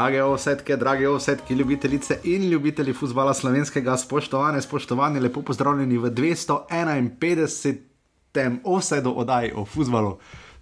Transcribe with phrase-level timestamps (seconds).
[0.00, 8.58] Drage osetke, drage osetke, ljubitelice in ljubitelji futbola slovenskega, spoštovane, spoštovani, lepo pozdravljeni v 251.
[8.64, 10.18] offsetu oddaji o futbalu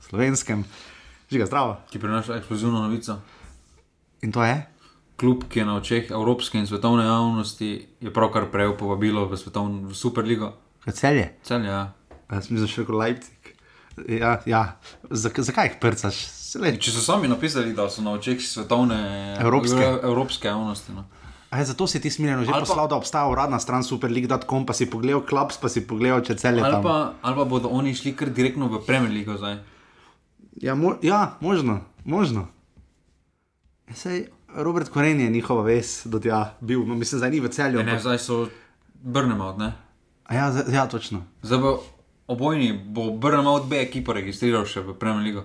[0.09, 0.65] slovenskem.
[1.31, 1.77] Žiga, zdravo.
[1.91, 3.19] ki prinaša eksplozivno novico.
[4.23, 4.67] In to je?
[5.17, 9.89] Klub, ki je na očeh evropske in svetovne javnosti, je pravkar prejel povabilo v svetovno
[9.89, 10.53] v Superligo.
[10.93, 11.35] Celje?
[11.43, 11.93] Celje, ja.
[12.33, 13.55] Jaz da še kot Leipzig.
[14.09, 14.79] Ja, ja.
[15.11, 16.38] Zak, zakaj jih prcaš?
[16.49, 18.97] Saj Če so sami napisali, da so na očeh svetovne
[19.37, 19.77] Evropske.
[19.77, 20.93] ev- evropske javnosti.
[20.93, 21.05] No.
[21.51, 24.73] Aj, zato si ti smiljeno že Ali pa- poslal, da obstaja uradna stran superleague.com, pa
[24.73, 28.13] si pogledal klaps, pa si pogledal, če celje Ali, pa, ali pa bodo oni šli
[28.13, 29.61] kar direktno v Premier League zdaj.
[30.59, 32.49] Ja, mo ja, možno, možno.
[33.91, 37.77] Sej, Robert Koren je njihova ves do tja bil, no, mislim, zdaj ni v celju.
[37.79, 38.49] Ne, ne, zdaj so
[38.95, 39.73] Brnemo, ne.
[40.25, 41.25] A Ja, zdaj- ja, točno.
[41.43, 41.73] Zdaj bo
[42.27, 45.45] obojni, bo Brnemo od B ekipo registriral še v Premier League.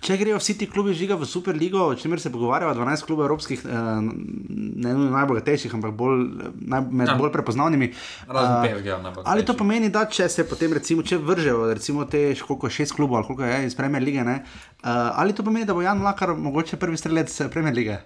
[0.00, 3.60] Če grejo vsi ti klubi žiga v Superligo, o čemer se pogovarjava, 12 klubov evropskih,
[3.64, 7.16] eh, ne nujno najbogatejših, ampak bolj, eh, naj, med Ja.
[7.20, 7.90] bolj prepoznavnimi.
[8.28, 12.04] Razen eh, PSG, najbolj Ali to pomeni, da če se potem, recimo, če vržejo, recimo
[12.04, 14.42] te koliko šest klubov ali koliko je iz Premier lige, ne,
[14.84, 17.98] uh, ali to pomeni, da bo Jan Lakar mogoče prvi strelec eh, Premier lige?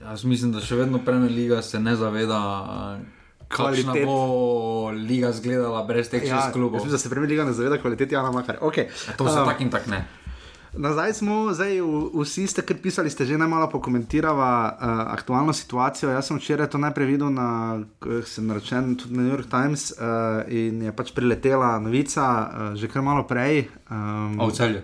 [0.00, 2.40] Jaz mislim, da še vedno Premier League se ne zaveda,
[3.48, 4.06] kakšna Kvalitet.
[4.06, 6.72] bo liga izgledala brez teh Ja, šest klubov.
[6.72, 8.58] mislim, da se Premier liga ne zaveda kvalitete Jana Makar.
[8.60, 8.86] Okay.
[9.16, 10.04] To se Um, tak in tak ne.
[10.74, 11.78] Nazaj smo, zdaj
[12.14, 14.74] vsi ste, kar pisali, ste že najmalo pokomentirali uh,
[15.14, 16.10] aktualno situacijo.
[16.10, 17.78] Jaz sem včeraj to najprej videl na,
[18.26, 22.90] sem naročen tudi na New York Times uh, in je pač priletela novica uh, že
[22.90, 23.70] kar malo prej.
[23.86, 24.82] Um, A v celju.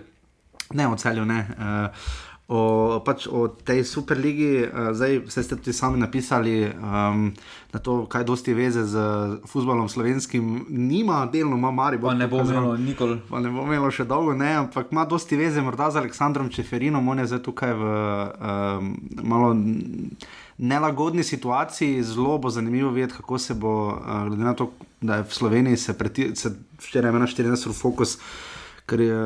[0.73, 1.39] Ne, o celju ne.
[1.59, 1.91] Uh,
[2.51, 7.29] o, pač o tej superligi, uh, zdaj ste tudi sami napisali, um,
[7.71, 8.99] da to, kaj dosti veze z
[9.47, 12.11] futbolom slovenskim, nima, delno ima Maribor.
[12.11, 13.21] Pa ne bo imelo nikoli.
[13.29, 17.07] Pa ne bo imelo še dolgo, ne, ampak ima dosti veze morda z Aleksandrom Čeferinom,
[17.07, 19.55] on je zdaj tukaj v um, malo
[20.59, 25.29] nelagodni situaciji, zelo bo zanimivo videti, kako se bo, uh, glede na to, da je
[25.31, 26.51] v Sloveniji se, preti, se
[26.83, 28.19] včeraj imel 14 ur fokus.
[28.85, 29.17] Ker je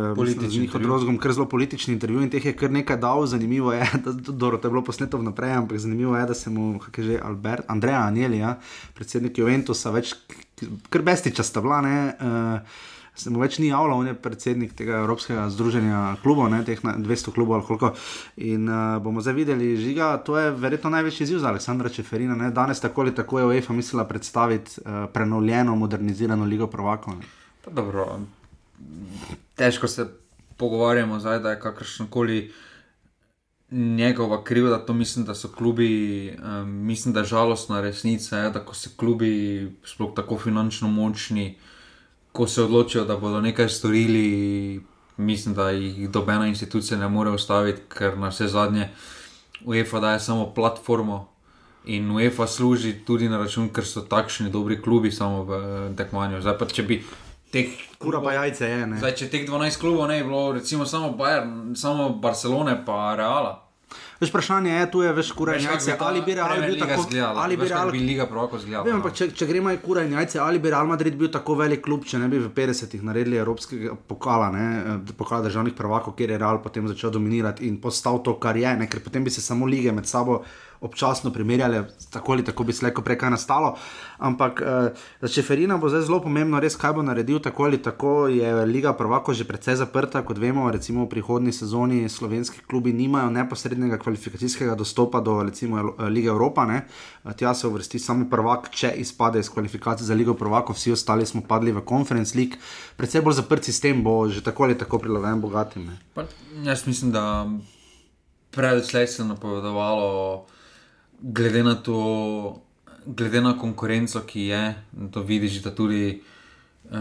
[0.50, 3.26] z njihovim rozgom kar zelo politični intervju in teh je kar nekaj dal.
[3.26, 6.80] Zanimivo je, da dobro, to je bilo posneto vnaprej, ampak zanimivo je, da se mu,
[6.80, 8.58] kako je že Albert, Andreja Anjeli, ja,
[8.94, 10.14] predsednik Juventusa, več
[10.90, 12.84] kar bestiča sta bila, ne, uh,
[13.16, 16.98] se mu več ni javljal, on je predsednik tega Evropskega združenja klubov, ne, teh na-
[17.00, 17.94] 200 klubov ali koliko.
[18.38, 22.36] In uh, bomo zdaj videli, žiga, to je verjetno največji izziv za Aleksandra Čeferina.
[22.36, 22.52] Ne.
[22.52, 27.14] Danes tako ali tako je UEFA mislila predstaviti uh, prenovljeno, modernizirano ligo prvakov.
[27.72, 28.20] dobro,
[29.56, 30.08] težko se
[30.58, 32.54] pogovarjamo zdaj, da je kakršno koli
[33.72, 34.86] njegova krivda.
[34.86, 38.90] To mislim, da so klubi, um, mislim, da je žalostna resnica, je, da ko se
[38.98, 41.58] klubi, sploh tako finančno močni,
[42.32, 44.82] ko se odločijo, da bodo nekaj storili,
[45.18, 48.90] mislim, da jih dobena institucija ne more ustaviti, ker na vse zadnje
[49.66, 51.30] UEFA daje samo platformo.
[51.86, 56.42] In UEFA služi tudi na račun, ker so takšni dobri klubi samo v eh, tekmovanju.
[56.42, 57.04] Zdaj pa če bi
[57.56, 58.98] teh Kura pa jajce je, ne.
[59.02, 63.62] Zdaj, če teh 12 klubov ne bi bilo, recimo samo, Bayern, samo Barcelone, pa Reala.
[64.20, 67.58] Veš, vprašanje je, tu je Veš, kako jajce, ali bi Real bil tako, izgledala, ali
[67.58, 68.86] bi Real bi Liga pravko izgledala.
[68.86, 71.84] Vem, ampak če, če gremo kura in jajce, ali bi Real Madrid bil tako velik
[71.84, 76.36] klub, če ne bi v 50-ih naredili evropskega pokala, ne, eh, pokala državnih prvakov, kjer
[76.36, 79.44] je Real potem začel dominirati in postal to, kar je, ne, ker potem bi se
[79.44, 80.44] samo lige med sabo
[80.86, 83.76] občasno primerjali, tako ali tako bi se lahko prej kaj nastalo.
[84.18, 88.28] Ampak eh, za Čeferina bo zdaj zelo pomembno, res kaj bo naredil, tako ali tako
[88.28, 93.30] je Liga prvako že precej zaprta, kot vemo, recimo v prihodnji sezoni slovenski klubi nimajo
[93.30, 96.66] neposrednega kvalifikacijskega dostopa do recimo eh, Lige Evropa.
[96.66, 96.86] Ne?
[97.26, 101.26] Eh, Tja se uvrsti samo prvak, če izpade iz kvalifikacij za Ligo prvako, vsi ostali
[101.26, 102.62] smo padli v Conference League.
[102.98, 105.86] Predvsej bolj zaprt sistem bo že tako ali tako prilagojen bogatim.
[105.90, 105.98] Ne?
[106.14, 106.24] Pa,
[106.64, 107.50] jaz mislim, da
[108.56, 110.46] predvsej se je napovedovalo,
[111.22, 112.62] glede na to,
[113.06, 114.76] glede na konkurenco, ki je,
[115.12, 116.22] to vidiš, da tudi.
[116.86, 116.98] eh,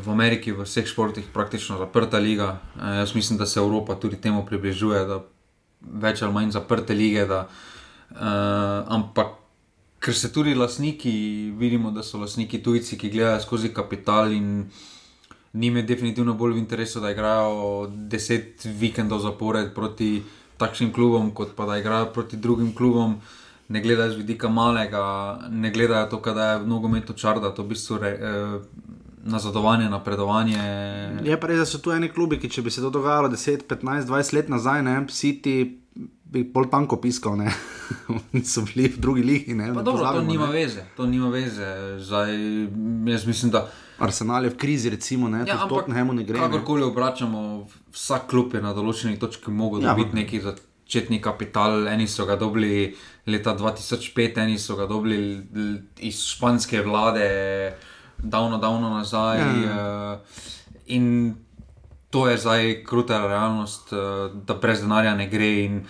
[0.00, 2.58] V Ameriki, v vseh športih, praktično zaprta liga.
[2.76, 5.20] Eh, Jaz mislim, da se Evropa tudi temu približuje, da
[5.80, 7.26] več ali manj zaprte lige.
[7.26, 7.48] Da,
[8.10, 8.18] uh,
[8.88, 9.26] ampak,
[9.98, 11.12] ker se tudi lastniki,
[11.56, 14.70] vidimo, da so lastniki tujci, ki gledajo skozi kapital in
[15.52, 20.22] njim je definitivno bolj v interesu, da igrajo deset vikendov zapored proti
[20.58, 23.20] takšnim klubom, kot pa da igrajo proti drugim klubom.
[23.70, 25.02] Ne gledajo z vidika malega,
[25.50, 28.88] ne gledajo to, da je v nogometu čarda, to v bistvu re, eh,
[29.24, 30.58] nazadovanje, napredovanje.
[31.24, 33.66] Je pa res, da so tu eni klubi, ki če bi se to dogajalo 10,
[33.70, 35.58] 15, 20 let nazaj, ne, City,
[36.30, 37.50] bi bolj tanko piskal, ne.
[38.46, 39.54] So bili v drugi ligi.
[39.54, 40.52] Ne, Pa ne dobro, to pozabimo, nima ne.
[40.52, 41.68] veze, to nima veze.
[41.98, 42.34] Zdaj,
[43.12, 43.64] jaz mislim, da
[43.98, 46.38] Arsenal je v krizi, recimo, ne, ja, tudi Tottenhamu ne gre.
[46.38, 51.88] Kakorkoli obračamo, vsak klub je na določeni točki mogel ja, dobiti neki začetni kapital.
[51.90, 52.94] Eni so ga dobili
[53.30, 55.42] leta 2005, eni so ga dobili
[55.98, 57.28] iz španske vlade,
[58.18, 59.38] davno, davno nazaj.
[59.38, 60.20] Ja.
[60.86, 61.34] In
[62.10, 63.96] to je zdaj kruta realnost, eh,
[64.34, 65.64] da brez denarja ne gre.
[65.64, 65.84] In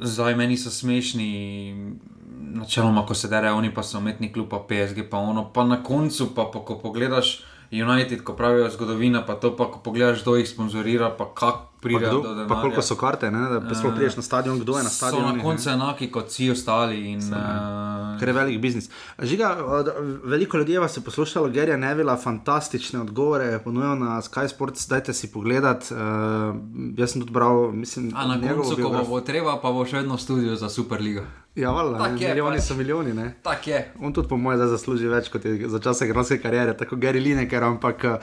[0.00, 1.96] zdaj meni so smešni,
[2.54, 5.52] načeloma, ko se derajo, oni pa so umetni klub, pa PSG, pa ono.
[5.52, 9.78] Pa na koncu, pa, pa ko pogledaš United, ko pravijo zgodovina, pa to pa ko
[9.84, 12.48] pogledaš, kdo jih sponzorira, pa kako pridejo do denarja.
[12.48, 15.32] pa koliko so karte, ne, da sploh priješ na stadion, kdo je na So stadionu.
[15.32, 17.00] na koncu enaki kot vsi ostali.
[17.08, 18.90] In, uh, Ker je velik biznis.
[19.18, 19.56] Žiga,
[20.24, 25.26] veliko ljudi vas je poslušalo, Gerija Nevila, fantastične odgovore ponujajo na Sky Sports, dajte si
[25.28, 25.84] pogledat.
[25.84, 25.98] Uh,
[26.96, 29.84] jaz sem tudi bral, mislim, a na njegovo koncu, ko biograf- bo treba, pa bo
[29.84, 31.22] še vedno v studiu za Superligo.
[31.52, 32.64] Ja, valjda, ne, je milijoni pač.
[32.64, 33.12] so milijoni.
[33.12, 33.34] Ne.
[33.42, 33.92] Tak je.
[34.00, 37.18] On tudi, po mojem, zdaj zasluži več kot je za čas igralske kariere, tako Gary
[37.18, 37.64] Lineker.
[37.64, 38.16] Ampak uh,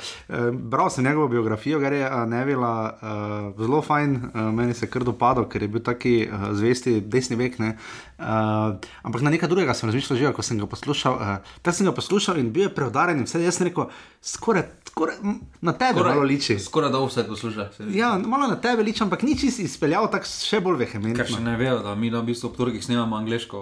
[0.53, 5.05] bral sem njegovo biografijo, Gary uh, Nevila, uh, zelo fajn, uh, meni se je kar
[5.07, 7.59] dopadlo, ker je bil taki uh, zvesti desni vek.
[7.63, 7.75] Ne.
[8.17, 8.75] Uh,
[9.07, 11.15] ampak na nekaj drugega sem razmišljal, že ko sem ga poslušal.
[11.15, 13.19] Uh, Tako sem ga poslušal in bil je preudaren.
[13.19, 13.89] in Vse jaz sem rekel,
[14.27, 15.15] skoraj, skoraj
[15.61, 16.59] na tebe malo liči.
[16.59, 17.69] Skoraj da vse posluša.
[17.93, 21.39] Ja, malo na tebe liči, ampak ni čisto izpeljal tako še bolj Ker še vehementno.
[21.45, 23.61] ne vejo, da mi na v bistvu ob torkih snemamo angliško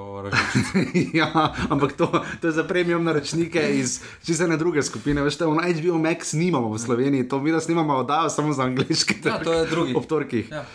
[1.19, 1.29] ja,
[1.69, 2.09] ampak to,
[2.41, 5.21] to je za premium naročnike iz čisto ne druge skupine.
[5.21, 8.65] Veš, te, na HBO Max nimamo v Sloveniji, to mi da snimamo oddajo samo za
[8.65, 9.21] angliške.
[9.25, 9.93] Ja, to je drugi.
[9.95, 10.49] Ob torkih.
[10.51, 10.65] Ja.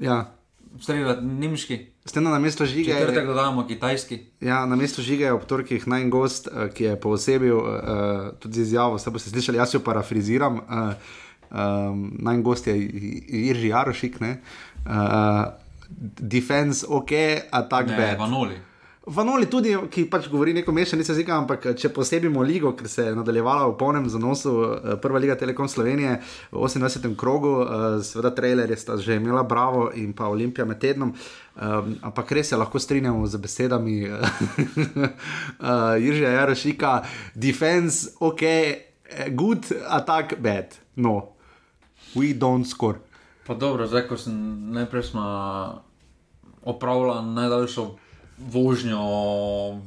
[0.00, 0.18] Ja.
[0.80, 1.78] Strela nemški,
[2.08, 2.92] Ste na mesto žige.
[2.92, 4.18] četrtek dodajamo kitajski.
[4.40, 7.68] Ja, na mesto žige je ob torkih najn gost, eh, ki je poosebil uh,
[8.40, 10.56] tudi z izjavo, se boste slišali, jaz jo parafriziram.
[10.56, 10.62] Uh,
[11.50, 12.78] um, najn gost je
[13.28, 14.40] Irži Jarošik, ne.
[14.86, 15.52] Uh,
[16.20, 17.10] defense, ok,
[17.50, 18.18] attack Ne, bad.
[18.18, 18.56] vanoli.
[19.08, 23.14] Vanoli tudi, ki pač govori neko mešanico jezika, ampak če posebimo ligo, ker se je
[23.16, 26.18] nadaljevala v polnem zanosu, eh, prva liga Telekom Slovenije
[26.52, 27.14] v 28.
[27.16, 31.14] krogu, eh, seveda trailer je sta že imela Bravo in pa Olimpija med tednom.
[31.58, 34.22] Um, ampak res se lahko strinjamo z besedami uh,
[36.04, 37.02] Jiržija Jarošika,
[37.34, 38.76] defense, ok, eh,
[39.30, 40.76] good, attack, bad.
[40.96, 41.32] No,
[42.14, 42.98] we don't score.
[43.46, 44.36] Pa dobro, zdaj ko sem
[44.70, 45.02] najprej
[46.62, 48.07] opravljal najdaljšo
[48.40, 49.02] vožnjo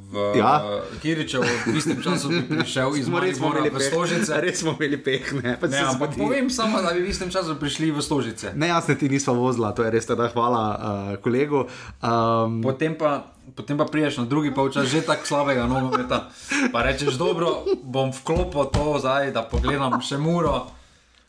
[0.06, 0.60] v Ja.
[1.00, 4.28] Kiričevo, v istem času bi prišel iz Maribora imeli v Stožice.
[4.36, 6.20] res smo imeli peh, ne, Ne, ampak zgodi.
[6.20, 8.52] povem samo, da bi v istem času prišli v Stožice.
[8.52, 10.76] Ne, jaz ne ti nisva vozila, to je res teda hvala uh,
[11.18, 11.66] kolegu.
[11.98, 16.28] Um, Potem pa, potem pa priješ na drugi polčas že tako slabega nogometa.
[16.68, 20.68] Pa rečeš, dobro, bom vklopil to zdaj, da pogledam še muro,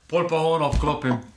[0.06, 1.33] pol pa ono vklopim.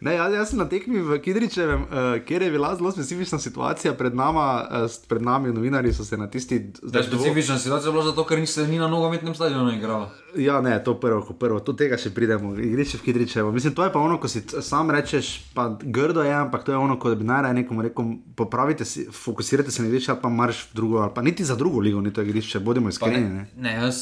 [0.00, 3.94] Ne, jaz, jaz sem na tekmi v Kidričevem, uh, kjer je bila zelo specifična situacija
[3.94, 4.46] pred, nama,
[4.84, 6.58] uh, pred nami, novinarji so se na tisti.
[6.82, 10.06] Da je specifična situacija bila zato, ker niste ni na nogometnem stadionu igrali.
[10.36, 13.52] Ja, ne, to prvo, kot prvo, do tega še pridemo, igrišče v Kidričevo.
[13.52, 16.78] Mislim, to je pa ono, ko si sam rečeš, pa grdo je, ampak to je
[16.78, 20.64] ono, ko bi najraje nekomu rekel, popravite se, fokusirajte se na igrišče ali pa marš
[20.70, 23.22] v drugo, ali pa niti za drugo ligo ni to igrišče, bodimo iskreni.
[23.22, 23.98] Ne, Ne, ne jaz,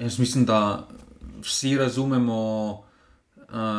[0.00, 0.86] jaz mislim, da
[1.42, 2.84] vsi razumemo,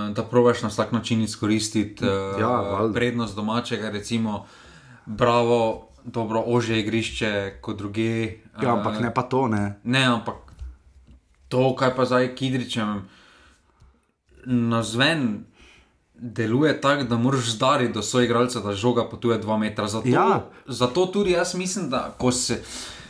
[0.09, 2.93] da probaš na vsak način izkoristiti uh, Ja, valjda.
[2.93, 4.45] prednost domačega, recimo,
[5.05, 5.59] bravo,
[6.05, 8.25] dobro, ože igrišče kot druge.
[8.63, 9.79] Ja, ampak ne pa to, ne.
[9.83, 10.35] Ne, ampak
[11.47, 13.01] to, kaj pa zdaj Kidričem,
[14.45, 15.45] na zven
[16.15, 19.87] deluje tako, da moraš zdariti do svojega igralca, da žoga potuje 2 metra.
[19.87, 20.45] Zato, Ja.
[20.67, 22.61] zato tudi jaz mislim, da ko se.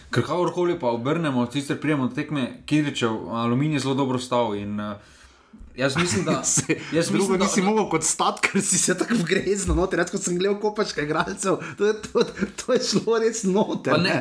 [0.09, 4.55] Ker kakorkoli pa obrnemo, sicer prijemo tekme, Kidričev, aluminij zelo dobro stal.
[4.55, 4.95] In, uh,
[5.75, 6.43] jaz mislim, da.
[6.55, 9.99] Se, jaz drugo mislim, da, nisi mogel kot stat, ker si se tako vgrezno noter.
[9.99, 12.23] Jaz, ko sem gledal kopačke igralcev, to je, to,
[12.57, 13.91] to je šlo res noter.
[13.91, 14.17] Pa ne,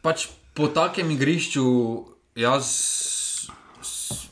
[0.00, 1.64] pač po takem igrišču
[2.34, 2.66] jaz
[3.80, 4.28] s-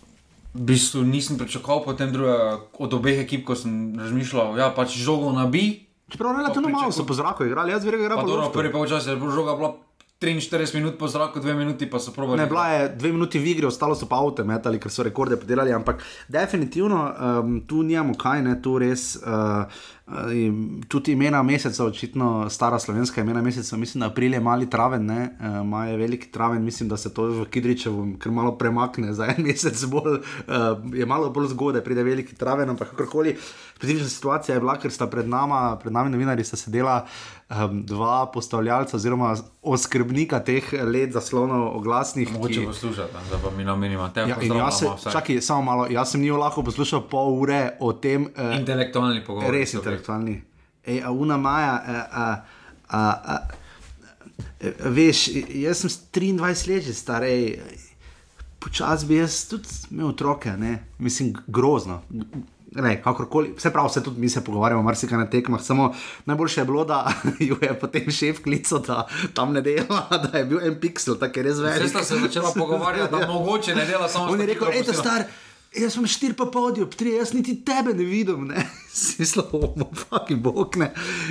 [0.50, 2.34] v bistvu nisem pričakoval potem druge
[2.76, 5.86] od obeh ekip, ko sem razmišljal, ja, pač žogo nabi.
[6.08, 9.06] Čeprav relativno malo so po zraku igrali, jaz verjamem, da Pa je bilo prvi polčas
[9.06, 9.76] je bila žoga bila
[10.20, 12.36] 43 minut po zraku, 2 minuti pa so probali.
[12.40, 15.38] Ne, bila je dve minuti v igri, ostalo so pa avto metali, ker so rekorde
[15.40, 19.16] podelali, ampak definitivno um, tu nijamo kaj, ne, tu res.
[19.16, 19.64] Uh,
[20.12, 20.28] uh,
[20.92, 25.30] tudi imena meseca, očitno stara slovenska imena meseca, mislim, da april je mali traven, ne,
[25.40, 29.32] uh, maj je veliki traven, mislim, da se to v Kidričevu kar malo premakne za
[29.32, 33.38] en mesec bolj, uh, je malo bolj zgodaj, pride veliki traven, ampak kakorkoli.
[33.80, 37.06] Specifična situacija je bila, ker sta pred, nama, pred nami novinarji sta sedela
[37.50, 42.32] um, dva postavljalca oziroma oskrbnika teh let zaslonov oglasnih.
[42.32, 45.86] Mogoče ki- poslušati, da pa mi namenimo te Ja, in jaz se, čakaj, samo malo,
[45.86, 49.50] jaz sem njih lahko poslušal pol ure o tem, uh, Intelektualni pogovor.
[49.50, 50.42] res intelektualni.
[50.84, 52.42] ej, a una maja, a, a,
[52.90, 53.38] a, a,
[54.80, 57.22] veš, jaz sem 23 let, že star,
[58.60, 60.78] počasi bi jaz tudi imel otroke, ne?
[60.98, 62.02] mislim, grozno.
[62.70, 65.62] Ne, kakorkoli, vse prav, vse tudi mi se pogovarjamo, marsikaj na tekmah.
[65.62, 65.90] Samo
[66.26, 67.12] najboljše je bilo, da
[67.48, 71.40] jo je potem šef klical, da tam ne dela, da je bil en pixel, tako
[71.40, 71.76] je res več.
[71.82, 74.32] Zdaj sta se začela pogovarjati, da mogoče ne dela samo.
[74.32, 75.26] On je rekel, ej, ej, star.
[75.70, 80.42] Jaz sem štir pa podijo, tri, jaz niti tebe ne vidim, ne, si slovo, fucking
[80.42, 80.88] bog, ne.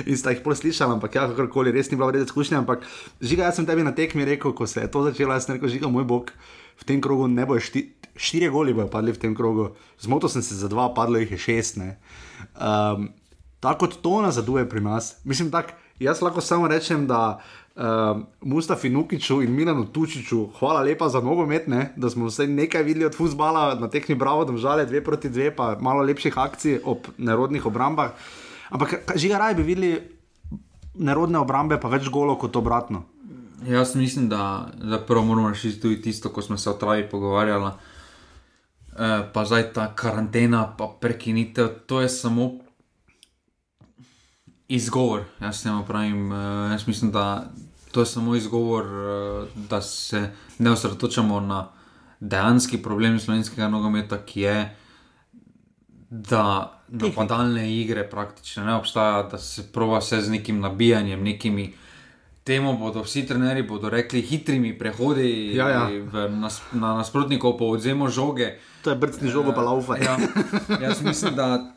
[0.08, 2.62] In sta jih poslušala, ampak ja, kakorkoli, res ni bila vredna izkušnja.
[2.62, 2.86] Ampak
[3.20, 5.68] žiga, jaz sem tebi na tekmi rekel, ko se je to začelo, jaz sem rekel,
[5.68, 6.32] žiga, moj bog,
[6.80, 9.70] v tem krogu ne bojo štiri štiri goli bojo padli v tem krogu,
[10.00, 11.80] zmotil sem se za dva, padlo jih je šest.
[11.80, 13.08] Um,
[13.60, 15.16] tako kot to nazaduje pri nas.
[15.24, 17.40] Mislim, tak, jaz lahko samo rečem, da
[17.76, 22.84] um, Mustafi Nukiču in Milanu Tučiču, hvala lepa za nogomet, ne, da smo vse nekaj
[22.84, 26.80] videli od futbola na tehni bravo, da žale dve proti dve, pa malo lepših akcij
[26.84, 28.12] ob nerodnih obrambah.
[28.70, 29.96] Ampak že raj bi videli
[30.94, 33.06] nerodne obrambe, pa več golo kot obratno.
[33.66, 37.70] Jaz mislim, da, da prvo moramo rešiti tudi tisto, ko smo se o travi pogovarjali.
[38.98, 42.50] Eh, pa zdaj ta karantena, pa prekinitev, to je samo
[44.68, 45.24] izgovor.
[45.40, 47.50] Jaz ne pravim, uh, jaz mislim, da
[47.92, 51.68] to je samo izgovor, uh, da se ne osredotočamo na
[52.20, 54.76] dejanski problem slovenskega nogometa, ki je,
[56.10, 61.74] da napadalne igre praktično ne obstajajo, da se prova vse z nekim nabijanjem, nekimi.
[62.50, 65.84] Temu bodo vsi trenerji bodo rekli, hitrimi prehodi ja, ja.
[66.28, 68.56] nas, na nasprotnikov po odzemu žoge.
[68.82, 70.00] To je brcni žogo, pa laufa.
[70.02, 70.18] Ja,
[70.82, 71.70] jaz mislim, da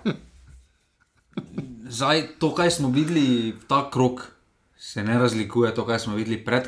[1.93, 4.33] zdaj, to, kar smo videli, ta krok.
[4.77, 6.65] Se ne razlikuje to, kar smo videli pred,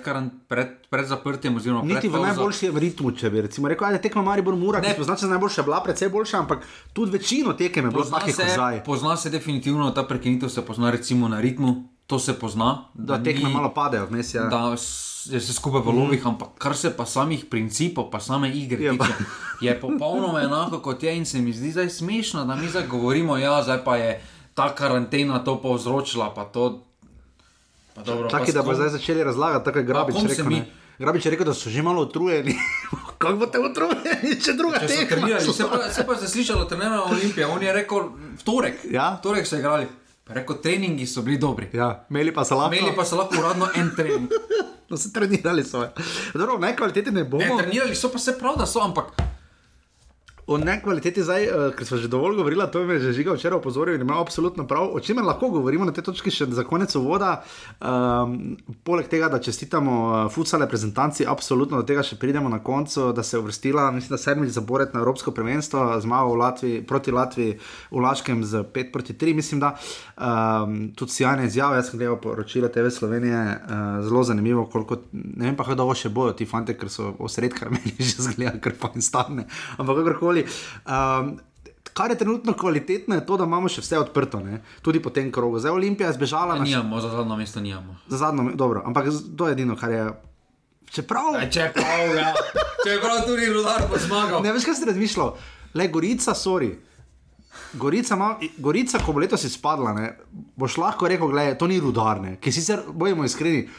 [0.47, 1.57] pred, pred zaprtjem.
[1.83, 5.17] Niti v najboljšem ritmu, če bi recimo rekel, da tekmo Mari Bor Mura, ne pozna
[5.17, 8.83] se najboljša, bila predvsej boljša, ampak tudi večino tekem je bilo tako, kot zdaj.
[8.85, 11.75] Pozna se definitivno ta prekinitev, se pozna recimo na ritmu,
[12.07, 12.85] to se pozna.
[12.93, 14.33] Da, da tekme malo padejo vmes.
[14.33, 14.47] Ja.
[14.49, 14.75] Da
[15.31, 16.27] je se skupaj v lovih, mm.
[16.27, 19.13] ampak kar se pa samih principov, pa same igre je, tiče,
[19.61, 23.37] je popolnoma enako kot je in se mi zdi zdaj smešno, da mi zdaj govorimo,
[23.37, 24.21] ja, zdaj pa je
[24.53, 26.85] ta karantena to povzročila, pa to.
[28.31, 30.45] Tako da bo zdaj začeli razlagati, tako je grabič rekel.
[30.45, 30.63] Mi...
[30.99, 32.55] Grabič je rekel, da so že malo utrujeni.
[33.17, 35.39] Kako boste utrujeni, če druga tekma?
[35.39, 38.85] Se pa, pa je zaslišalo trenera Olimpije, on je rekel v torek.
[38.91, 39.17] Ja?
[39.19, 39.87] V torek so igrali.
[40.25, 41.69] Reko, treningi so bili dobri.
[41.73, 42.75] Ja, imeli pa so lahko.
[42.75, 44.29] Imeli pa so lahko uradno en trening.
[44.89, 45.85] no, se trenirali so.
[46.33, 47.45] Dobro, najkvaliteti ne bomo.
[47.45, 49.13] Ne, trenirali so pa se prav, da so, ampak.
[50.47, 53.95] O nekvaliteti zdaj, uh, ker smo že dovolj govorili, to je že žiga včeraj opozoril
[53.95, 54.89] in ima absolutno prav.
[54.93, 57.43] O čemer lahko govorimo na tej točki še za konec voda.
[57.81, 63.11] Um, poleg tega, da čestitamo uh, futsal reprezentanci, absolutno do tega še pridemo na koncu,
[63.13, 67.11] da se je uvrstila, mislim, da sedmič zapored na Evropsko prvenstvo, zmagal v Latviji, proti
[67.11, 67.57] Latviji
[67.91, 69.33] v Laškem z 5 proti 3.
[69.33, 74.67] Mislim, da um, tudi sjajne izjave, jaz sem gledal poročila TV Slovenije, uh, zelo zanimivo,
[74.69, 77.97] koliko, ne vem pa, kako dolgo še bojo ti fanti, ker so osred, kar meni
[77.97, 79.49] že zgleda, ker pa jim stane.
[79.81, 80.45] Ampak kakorkoli karkoli.
[80.85, 81.39] Um,
[81.95, 84.57] Kar je trenutno kvalitetno, je to, da imamo še vse odprto, ne?
[84.83, 85.61] tudi po tem krogu.
[85.63, 86.57] Zdaj Olimpija je zbežala.
[86.59, 87.95] Ne, nimamo, za zadnjo mesto nimamo.
[88.11, 90.01] Za zadnjo, dobro, ampak to je edino, kar je.
[90.91, 91.39] Čeprav.
[91.47, 92.33] Čeprav, ja.
[92.83, 94.43] Čeprav tudi rudar bo zmagal.
[94.43, 95.31] Ne veš, kaj si razmišljal.
[95.79, 96.73] Le Gorica, sorry.
[97.79, 100.09] Gorica, ma, Gorica, ko bo letos izpadla, ne,
[100.59, 103.69] boš lahko rekel, da to ni rudarne, ki sicer bojimo iskreni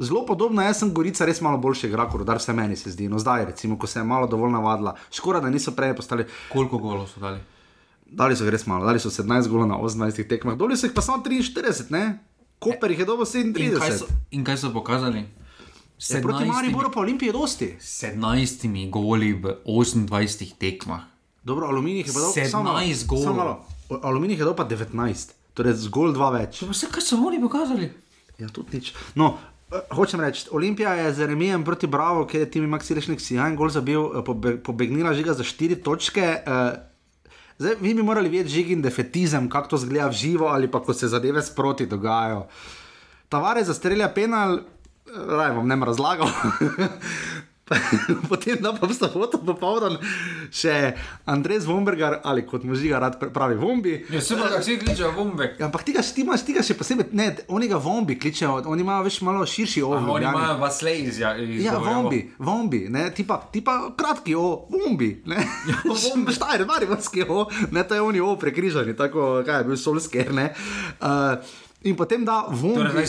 [0.00, 3.08] zelo podobno, jaz sem Gorica res malo boljši igra, kot da se meni se zdi.
[3.08, 6.24] No, zdaj, recimo, ko se je malo dovolj navadila, škoda, da niso prej postali.
[6.52, 7.40] Koliko golov so dali?
[8.06, 11.04] Dali so res malo, dali so 17 golov na 18 tekmah, doli so jih pa
[11.04, 12.18] samo 43, ne?
[12.58, 13.60] Koper jih je dobro 37.
[13.60, 15.24] In kaj so, in kaj so pokazali?
[16.00, 17.74] Se proti Mariboru pa Olimpije dosti.
[17.80, 21.04] 17 goli v 28 tekmah.
[21.44, 22.72] Dobro, aluminij je pa dobro.
[22.80, 23.56] 17 golov.
[24.02, 26.62] Aluminij je dobro pa 19, torej zgolj dva več.
[26.62, 27.92] Vse, kaj so oni pokazali?
[28.40, 28.92] Ja, tudi nič.
[29.14, 33.20] No, Eh, hočem reči, Olimpija je z remijem proti Bravo, ki je tim Maxi Rešnik
[33.20, 36.22] si en gol zabil, eh, pobegnila žiga za štiri točke.
[36.22, 36.72] Eh,
[37.58, 40.80] zdaj, vi bi morali vedeti žig in defetizem, kako to zgleda v živo ali pa
[40.82, 42.46] ko se zadeve sproti dogajajo.
[43.28, 44.58] Tavare za strelja penal,
[45.06, 46.28] raj vam ne bom razlagal.
[48.30, 49.94] potem da pa v soboto popoldan
[50.50, 50.94] še
[51.30, 53.94] Andrej Zvombergar ali kot mu žiga rad pravi Vombi.
[54.10, 55.54] Ja, se pa vsi kličejo Vombe.
[55.58, 59.06] Ja, ampak tega ti imaš, tega še posebej, ne, oni ga Vombi kličejo, oni imajo
[59.06, 60.10] več malo širši ovoj.
[60.18, 61.32] Oni imajo vas le iz ja.
[61.38, 65.38] Ja, Vombi, Vombi, ne, tipa, tipa kratki o, Vombi, ne.
[65.70, 69.62] Ja, Vombi, šta je, mari vaski o, ne, to je oni o prekrižani, tako, kaj
[69.62, 70.50] je bil Solsker, ne.
[70.98, 72.84] Uh, In potem da vumbi.
[72.84, 73.06] Torej,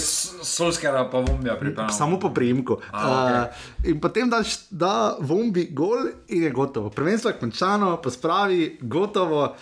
[0.47, 1.91] solskega pa vumbija pripravlja.
[1.91, 2.77] Samo po prijemku.
[2.93, 3.41] Okay.
[3.41, 6.89] Uh, in potem daš da vumbi gol in je gotovo.
[6.89, 9.55] Prvenstvo je končano, pa spravi gotovo.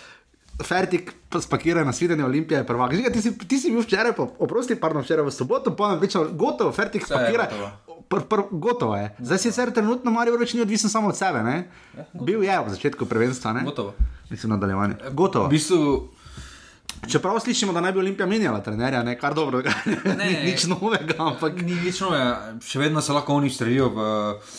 [0.62, 2.94] Fertik spakira na svidenje Olimpije, prvak.
[2.94, 6.02] Žiga, ti, si, ti si bil včeraj, pa, oprosti, pardon, včeraj v soboto, pa nam
[6.02, 7.48] reče, gotovo, Fertik Vse je spakira.
[7.50, 7.70] gotovo.
[8.08, 9.14] Pr, pr, gotovo je.
[9.18, 11.70] Zdaj si sicer trenutno Marijo več ni odvisen samo od sebe, ne?
[12.12, 13.60] Bil je v začetku prvenstva, ne?
[13.60, 13.94] Ja, Gotovo.
[14.30, 14.94] Mislim, nadaljevanje.
[15.12, 15.46] Gotovo.
[15.46, 16.08] V bistvu,
[17.02, 20.42] Čeprav slišimo, da naj bi Olimpija menjala trenerja, ne kar dobro, ne, Ne.
[20.44, 22.30] nič novega, ampak ni nič novega,
[22.60, 24.58] še vedno se lahko oni strelijo v uh,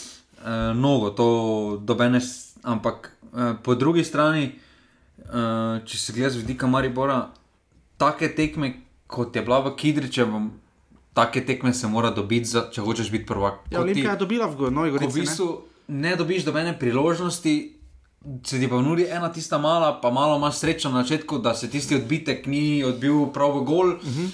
[0.73, 1.27] nogo, to
[1.79, 2.19] dobene,
[2.63, 4.51] ampak uh, po drugi strani,
[5.19, 5.33] uh,
[5.81, 7.29] če se gleda z vidika Maribora,
[7.97, 8.73] take tekme,
[9.07, 10.49] kot je bila v Kidričevem,
[11.13, 13.61] take tekme se mora dobiti, za, če hočeš biti prvak.
[13.65, 15.13] ja, Ko ti- Olimpija je dobila v Go- Novi ko v Gorici.
[15.13, 15.21] ne?
[15.21, 15.47] bistvu
[15.89, 17.55] ne dobiš dobene priložnosti.
[18.45, 21.69] Se ti pa nudi ena tista mala, pa malo imaš srečo na začetku, da se
[21.69, 23.87] tisti odbitek ni odbil prav v gol.
[23.87, 24.29] Uh -huh.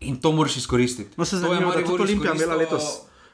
[0.00, 1.10] In to moraš izkoristiti.
[1.16, 2.82] No, se To je da Maribor tudi Olimpija imela letos.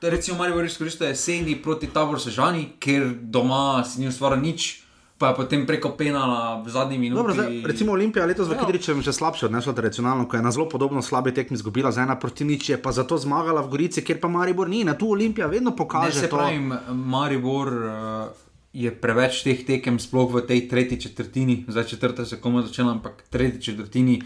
[0.00, 4.82] To je recimo Maribor izkoristil jeseni proti Tabor Sežani, ker doma si ni ustvaril nič,
[5.18, 7.16] pa je potem preko penala v zadnji minuti.
[7.16, 8.64] Dobro, zdaj, recimo Olimpija letos v Ja.
[8.64, 12.18] Kidričevem še slabše odnesla tradicionalno, ko je na zelo podobno slabi tekmi izgubila za ena
[12.18, 14.84] proti nič, je pa zato zmagala v Gorici, kjer pa Maribor ni.
[14.84, 16.36] Na tu Olimpija vedno Ne, pokaže se to.
[16.36, 16.58] pravi,
[16.92, 22.66] Maribor uh, je preveč teh tekem, sploh v tej tretji četrtini, zdaj četrta se komaj
[22.66, 24.18] začela, ampak tretji četrtini,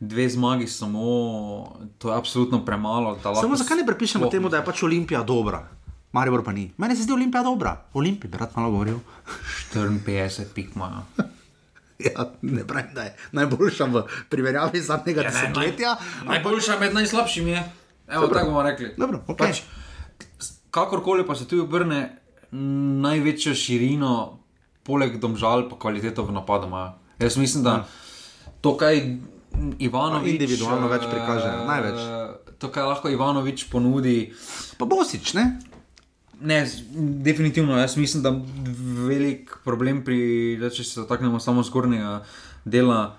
[0.00, 1.04] dve zmagi samo,
[1.98, 3.18] to je absolutno premalo.
[3.20, 5.68] Samo zakaj ne prepišemo temu, da je pač Olimpija dobra?
[6.12, 6.72] Maribor pa ni.
[6.76, 7.76] Meni se zdi Olimpija dobra.
[7.94, 8.98] Olimpij bi rad malo govoril.
[9.74, 11.04] 54 pik imajo.
[12.00, 15.96] Ja, ne pravim, da je najboljša v primerjavi zadnjega Ja, desetletja.
[16.24, 17.64] Najboljša med najslabšimi je.
[18.08, 18.94] Evo, tako bomo rekli.
[18.96, 19.38] Dobro, ok.
[19.38, 19.60] pač,
[20.70, 22.19] kakorkoli pa se tu obrne,
[22.52, 24.40] največjo širino,
[24.86, 26.92] poleg domžal, pa kvaliteto v napadu imajo.
[27.20, 27.86] Jaz mislim, da
[28.60, 29.02] to, kaj
[29.78, 30.26] Ivanovič.
[30.26, 31.98] Ja, individualno več eh, prikažejo, največ.
[32.60, 34.32] To, kar lahko Ivanovič ponudi.
[34.78, 35.60] Pa Bosič, ne?
[36.40, 36.64] Ne,
[37.26, 37.76] definitivno.
[37.78, 38.32] Jaz mislim, da
[39.06, 42.20] velik problem pri, da če se dotaknemo samo zgornjega
[42.64, 43.16] dela.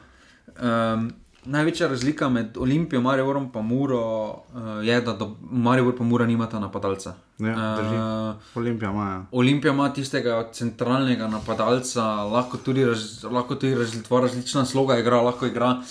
[0.58, 1.12] Um,
[1.46, 6.60] največja razlika med Olimpijo, Mariborom in Muro uh, je, da do, Maribor in Mura nimata
[6.60, 7.14] napadalca.
[7.40, 7.96] Ja, drži.
[7.96, 9.04] uh, Olimpija ima.
[9.10, 9.26] ja.
[9.32, 15.22] Olimpija ima tistega centralnega napadalca, lahko tudi, raz, lahko tudi raz, dva različna sloga igra,
[15.22, 15.82] lahko igra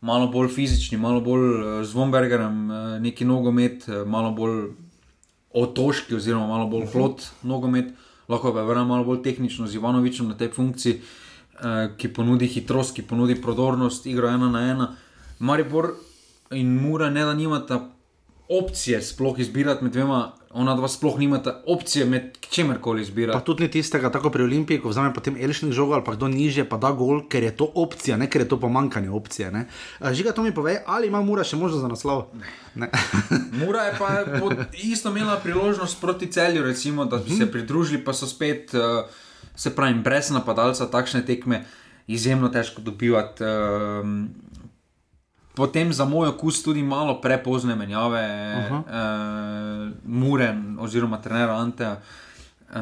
[0.00, 4.68] malo bolj fizični, malo bolj uh, z Vombergerjem, uh, neki nogomet, uh, malo bolj
[5.54, 7.94] otoški, oziroma malo bolj hlod nogomet,
[8.28, 11.27] lahko pa je malo bolj tehnično z Ivanovičem na tej funkciji, uh,
[11.96, 14.88] ki ponudi hitrost, ki ponudi prodornost, igro ena na ena.
[15.38, 15.94] Maribor
[16.50, 17.80] in Mura ne da nimata
[18.48, 23.44] opcije sploh izbirati med dvema, ona dva sploh nimata opcije med čemerkoli Pa izbirati.
[23.44, 26.64] tudi ni tistega, tako pri Olimpiji, ko vzame potem Elšnik žogo ali pa kdo nižje,
[26.68, 29.50] pa da gol, ker je to opcija, ne ker je to pomankanje opcije.
[29.50, 29.66] Ne?
[29.98, 32.24] A, Žiga, to mi pove, ali ima Mura še možnost za naslov?
[32.74, 32.88] Ne.
[33.60, 34.24] Mura je pa
[34.82, 39.04] isto imela priložnost proti celju, recimo, da bi se pridružili, pa so spet, uh,
[39.58, 41.64] se pravi, brez napadalca takšne tekme
[42.06, 43.44] izjemno težko dobivati.
[43.44, 44.28] Um,
[45.58, 48.22] Potem za moj okus tudi malo prepozne menjave,
[48.54, 48.82] uh -huh.
[48.86, 52.78] uh, Muren oziroma trenera Anteja uh,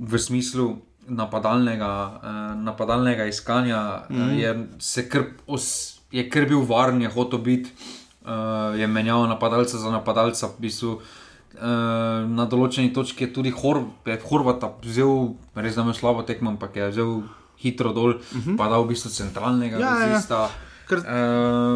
[0.00, 0.76] v smislu
[1.08, 4.22] napadalnega, uh, napadalnega iskanja, mm.
[4.22, 7.70] uh, je, se kar, os, je kar bil varen, je hotel biti,
[8.24, 10.46] uh, je menjal napadalca za napadalca.
[10.46, 11.02] V bistvu, uh,
[12.28, 16.76] na določeni točki je tudi Hor, je Horvata vzel, res da ima slabo tekmo, ampak
[16.76, 17.22] je vzel
[17.56, 18.56] hitro dol, uh -huh.
[18.56, 20.06] pa da v bistvu centralnega Ja, ja, ja.
[20.08, 20.50] vezista.
[20.88, 21.04] Ker-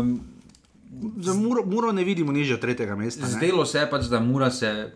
[0.01, 0.21] Um,
[1.16, 3.23] Za Muro, Muro ne vidimo nižje od tretjega mesta.
[3.23, 3.29] ne.
[3.31, 4.93] Zdelo se je pač, da je Mura se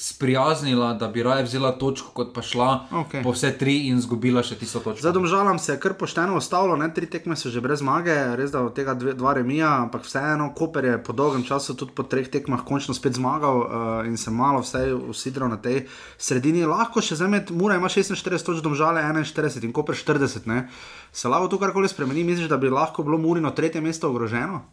[0.00, 3.22] sprijaznila, da bi raje vzela točko, kot pa šla Okej.
[3.22, 5.02] po vse tri in izgubila še tisto točko.
[5.04, 6.88] Za domžalam se je kar pošteno ostalo, ne?
[6.94, 10.54] tri tekme so že brez zmage, res da od tega dve, dva remija, ampak vseeno,
[10.56, 13.68] Koper je po dolgem času tudi po treh tekmah končno spet zmagal uh,
[14.08, 15.84] in se malo vsaj usidral na tej
[16.16, 16.64] sredini.
[16.64, 20.48] Lahko še zdaj, Mura ima 46 točk, domžale 41 in Koper 40.
[20.48, 20.64] Ne?
[21.12, 24.64] Se lahko tu karkoli spremeni, misliš, da bi lahko bilo Murino tretje mesto ogroženo?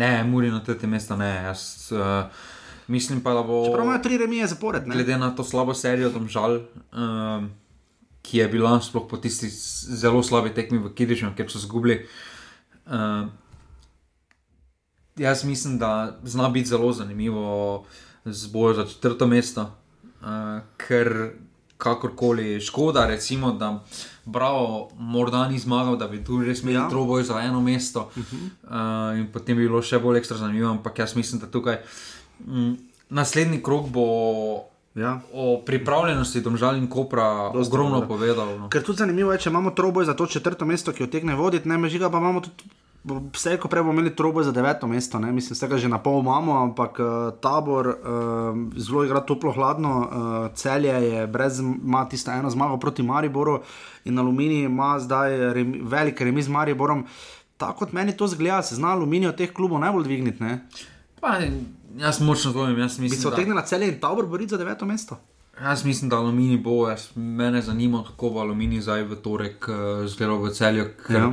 [0.00, 1.34] Ne, Muri na tretje mesto ne.
[1.44, 2.24] Jaz, uh,
[2.88, 3.72] mislim pa, da bo.
[3.72, 4.86] Prav imajo tri remije zapored.
[4.86, 4.94] Ne?
[4.94, 6.60] glede na to slabo serijo, domžal,
[6.92, 7.50] um,
[8.22, 12.06] ki je bila sploh po tisti s- zelo slabi tekmi v Kidišu, ker so izgubili.
[12.86, 13.30] Um,
[15.16, 17.84] jaz mislim, da zna biti zelo zanimivo
[18.24, 19.62] z bojo za četrto mesto,
[20.20, 20.26] uh,
[20.78, 21.30] ker
[21.76, 23.84] kakorkoli škoda, recimo, da
[24.24, 26.88] Bravo morda ni zmagal, da bi tu res imeli ja.
[26.88, 29.12] troboj za eno mesto uh -huh.
[29.12, 31.76] uh, in potem bi bilo še bolj ekstra zanimivo, ampak jaz mislim, da tukaj.
[32.46, 32.74] Mm,
[33.10, 34.06] Naslednji krok bo
[34.96, 35.20] Ja.
[35.32, 38.08] o pripravljenosti Domžal in Kopra Dosti ogromno dobro.
[38.08, 38.58] povedal.
[38.58, 38.68] No.
[38.68, 41.78] Ker tudi zanimivo je, če imamo troboj za to četrto mesto, ki otegne voditi, ne
[41.78, 42.64] mežiga, pa imamo tudi
[43.06, 45.32] vse, ko prej bomo imeli trobo za deveto mesto, ne?
[45.32, 47.06] mislim, ga že na pol imamo, ampak uh,
[47.40, 47.96] tabor uh,
[48.76, 53.60] zelo igra toplo hladno, uh, celje je brez, ima tisto eno zmago proti Mariboru
[54.04, 57.06] in aluminij ima zdaj remi, velik remi z Mariborom.
[57.56, 60.44] Tako kot meni to zgleda, se zna aluminij od teh klubov najbolj dvigniti.
[61.20, 61.38] Pa,
[61.98, 63.10] jaz močno dvomim, jaz mislim.
[63.18, 65.18] Bi se otegnila celje in tabor boriti za deveto mesto?
[65.60, 70.06] Jaz mislim, da aluminij bo, jaz, mene zanima, kako bo aluminij zdaj v torek uh,
[70.06, 70.86] zgledal v celju.
[71.08, 71.32] Ja.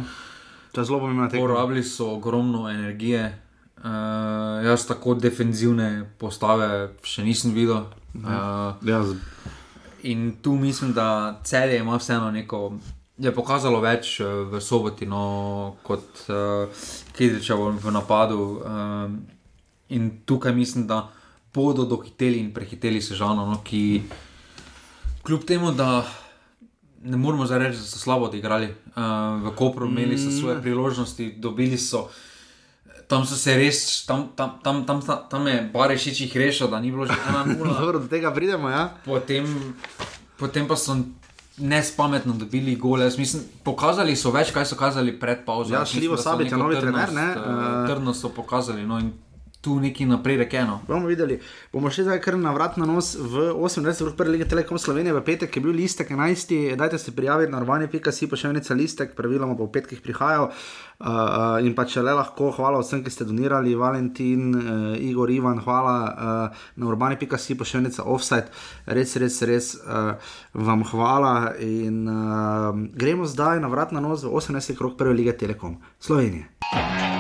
[0.71, 1.30] To je zelo pomembno.
[1.30, 3.39] Porabili so ogromno energije.
[3.78, 3.84] Uh,
[4.65, 7.84] jaz tako defenzivne postave še nisem videl.
[8.15, 9.04] Uh, ja.
[10.04, 12.73] In tu mislim, da celje ima vseeno neko.
[13.17, 18.39] Je pokazalo več v soboti, no, kot uh, Kidriča v napadu.
[18.63, 19.43] Uh,
[19.89, 21.10] in tukaj mislim, da
[21.54, 24.02] bodo dohiteli in prehiteli sežano, no, ki
[25.24, 26.04] kljub temu, da
[27.04, 29.04] ne moramo zdaj reči, da so slabo odigrali uh,
[29.43, 30.62] v Kopru, imeli so svoje mm.
[30.62, 32.08] priložnosti, dobili so.
[33.08, 36.91] Tam so se res, tam, tam, tam, tam, tam je barešič jih rešil, da ni
[36.91, 37.76] bilo že ena nula.
[37.80, 38.96] Dobro, do tega pridemo, ja.
[39.06, 39.46] Potem,
[40.39, 40.96] potem pa so
[41.58, 43.12] nespametno dobili gole.
[43.17, 45.76] Mislim, pokazali so več, kaj so kazali pred pauzo.
[45.76, 47.28] Ja, šli v sabi, novi trener, ne?
[47.36, 48.88] Uh, trdno so pokazali.
[48.88, 49.02] No,
[49.63, 50.82] tu neki napredek eno.
[50.88, 51.38] Bomo videli.
[51.71, 54.04] Bomo še zdaj kar na vrat na nos v 28.
[54.04, 56.76] uri prve lige Telekom Slovenije, v petek je bil listek 11.
[56.80, 60.49] Dajte se prijaviti na narvanje.si, pa še enica listek, praviloma v petkih prihajal.
[61.04, 65.63] Uh, in pa če le lahko, hvala vsem, ki ste donirali, Valentin, uh, Igor, Ivan,
[65.63, 68.52] hvala uh, na urbani.si, pa še enica offside,
[68.91, 70.19] res, res, res uh,
[70.52, 71.56] vam hvala.
[71.63, 74.76] In uh, gremo zdaj na vrat na nos v 18.
[74.76, 77.12] krok prve lige Telekom Slovenije.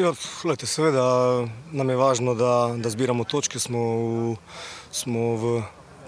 [0.00, 0.14] Ja,
[0.48, 1.02] lejte, seveda
[1.76, 3.60] nam je važno, da, da zbiramo točke.
[3.60, 4.36] Smo v,
[4.96, 5.50] smo v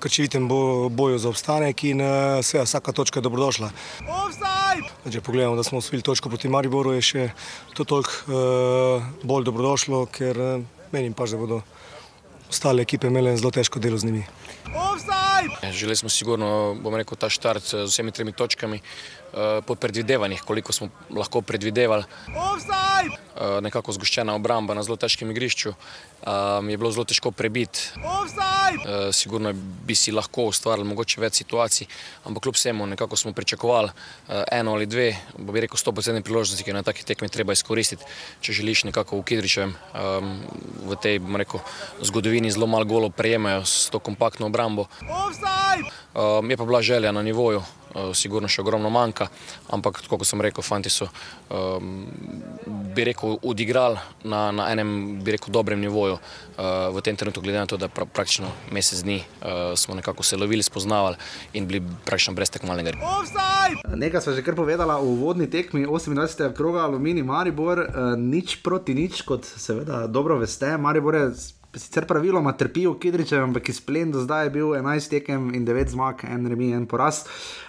[0.00, 2.00] krčivitem boju za obstanek in
[2.40, 3.68] seveda vsaka točka je dobrodošla.
[5.12, 7.28] Če pogledamo, da smo osvojili točko proti Mariboru, je še
[7.76, 11.60] to toliko uh, bolj dobrodošlo, ker uh, menim pa, da bodo
[12.48, 14.24] ostale ekipe imele zelo težko delo z njimi.
[15.72, 18.80] Želeli smo sigurno, bom rekel, ta štart z vsemi tremi točkami
[19.66, 22.04] po predvidevanjih, koliko smo lahko predvidevali.
[23.62, 25.72] Nekako zgoščena obramba na zelo težkem igrišču
[26.68, 27.88] je bilo zelo težko prebiti.
[29.12, 31.88] Sigurno bi si lahko ustvarili mogoče več situacij,
[32.28, 33.90] ampak kljub vsemu nekako smo pričakovali
[34.52, 37.52] eno ali dve, bo bi rekel, sto procentne priložnosti, ki jo na taki tekmi treba
[37.56, 38.04] izkoristiti,
[38.40, 39.76] če želiš nekako v Kidričevem
[40.88, 41.60] v tej, rekel,
[42.00, 44.86] zgodovini zelo malo golo prejemajo s to kompaktno obrambo.
[46.48, 47.62] Je pa bila želja na nivoju,
[48.14, 49.28] sigurno še ogromno manjka,
[49.72, 51.08] ampak kot sem rekel, fanti so,
[52.96, 56.18] bi rekel, odigrali na, na enem, bi rekel, dobrem nivoju
[56.92, 59.22] v tem trenutku, glede na to, da pra, praktično mesec dni
[59.76, 61.16] smo nekako se lovili, spoznavali
[61.52, 62.92] in bili praktično brez tekmovalnega.
[63.94, 66.52] Nekaj smo že kar povedala v vodni tekmi 28.
[66.52, 67.86] kroga Alumini Maribor,
[68.18, 71.30] nič proti nič, kot seveda dobro veste, Maribor je
[71.74, 75.88] sicer praviloma trpijo Kidriče, ampak iz plen do zdaj je bil 11 tekem in 9
[75.88, 77.24] zmag, en remi, en poraz.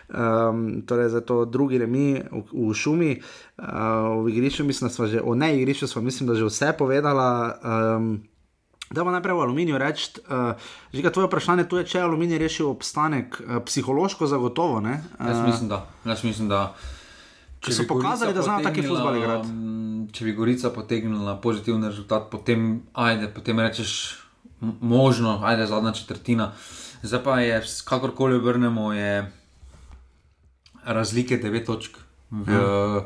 [0.10, 3.66] Um, torej, za to drugi remi v, v šumi, uh,
[4.26, 7.58] v igrišču, mislim, da smo že, o ne igrišču, smo mislim, da že vse povedala.
[7.64, 8.22] Um,
[8.94, 10.54] Da bo najprej v aluminiju reči, uh,
[10.94, 14.84] že ga tvoje vprašanje tu je, če je aluminij rešil obstanek, uh, psihološko zagotovo.
[14.86, 15.88] Uh, jaz mislim, da.
[16.06, 16.76] Jaz mislim, da
[17.64, 19.54] če so pokazali, da znajo taki futbol igrati.
[20.14, 23.94] Če bi Gorica potegnila pozitiven rezultat, potem, ajde, potem rečeš,
[24.62, 26.52] možno, ajde, zadnja četrtina.
[27.04, 29.32] Zdaj pa je, kakorkoli obrnemo, je
[30.86, 31.98] razlike 9 točk.
[32.32, 33.04] V, ja.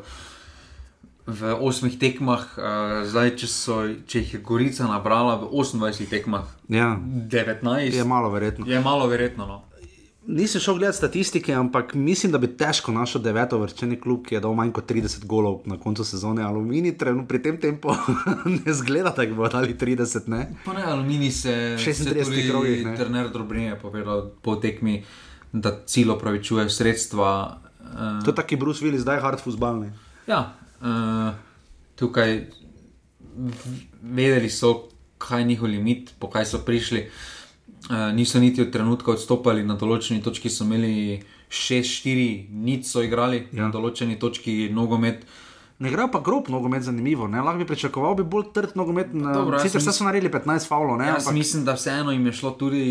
[1.27, 2.65] V osmih tekmah, uh,
[3.03, 6.95] zdaj, če, so, če jih je Gorica nabrala v 28 tekmah, ja.
[7.03, 8.63] 19, je malo verjetno.
[8.69, 9.57] Je malo verjetno no.
[10.27, 14.41] Nisem šel gledati statistike, ampak mislim, da bi težko našel deveto vrčeni klub, ki je
[14.43, 16.43] dal manj kot 30 golov na koncu sezone.
[16.43, 17.93] Aluminij pri tem tempu
[18.65, 20.27] ne zgleda, da bo dali 30.
[20.27, 20.49] Ne?
[20.65, 22.83] Pa ne, aluminij se 36 krogih.
[22.97, 25.03] Trener Drobrin je povedal po tekmi,
[25.53, 27.61] da cilj opravičuje sredstva.
[27.79, 29.93] Uh, to je taki Bruce Willis, zdaj hard fusbalni.
[30.27, 31.31] Ja, uh,
[31.95, 32.49] tukaj
[34.01, 37.07] vedeli so, kaj je njihov limit, po kaj so prišli.
[37.07, 37.36] Uh,
[37.89, 41.19] niso niti od trenutka odstopali na določeni točki, so imeli
[41.49, 43.67] 6-4, nič so igrali ja.
[43.67, 45.23] na določeni točki nogomet.
[45.79, 47.27] Ne gre pa grob nogomet, zanimivo.
[47.29, 47.43] Ne?
[47.45, 49.13] Lahko bi pričakoval, bi bolj trd nogomet.
[49.61, 50.99] Sicer so naredili 15 faulov.
[51.05, 51.37] Jaz ampak...
[51.37, 52.87] mislim, da vseeno jim je šlo tudi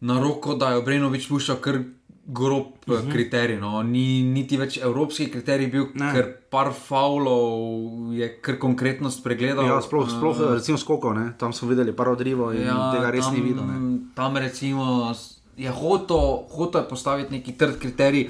[0.00, 1.80] na roko, da je Obrenovič puščal kar
[2.24, 3.10] grob uh -huh.
[3.10, 3.58] kriterij.
[3.58, 3.82] No.
[3.82, 6.12] Ni niti več evropski kriterij bil, Ne.
[6.12, 9.64] ker par faulov je kar konkretnost pregledal.
[9.64, 11.34] Ja, sploh, sploh Eh, recimo skokov, ne?
[11.38, 13.64] tam smo videli par odrivov in ja, tega res tam, ni videl.
[13.64, 13.98] Ne?
[14.14, 15.12] Tam recimo
[15.56, 18.28] je hotel, hotel je postaviti neki trd kriterij.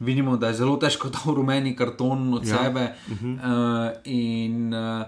[0.00, 2.58] Vidimo, da je zelo težko dal rumeni karton od Ja.
[2.58, 2.94] sebe.
[3.10, 3.34] Uh -huh.
[3.34, 5.02] uh, in uh,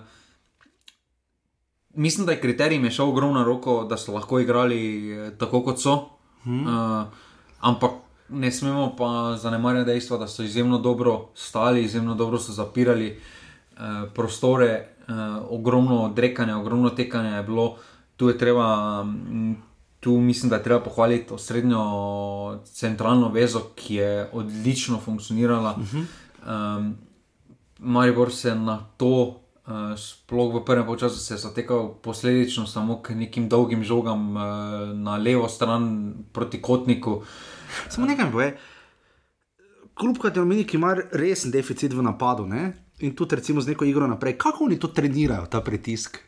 [1.95, 6.09] mislim, da je kriterij šel ogromno roko, da so lahko igrali eh, tako, kot so.
[6.43, 6.67] Hmm.
[6.67, 7.05] Uh,
[7.61, 7.91] ampak
[8.29, 13.21] ne smemo pa zanemarjati dejstva, da so izjemno dobro stali, izjemno dobro so zapirali
[13.73, 13.81] uh,
[14.15, 15.15] prostore, uh,
[15.51, 17.77] ogromno odrekanja, ogromno tekanja je bilo.
[18.17, 19.03] Tu je treba.
[19.05, 19.55] mm,
[20.05, 21.81] Tu mislim, da je treba pohvaliti osrednjo
[22.65, 25.77] centralno vezo, ki je odlično funkcionirala.
[25.79, 26.05] Uh -huh.
[26.77, 26.97] um,
[27.79, 33.11] Maribor se na to, uh, sploh v prvem času, se je zatekal posledično samo k
[33.11, 34.43] nekim dolgim žogam uh,
[34.93, 37.23] na levo stran proti kotniku.
[37.89, 38.55] Samo nekaj mi pove.
[39.95, 42.73] Kljub kateri ki ima resen deficit v napadu ne?
[42.99, 46.19] in tudi recimo z neko igro naprej, kako oni to trenirajo, ta pritisk?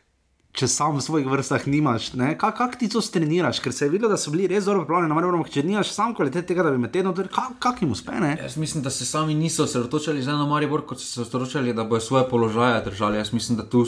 [0.57, 4.09] Če sam v svojih vrstah nimaš, kako kak ti to streniraš, ker se je videlo,
[4.09, 6.81] da so bili res dobro pripravljeni, na ampak če nimaš sam kvalitete tega, da bi
[6.81, 8.31] med tednom, kako kak jim uspe, ne?
[8.41, 12.01] Jaz mislim, da se sami niso osredotočali na Maribor, kot so se osredotočali, da bodo
[12.01, 13.21] svoje položaje držali.
[13.21, 13.85] Jaz mislim, da, tu,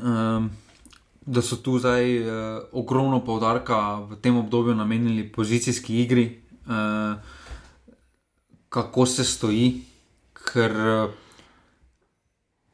[0.00, 0.48] um,
[1.26, 7.18] da so tu zdaj uh, ogromno poudarka v tem obdobju namenili pozicijski igri, uh,
[8.68, 9.84] kako se stoji,
[10.32, 11.10] ker uh,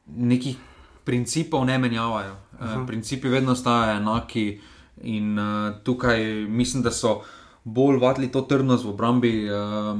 [0.07, 0.57] nekih
[1.03, 2.35] principov ne menjavajo.
[2.59, 4.61] Uh, principi vedno ostajajo enaki
[5.03, 7.21] in uh, tukaj mislim, da so
[7.63, 9.99] bolj vatli to trdnost v obrambi, uh,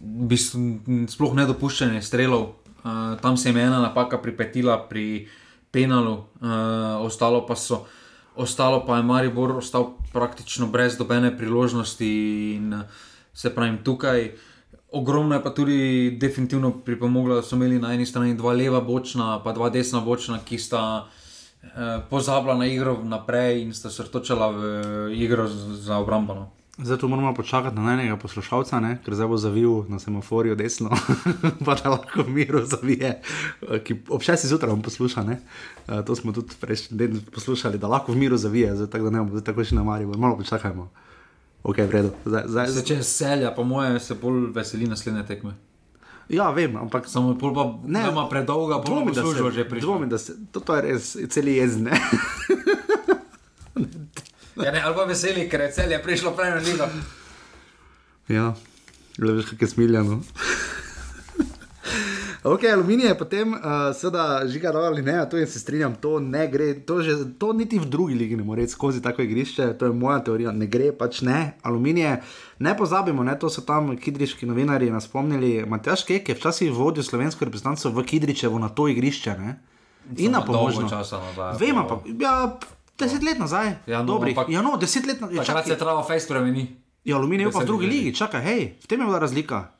[0.00, 2.54] v bistvu m, sploh nedopuščanje strelov.
[2.82, 5.28] Uh, tam se je ena napaka pripetila pri
[5.70, 7.84] penalu, uh, ostalo pa so.
[8.36, 12.06] Ostalo pa je Maribor ostal praktično brez dobene priložnosti,
[12.56, 12.86] in eh,
[13.34, 14.30] se pravi, tukaj
[14.92, 19.40] ogromno je pa tudi definitivno pripomoglo, da so imeli na eni strani dva leva bočna,
[19.44, 21.08] pa dva desna bočna, ki sta
[21.62, 21.68] eh,
[22.10, 26.34] pozabila na igro naprej in sta se vrtočala v eh, igro za obrambo.
[26.34, 26.50] No.
[26.78, 28.98] Zdaj tu moramo počakati na enega poslušalca, ne?
[29.04, 30.90] ker zdaj bo zavil na semaforju desno,
[31.66, 33.20] pa da lahko miru zavije.
[33.68, 35.40] eh, Ki ob 6 zjutraj bom poslušal, ne?
[35.88, 39.10] Eh, to smo tudi prejšnji teden poslušali, da lahko v miru zavije, zdaj tako da
[39.10, 40.88] ne bomo tako še na Mariju, malo počakajmo.
[41.62, 42.10] Ok, v redu.
[42.24, 45.54] Zdaj, zdaj, Se če selja, po mojem, se bolj veseli naslednje tekme.
[46.28, 49.86] Ja, vem, ampak Samo pa Ne, ima predolga, pa bo da služil se, že prišel.
[49.86, 51.84] dvomim, da se, to, to je res, celi jezen.
[51.84, 51.98] ne.
[54.56, 56.86] Ja, ne, ali pa veseli, ker je celje prišlo prej na ligo.
[58.28, 58.54] Ja,
[59.18, 60.20] le veš, kako je smiljeno.
[62.42, 63.60] Ok, aluminij je potem, uh,
[63.94, 67.52] seveda, žiga dol ali ne, to jaz se strinjam, to ne gre, to, že, to
[67.54, 70.90] niti v drugi ligi ne more skozi tako igrišče, to je moja teorija, ne gre,
[70.90, 71.52] pač ne.
[71.62, 72.16] Aluminij,
[72.58, 75.62] ne pozabimo, ne, to so tam kidriški novinarji nas spomnili.
[75.70, 79.36] Matjaš Kek je včasih vodil slovensko reprezentanco v Kidričevo na to igrišče.
[79.38, 79.60] Ne?
[80.16, 80.90] In na pomožno.
[81.60, 82.58] Vem, ampak ja,
[82.98, 83.86] deset let nazaj.
[83.86, 84.34] Ja, no, Dobrih.
[84.34, 85.46] ampak- ja, no, deset let nazaj.
[85.46, 86.66] Takrat se trava fejs spremeni.
[87.04, 89.70] Ja, aluminij je pa v drugi ligi, čakaj, hej, v tem je bila razlika.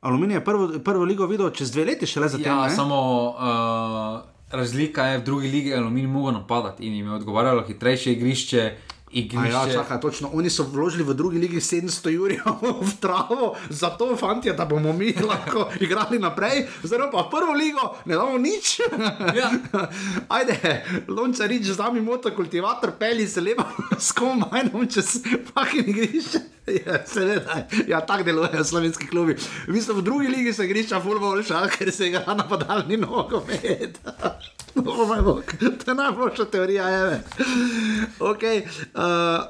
[0.00, 2.46] Aluminij je prvo, prvo ligo videl čez dve leti, šele zatem.
[2.46, 2.74] Ja, ne?
[2.74, 3.00] samo
[3.36, 8.62] uh, razlika je v drugi ligi, aluminij mogel napadati in jim je odgovarjalo hitrejše igrišče.
[8.64, 9.50] A igrišče.
[9.50, 10.30] Ja, čakaj, točno.
[10.32, 15.12] Oni so vložili v drugi ligi 700 jurjev v travo, zato fantje, da bomo mi
[15.30, 18.80] lahko igrali naprej, zdaj pa prvo ligo ne damo nič.
[19.40, 19.50] Ja.
[20.28, 23.64] Ajde, lonča rič, zami motokultivator, peli se lepo
[23.98, 25.20] s kombajnom čez
[25.54, 26.38] pakin igrišče.
[26.86, 29.36] Ja, seveda, ja, tako delujejo slovenski klubi.
[29.66, 34.00] V bistvu v drugi ligi se igrišča fulboljša, ker se igra napadalni nogomet.
[34.76, 35.44] Oh moj bog,
[35.84, 37.22] to je najboljša teorija, je.
[38.18, 38.62] Okay.
[38.94, 39.00] Uh,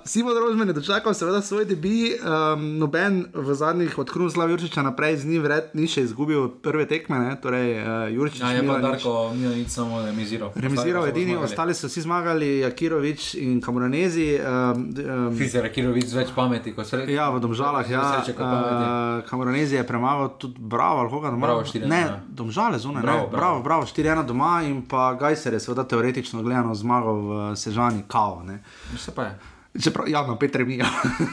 [0.04, 5.16] Simon Rožman je dočakal seveda svoj debi, um, noben v zadnjih od Krunoslava Jurčiča naprej
[5.16, 7.36] z njim vred ni še izgubil prve tekme, ne?
[7.42, 10.52] torej uh, Jurčič Ja, je pa Milanič Darko, ni nič samo remiziral.
[10.56, 11.44] Remiziral edini, zmagali.
[11.44, 14.28] ostali so vsi zmagali, Jakirovič in Kamoranezi.
[14.40, 16.99] Um, um, Fizer, Kirovic z več pameti kot sredi.
[17.08, 18.22] Ja, v Domžalah, ja.
[18.22, 18.34] Sreče.
[18.38, 21.46] Uh, Kamoranezi je premagal tudi Bravo, ali koga doma.
[21.46, 22.20] Bravo, 4:1, Ne, ja.
[22.28, 23.26] Domžale zunaj, Bravo, ne.
[23.30, 23.62] Bravo, bravo.
[23.62, 28.42] bravo, 4-1 doma in pa Gajser je seveda teoretično gledano zmagal v Sežani, kao.
[28.44, 28.62] Ne.
[28.98, 29.38] Se pa je.
[29.70, 30.84] Čeprav, ja, no, Petr mi je,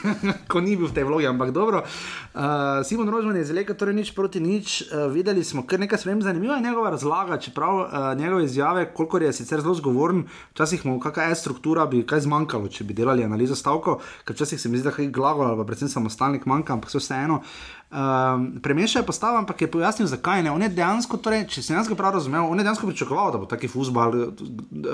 [0.50, 1.82] ko ni bil v tej vlogi, ampak dobro.
[1.82, 4.86] Uh, Simon Rožman je zelo, torej nič proti nič.
[4.94, 9.26] Uh, videli smo kar nekaj sprememb, zanimiva je njegova razlaga, čeprav uh, njegove izjave, kolikor
[9.26, 10.22] je sicer zelo zgovoren,
[10.54, 14.60] včasih mu kakšna je struktura, bi kaj zmanjkalo, če bi delali analizo stavkov, ker včasih
[14.60, 17.42] se mi zdi, da je glagol ali pa predvsem samostalnik manjka, ampak vse vseeno.
[17.88, 20.50] Um, Premešal je postavo, ampak je pojasnil, zakaj ne.
[20.52, 23.38] On je dejansko, torej, če sem jaz ga prav razumel, on je dejansko pričakoval, da
[23.40, 24.12] bo taki futbal,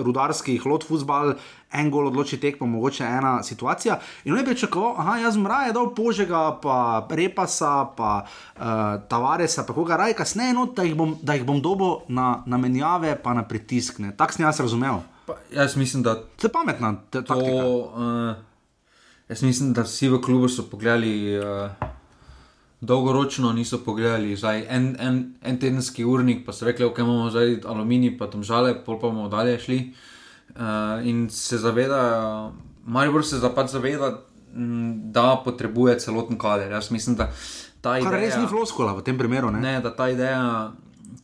[0.07, 1.33] rudarski, hlod futbal,
[1.75, 3.97] en gol odloči tekmo, mogoče ena situacija.
[4.25, 6.77] In on je pričakoval, da jaz mraje dol požega, pa
[7.11, 8.63] repasa, pa uh,
[9.11, 12.63] tavaresa, pa koga raj, kasneje, no, da jih bom, da jih bom dobil na, na
[12.63, 13.99] menjave, pa na pritisk.
[14.15, 15.03] Tako sem jaz razumel.
[15.27, 17.27] Pa, jaz mislim, da To je pametna to.
[17.27, 17.67] taktika.
[17.67, 18.39] Uh,
[19.29, 21.35] jaz mislim, da vsi v klubu so pogledali.
[21.43, 21.94] Uh,
[22.85, 27.63] Dolgoročno niso pogledali, zdaj en, en, en tedenski urnik, pa so rekli, okay, imamo zdaj
[27.65, 29.79] aluminij, pa tam žale, pol pa bomo dalje šli.
[30.55, 32.53] Uh, in se zaveda,
[32.85, 34.11] Maribor se zapad zaveda,
[34.55, 36.73] m, da potrebuje celoten kader.
[36.73, 37.31] Jaz mislim, da
[37.81, 39.51] ta Kar res ideja, ni floskula v tem primeru.
[39.55, 39.61] Ne?
[39.61, 40.73] ne, da ta ideja,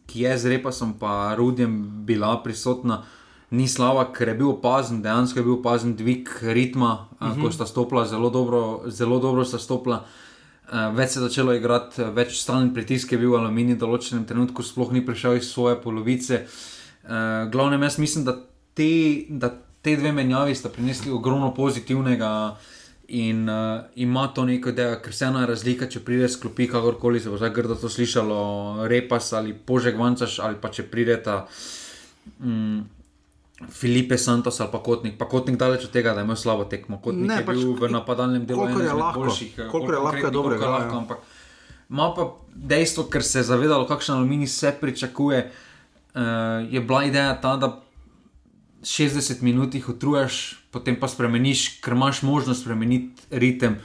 [0.08, 1.76] ki je z repasom pa rudjem
[2.08, 3.02] bila prisotna,
[3.50, 7.42] ni slaba, ker je bil opazen, dejansko je bil opazen dvig ritma, uh -huh.
[7.42, 9.96] ko sta stopila, zelo dobro, zelo dobro sta stopila.
[9.96, 10.29] Uh,
[10.70, 14.62] več se je začelo igrati, eh, več stran pritisk je bil aluminij, v določenem trenutku
[14.62, 16.46] sploh ni prišel iz svoje polovice.
[17.00, 18.36] Uh, glavnem, jaz mislim, da
[18.74, 19.50] te, da
[19.82, 22.56] te dve menjavi sta prinesli ogromno pozitivnega
[23.08, 27.32] in uh, ima to neko idejo, ker se ena razlika, če pride sklopi, kakorkoli se
[27.32, 31.46] bo zdaj grdo to slišalo, repas ali požek vancaš, ali pa če prideta.
[32.38, 32.84] Mm,
[33.68, 37.00] Filipe Santos ali pa Kotnik, pa Kotnik daleč od tega, da imel slabo tekmo.
[37.02, 39.94] Kotnik Ne, je pač bil v napadalnem delu eden je izmed lahko, boljših, eh, kolikor
[39.94, 40.70] je lahko, dobrega, ja.
[40.70, 41.18] lahko, ampak
[41.90, 45.50] ima pa dejstvo, ker se je zavedalo, kakšen aluminij se pričakuje.
[46.10, 47.82] Uh, je bila ideja ta, da
[48.82, 53.76] 60 minut jih utrujaš, potem pa spremeniš, ker imaš možnost spremeniti ritem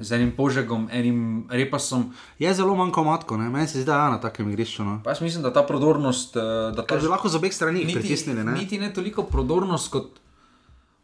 [0.00, 2.10] z enim požegom, enim repasom.
[2.38, 3.50] Je zelo manjko matko, ne?
[3.50, 4.84] meni se zdi, da je na takem igrišču.
[4.84, 5.00] No?
[5.04, 7.94] Pa jaz mislim, da ta prodornost, eh, da ta bi lahko z obeh strani jih
[7.94, 8.44] pritisnili.
[8.44, 8.52] Ne?
[8.56, 10.20] Niti ne toliko prodornost, kot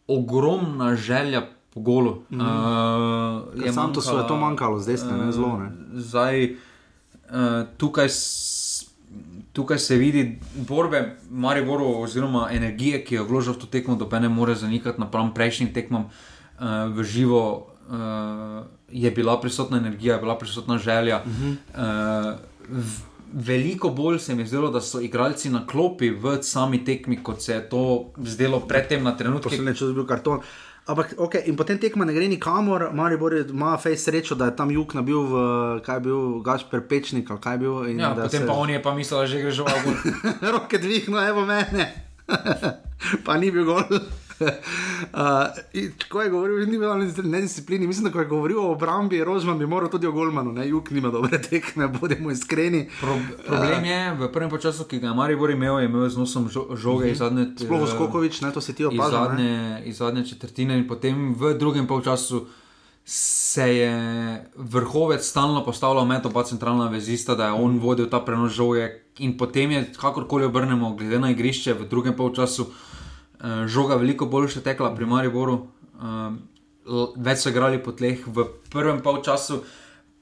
[0.08, 1.42] ogromna želja
[1.74, 2.22] po golu.
[2.30, 5.58] Mm uh, Ker Santosu je to manjkalo, zdaj ste ne zelo.
[5.58, 5.70] Ne?
[6.00, 8.08] Zdaj, uh, tukaj,
[9.52, 14.18] tukaj se vidi borbe Mariboru, oziroma energije, ki jo je vložil v to tekmo, da
[14.18, 17.66] ne more zanikati napram prejšnjim tekmom uh, v živo.
[17.86, 21.22] Uh, je bila prisotna energija, je bila prisotna želja.
[21.26, 22.34] Uh -huh.
[22.72, 22.84] uh,
[23.32, 27.42] veliko bolj se mi je zdelo, da so igralci na klopi v sami tekmi, kot
[27.42, 29.48] se je to zdelo predtem na trenutke.
[29.48, 30.40] Poslednji čas je bil karton.
[30.86, 34.70] Ampak, okay, in potem tekma ne gre nikamor, Maribor ima fej srečo, da je tam
[34.70, 35.32] jug nabil v,
[35.82, 37.88] kaj je bil, Gašper Pečnik kaj je bil.
[37.90, 40.06] in Ja, potem se- pa on je pa mislil, da že gre že v avgust.
[40.54, 42.06] roke dvigno, evo mene.
[43.26, 43.82] pa ni bil gol.
[45.12, 45.20] Uh,
[45.72, 49.58] in ko je govoril, ni bilo nedisciplini, mislim, da ko je govoril o obrambi, Rožman
[49.58, 52.88] bi moral tudi o Golmanu, ne, jug nima dobre tekme, bodimo iskreni.
[53.00, 56.48] Pro, problem je, v prvem času, ki ga je Maribor imel, je imel z nosom
[56.48, 57.46] žo, žoge iz zadnje.
[57.60, 59.18] Sploh eh, Skokovič, ne, to si ti iz opazil.
[59.18, 59.26] ne.
[59.26, 62.46] zadnje, iz zadnje četrtine, in potem v drugem polčasu
[63.04, 63.94] se je
[64.56, 68.90] vrhovec stalno postavljal med oba centralna vezista, da je on vodil ta prenos žoge.
[69.18, 72.66] In potem je, kakorkoli obrnemo, glede na igrišče, v drugem polčasu
[73.66, 76.30] žoga veliko boljše tekla pri Mariboru, eh,
[77.16, 78.36] več so igrali po tleh, v
[78.68, 79.62] prvem polčasu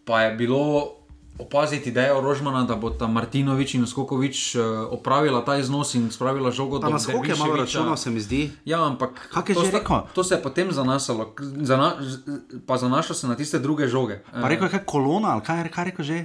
[0.05, 0.93] pa je bilo
[1.37, 6.51] opaziti idejo Rožmana, da bo ta Martinovič in Skokovič eh, opravila ta iznos in spravila
[6.51, 8.51] žogo do na skok je malo računal, se mi zdi.
[8.65, 9.83] Ja, ampak je to sta-?
[10.09, 11.99] To se je potem zanašalo, k- zana,
[12.67, 14.23] pa zanašalo se na tiste druge žoge.
[14.33, 16.19] Pa rekel je, kaj kolona, ali kaj, kaj je rekel že?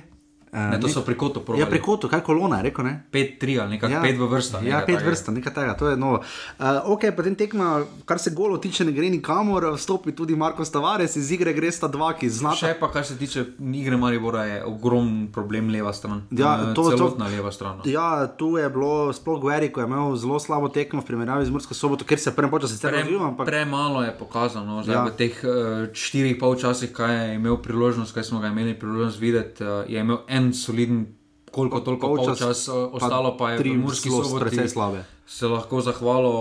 [0.52, 2.94] Uh, Ne, to so pri kotu Ja, pri kotu, kaj kolona je rekel, ne?
[3.10, 4.58] 5-3 ali nekaj 5 v vrsta.
[4.62, 6.24] Ja, pet vrsta, nekaj tega, to je novo.
[6.56, 7.68] Uh, ok, potem tekma,
[8.04, 11.86] kar se golo tiče, ne gre nikamor, vstopi tudi Marko Stavares, iz igre gre sta
[11.88, 12.56] dva, ki znata.
[12.58, 16.26] Še pa, kar se tiče igre Maribora, je ogromen problem leva stran.
[16.32, 17.78] Ja, Eh, to- to- celotna leva stran.
[17.78, 17.84] no.
[17.86, 21.52] Ja, tu je bilo, sploh Gueri, ko je imel zelo slabo tekmo v primerjavi z
[21.52, 25.00] Mursko soboto, ker se prvi počas sicer Pre, razvil, ampak premalo je pokazano, zdaj Ja.
[25.00, 25.06] ja.
[25.06, 25.52] v teh uh,
[25.94, 30.20] štirih polčasih, kaj je imel priložnost, kaj smo ga imeli priložnost videti, uh, je imel
[30.30, 31.06] en soliden,
[31.52, 34.42] koliko toliko Polčas, polčas, uh, ostalo pa je tri v Murski soboti.
[34.46, 35.04] precej slabe.
[35.30, 36.34] Se lahko zahvalo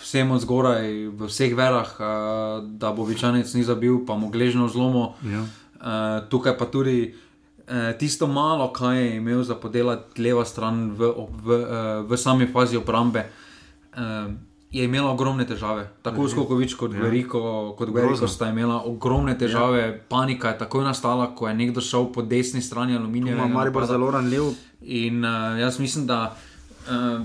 [0.00, 2.06] vsem od zgoraj, v vseh verah, uh,
[2.64, 5.16] da bo Vičanec ni zabil, pa mu gležno zlomo.
[5.24, 5.44] Ja.
[5.76, 7.14] Uh, tukaj pa tudi
[7.98, 11.10] tisto malo, kaj je imel za podelati leva stran v,
[11.42, 11.48] v,
[12.06, 13.26] v sami fazi obrambe.
[14.72, 17.00] Je imela ogromne težave, tako Skokovič kot ja.
[17.00, 17.40] Veriko,
[17.78, 18.28] kot Veriko Grozno.
[18.28, 19.94] sta imela ogromne težave, ja.
[20.08, 23.36] panika je takoj nastala, ko je nekdo šel po desni strani aluminija.
[23.36, 24.42] ima Maribor zelo ranljiv.
[24.82, 26.36] In uh, jaz mislim, da
[26.90, 27.22] uh,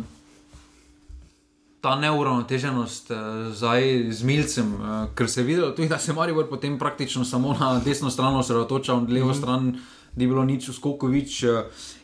[1.82, 3.18] ta neuravnoteženost uh,
[3.54, 7.56] zdaj z milcem, uh, ker se je videlo tudi, da se Maribor potem praktično samo
[7.60, 9.38] na desno stran osredotoča, na levo mm -hmm.
[9.38, 9.80] stran
[10.16, 11.50] ni bilo nič, Skokovič uh,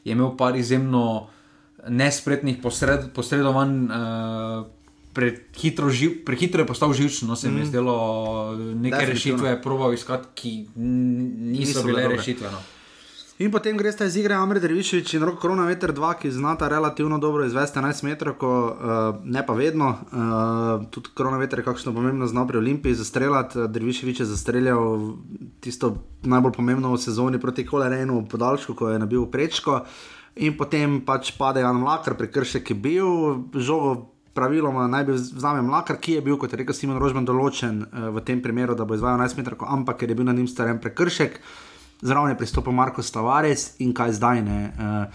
[0.04, 1.28] je imel par izjemno
[1.88, 3.86] nespretnih posred, posredovanj.
[3.86, 4.77] Uh,
[5.18, 7.98] Prehitro, živ, prehitro je postal živčen, no se mi je zdelo,
[8.78, 12.18] neke rešitve je probal iskati, ki niso, Niso bile dobre.
[12.22, 12.52] rešitve.
[12.54, 12.62] No.
[13.38, 17.20] In potem greš iz igre Amre Dervišič in rok Korona Veter 2, ki znata relativno
[17.22, 19.92] dobro izvesti 11 metrov, ko, uh, ne pa vedno.
[20.10, 23.68] Uh, tudi Korona Veter je kakšno pomembno znal pri Olimpiji zastreljati.
[23.70, 25.14] Dervišič je zastreljal
[25.62, 25.94] tisto
[26.26, 29.84] najbolj pomembno v sezoni proti Kolerenu podaljšku, ko je nabil prečko.
[30.42, 33.10] In potem pač pade Jan Mlakar, prekršek je bil,
[33.54, 37.82] žogo praviloma naj bi vzame Mlakar, ki je bil, kot je rekel Simon Rožman, določen
[37.88, 40.50] uh, v tem primeru, da bo izvajal 11 metrov, ampak ker je bil na njim
[40.52, 41.42] staren prekršek
[42.02, 44.60] zraven je pristopil Marko Stavares in kaj zdaj ne.
[44.78, 45.06] Uh,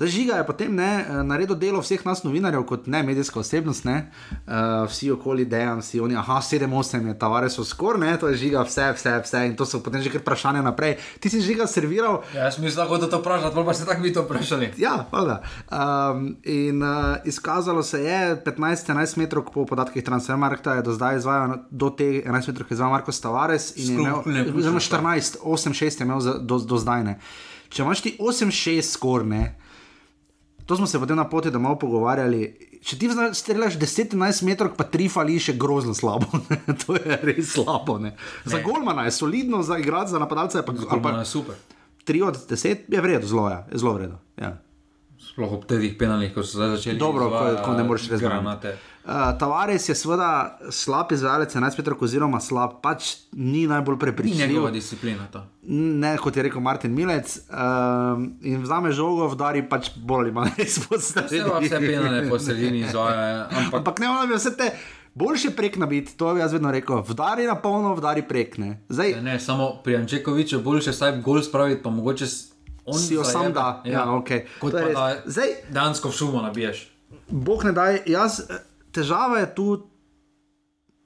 [0.00, 3.98] Zdaj, žiga je potem ne, naredil delo vseh nas, novinarjev, kot ne medijska osebnost, ne,
[4.32, 8.38] uh, vsi okoli dejan, vsi oni, aha, 7-8 je, tavare so skoraj, ne, to je
[8.40, 10.96] žiga, vse, vse, vse, in to so potem že kar vprašanja naprej.
[11.20, 12.22] Ti si žiga serviral.
[12.32, 14.72] Ja, jaz mislim, da to vprašati, pa ste tako vi to vprašali.
[14.80, 15.42] Ja, hvala.
[15.68, 21.58] Um, in uh, izkazalo se je, 15-11 metrov po podatkih Transfermarkta je do zdaj izvajal
[21.70, 26.08] do te 11 metrov, ki je izvajal Marko Stavares in Sklop, je imel 14-8-6 je
[26.08, 27.20] imel za, do, do zdaj ne.
[27.68, 29.60] Če imaš ti 8-6 skorne,
[30.70, 32.44] To smo se potem na poti domov pogovarjali.
[32.86, 36.30] Če ti strelaš 10-11 metrov, pa tri fali še grozno slabo.
[36.84, 37.96] to je res slabo.
[37.98, 38.12] Ne?
[38.46, 41.58] Za Golmana je solidno, za igrati, za napadalce je pa zelo super.
[42.06, 44.20] 3 od 10 je vredno, zelo je, zelo vredno.
[44.38, 44.52] Ja.
[45.30, 46.98] Sploh ob teh penalih, ko so zdaj začeli.
[46.98, 48.74] Dobro, ko, ko ne moreš razgranati.
[49.00, 54.42] Uh, Tavares je seveda slab izvajalec, 11 metrov, oziroma slab, pač ni najbolj prepričljiv.
[54.42, 55.44] Ni njegova disciplina to.
[56.02, 57.36] Ne, kot je rekel Martin Milec.
[57.46, 61.46] Uh, in vzame žogo, vdari pač bolj ali manj izpostavljen.
[61.46, 63.46] Vse, vse penale po sredini izvaja.
[63.48, 64.72] Ampak, ampak ne morem vse te.
[65.14, 67.00] Boljše prek nabiti, to bi jaz vedno rekel.
[67.06, 68.58] Vdari na polno, vdari prek.
[68.58, 72.26] Ne, Zdaj, ne, ne samo pri Ančekoviču, boljše saj gol spraviti, pa mogoče
[72.92, 73.82] si jo sam da.
[73.84, 74.46] Ja, ja, okay.
[74.60, 76.88] Kot pa da Zdaj, dansko šumo nabiješ.
[77.28, 78.40] Bog ne daj, jaz
[78.92, 79.90] težava je tu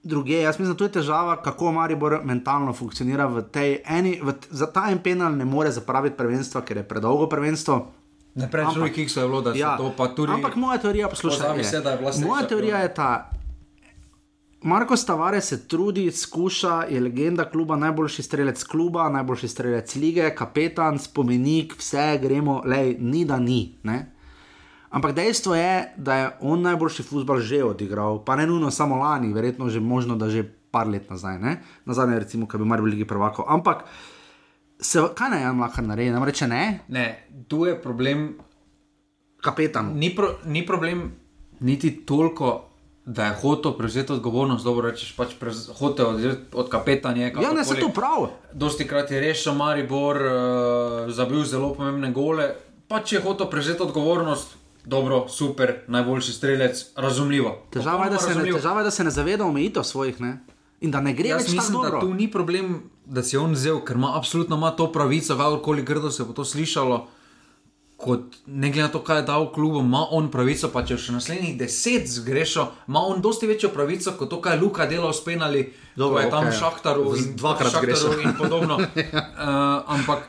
[0.02, 0.40] druge.
[0.40, 4.20] Jaz mislim, da je težava, kako Maribor mentalno funkcionira v tej eni.
[4.22, 7.92] V, za ta en penal ne more zapraviti prvenstva, ker je predolgo prvenstvo.
[8.34, 10.32] Ne preveč ljudi, ki so jo vlodili, ja, to pa tudi.
[10.32, 13.30] Ampak moja teorija, poslušaj, je, moja teorija je ta.
[14.64, 20.98] Marko Stavare se trudi, skuša, je legenda kluba, najboljši strelec kluba, najboljši strelec lige, kapetan,
[20.98, 23.78] spomenik, vse gremo, le, ni da ni.
[23.82, 23.98] Ne?
[24.90, 29.32] Ampak dejstvo je, da je on najboljši futbol že odigral, pa ne nujno samo lani,
[29.36, 31.60] verjetno že možno, da že par let nazaj, ne?
[31.84, 33.44] nazaj, recimo, kaj bi mar bili prvako.
[33.48, 33.84] Ampak
[34.80, 36.80] se, kaj naj Jan lahko naredi, nam reče ne?
[36.88, 38.30] Ne, tu je problem.
[39.44, 39.92] Kapetan.
[39.92, 41.10] Ni, pro, ni problem
[41.60, 42.73] niti toliko.
[43.06, 45.34] Da je hotel prevzeti odgovornost, dobro rečeš, pač
[45.78, 47.26] hotel od, od kapetanja.
[47.40, 48.30] Ja, ne se to pravi.
[48.52, 52.54] Dosti krat je rešil Maribor, uh, zabil zelo pomembne gole.
[52.88, 57.58] Pač je hotel prevzeti odgovornost, dobro, super, najboljši strelec, razumljivo.
[57.70, 60.38] Težava je, da se, ne, težava je, da se ne zaveda omejitev svojih ne?
[60.84, 62.00] in da ne gre Jaz več mislim, tako dobro.
[62.00, 62.74] Tu ni problem,
[63.04, 66.44] da si on vzel, ker ima absolutno ima to pravico, kakorkoli grdo se bo to
[66.44, 67.06] slišalo.
[67.96, 71.14] Kot, ne glede na to, kaj je dal klubu, ima on pravico, pa če še
[71.14, 75.22] naslednjih deset zgrešil, ima on dosti večjo pravico kot to, kaj je Luka delal s
[75.24, 76.58] penali, Dobro, je tam okay.
[76.58, 78.80] šahtaru in dvakrat šahtaru in podobno.
[78.82, 79.14] uh,
[79.96, 80.26] ampak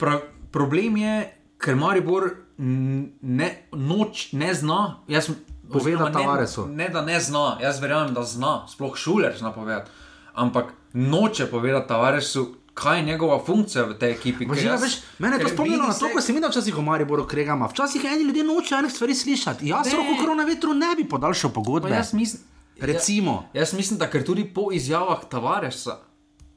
[0.00, 0.18] pra,
[0.50, 1.14] problem je,
[1.60, 4.80] ker Maribor ne, noč ne zna.
[5.08, 5.30] Jaz,
[5.68, 6.66] Povedati Tavaresu.
[6.66, 9.90] Ne, ne, da ne zna, jaz verjamem, da zna, sploh šuler zna povedati.
[10.34, 14.46] Ampak noče povedati Tavaresu, kaj je njegova funkcija v tej ekipi.
[14.62, 17.66] Jaz, veš, mene je to spomnilo na to, ko sem videl včasih v Mariboru kregama.
[17.72, 19.72] Včasih eni ljudje nočejo enih stvari slišati.
[19.72, 21.90] Jaz roko korona vetru ne bi podaljšal pogodbe.
[21.90, 22.42] Jaz mislim,
[22.80, 23.48] Recimo.
[23.54, 25.98] Ja, jaz mislim, da ker tudi po izjavah Tavaresa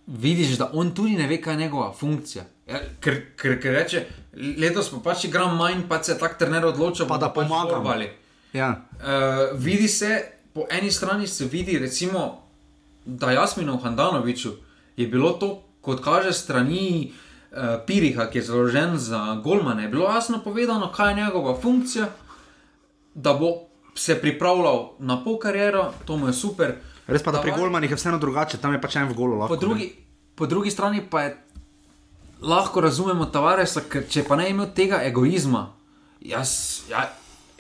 [0.07, 2.43] vidiš, da on tudi ne ve, kaj je njegova funkcija.
[2.67, 4.05] Ja, ker, ker, ker reče,
[4.57, 7.95] letos pa pač igram manj, pa se tak trener odloča, pa da pač pomagamo.
[8.53, 8.69] Ja.
[8.93, 10.21] Uh, vidi se,
[10.53, 12.41] po eni strani se vidi, recimo,
[13.05, 14.51] da Jasminu Handanoviču
[14.97, 17.11] je bilo to, kot kaže strani
[17.51, 22.07] uh, Piriha, ki je založen za Golmane, bilo jasno povedano, kaj je njegova funkcija,
[23.13, 23.53] da bo
[23.95, 26.75] se pripravljal na pol kariero, to mu je super.
[27.07, 29.39] Res pa, da pri Golmanih je vseeno drugače, tam je pač en v golu.
[29.41, 29.91] Lahko, po, drugi,
[30.35, 31.37] po drugi strani pa je
[32.41, 35.67] lahko razumemo Tavaresa, ker če pa ne imel tega egoizma,
[36.21, 36.53] jaz,
[36.89, 37.09] ja,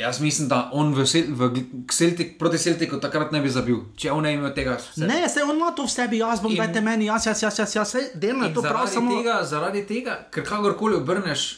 [0.01, 1.49] jaz mislim, da on v, v
[1.91, 4.77] Celtic, proti Celtiku takrat ne bi zabil, če on ne imel tega.
[4.81, 5.05] Vse.
[5.07, 7.75] Ne, se on ima to v sebi, jaz bom, dajte meni, jaz, jaz, jaz, jaz,
[7.75, 9.17] jaz, jaz delno je to prav samo.
[9.17, 11.49] Tega, zaradi tega, ker kakorkoli obrneš,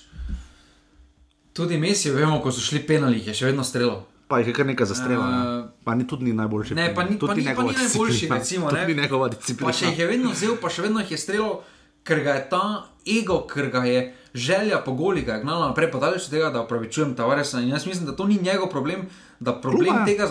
[1.54, 4.02] tudi Messi, vemo, ko so šli penali, je še vedno strelo.
[4.28, 5.26] Pa je kar nekaj zastrela.
[5.26, 5.84] Uh, ne?
[5.86, 6.76] Pa ni tudi ni najboljši.
[6.76, 8.72] Ne, pa ni, pa ni, pa ni najboljši, recimo.
[8.72, 9.70] Ne, ni njegova disciplina.
[9.70, 11.52] Pa še jih je vedno vzel, pa še vedno jih je strelil,
[12.08, 12.64] ker ga je ta
[13.06, 14.02] ego, ker ga je
[14.34, 17.62] želja po goli, ga je gnala naprej, pa daleč od tega, da upravičujem Tavaresa.
[17.62, 19.08] In jaz mislim, da to ni njegov problem,
[19.40, 20.06] da problem kluba.
[20.06, 20.28] tega,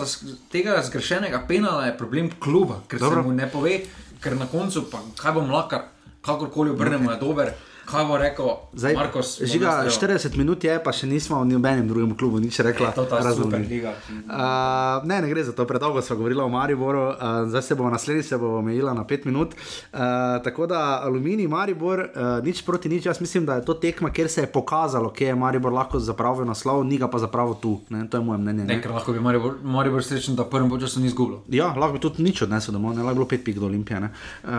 [0.51, 3.21] tega zgrešenega penala je problem kluba, ker Dobro.
[3.21, 3.79] se mu ne pove,
[4.19, 5.81] ker na koncu, pa kaj bom lakar,
[6.21, 7.13] kakorkoli obrnemo, okay.
[7.13, 7.53] je dober.
[7.83, 9.41] Kaj bo rekel Zdaj, Markos?
[9.43, 12.87] žiga, 40 minut je, pa še nismo v nobenem drugem klubu nič rekla.
[12.87, 13.19] Je to ta.
[13.29, 13.91] Superliga?
[14.23, 17.15] Uh, ne, ne gre za to, predolgo smo govorili o Mariboru, uh,
[17.45, 19.53] zdaj se bomo naslednji se bomo omejila na 5 minut.
[19.53, 19.99] Uh,
[20.39, 22.07] tako da Aluminij, Maribor, uh,
[22.39, 23.05] nič proti nič.
[23.05, 26.45] Jaz mislim, da je to tekma, kjer se je pokazalo, kje je Maribor lahko zapravil
[26.45, 27.81] naslov, ni ga pa zapravil tu.
[27.89, 28.07] Ne?
[28.07, 28.63] To je moje mnenje.
[28.63, 28.89] Ne, Ne?
[28.89, 31.43] lahko bi Maribor, Maribor srečen, da prvem času ni izgubil.
[31.49, 33.99] Ja, lahko bi tudi nič odnesel domov, ne lahko bi bilo 5 pik do Olimpije.
[33.99, 34.09] ne.
[34.41, 34.49] Uh,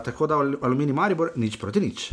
[0.00, 2.10] tako da Al- Aluminij, Maribor, nič proti nič.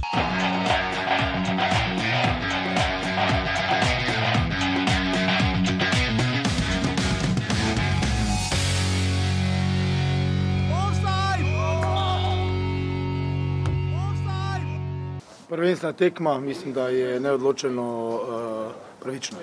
[15.49, 17.83] Prvenstvena tekma, mislim, da je neodločeno
[18.15, 19.37] uh, pravično.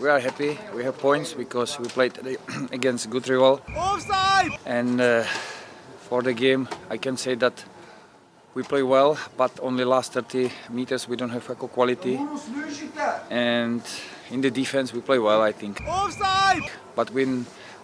[0.00, 0.56] We are happy.
[0.76, 2.36] We have points because we played today
[2.78, 3.58] against good rival.
[4.66, 5.24] And uh,
[6.08, 7.64] for the game, I can say that
[8.60, 12.18] we play well, but only last 30 meters we don't have equal quality.
[13.30, 13.82] And
[14.30, 15.80] in the defense, we play well, I think.
[16.94, 17.24] But we,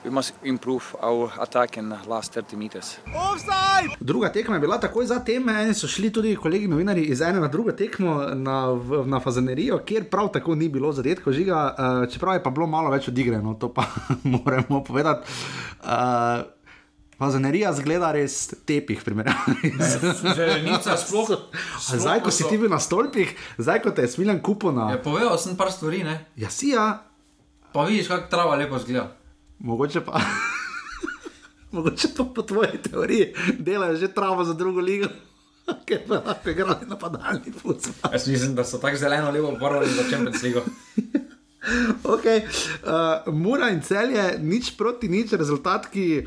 [0.04, 2.98] we must improve our attack in the last 30 meters.
[4.00, 7.40] Druga tekma je bila takoj za tem, eni so šli tudi kolegi novinari iz ene
[7.40, 12.34] na drugo tekmo na, na Fazanerijo, kjer prav tako ni bilo zadetkov žiga, uh, čeprav
[12.34, 13.86] je pa bilo malo več odigrano, to pa
[14.34, 15.32] moramo povedati.
[15.80, 16.55] Uh,
[17.16, 19.70] Fazanerija zgleda res tepih, primerjavi.
[19.90, 21.30] z- Želenica sploh.
[21.32, 24.90] A Zdaj, ko si ti bil na stolpih, zdaj, ko te je smilen kupo na.
[24.90, 26.26] Je povedal sem par stvari, ne?
[26.36, 27.02] Ja, si ja,
[27.72, 29.16] Pa vidiš, kako trava lepo zgleda.
[29.58, 30.20] mogoče pa.
[31.72, 33.26] mogoče pa po tvoji teoriji
[33.58, 35.08] delajo že travo za drugo ligo,
[35.86, 38.12] ker pa lahko igrali napadalni futbol.
[38.12, 40.62] Jaz mislim, da so tako zeleno lepo porali za Champions League.
[42.04, 42.46] Okay.
[42.80, 46.22] Uh, Mura in celje, nič proti nič, rezultat, ki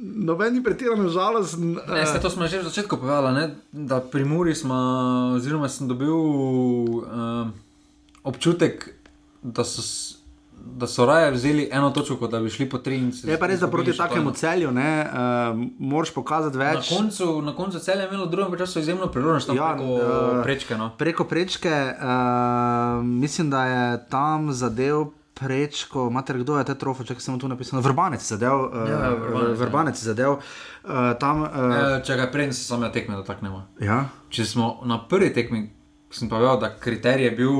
[0.00, 1.76] noben ni pretirano žalosten.
[1.86, 3.44] Ne, ste, to smo že v začetku povedali, ne?
[3.70, 4.74] da pri Muri smo,
[5.34, 7.52] oziroma sem dobil um,
[8.22, 8.94] občutek,
[9.42, 10.16] da so, s-
[10.52, 13.38] da so raje vzeli eno točko, kot da bi šli po tri in se Je
[13.38, 15.10] pa res, da proti takemu celju ne, uh,
[15.80, 16.88] moraš pokazati Na več.
[16.90, 20.04] koncu, na koncu celja je imelo v drugem času izjemno priložnost, tam Ja, preko eh,
[20.30, 20.76] uh, prečke.
[20.76, 20.90] No.
[20.96, 22.04] Preko prečke, uh,
[23.02, 25.06] mislim, da je tam zadev.
[25.40, 27.80] Prečko, mater, kdo je te trofej, če sem tu napisal?
[27.80, 28.52] Vrbanec je zadev.
[28.66, 29.56] Uh, Ja, Vrbanec, ja.
[29.56, 30.32] vrbanec je zadev.
[30.82, 33.62] Uh, tam, uh, E, če ga prej se samo tekme dotaknemo.
[33.80, 34.04] ja.
[34.28, 35.62] Če smo na prvi tekmi,
[36.10, 37.54] sem pa vedel, da kriterij je bil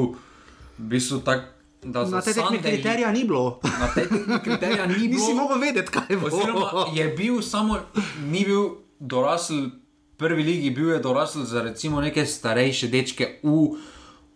[0.77, 3.57] v bistvu tak, Na tej tekmi kriterija ni bilo.
[3.65, 5.17] Na tej tekmi kriterija ni bilo.
[5.17, 6.29] Nisi mogel vedeti, kaj bo.
[6.29, 7.81] Oziroma je bil samo,
[8.23, 9.73] ni bil dorasel
[10.15, 13.81] prvi ligi, bil je dorasel za recimo neke starejše dečke v,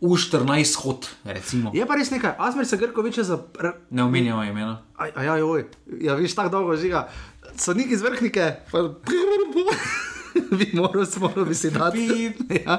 [0.04, 0.44] v 14
[0.84, 1.08] hod.
[1.24, 1.72] Recimo.
[1.72, 3.40] Je pa res nekaj, Asmer se Grkovič je za.
[3.90, 4.84] Ne omenjamo imena.
[5.00, 5.62] Aj, aj, aj, oj,
[6.00, 7.08] ja, viš tako dolgo žiga.
[7.56, 8.78] Sodnik iz vrhnike, pa
[10.58, 12.32] bi moral, moral bi si dati.
[12.66, 12.78] ja.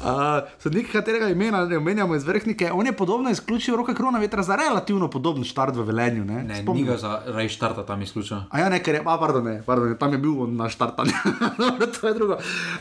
[0.00, 4.42] uh, sodnik, katerega imena ne omenjamo iz vrhnike, on je podobno izključil roke krona vetra
[4.42, 6.24] za relativno podoben štart v Velenju.
[6.24, 6.84] Ne, Ne, Spomnim.
[6.84, 8.36] ni ga za rej štarta tam izključil.
[8.50, 11.12] A ja, ne, ker je, a, pardon, ne, pardon, tam je bil on na štartanju.
[12.00, 12.34] To je drugo.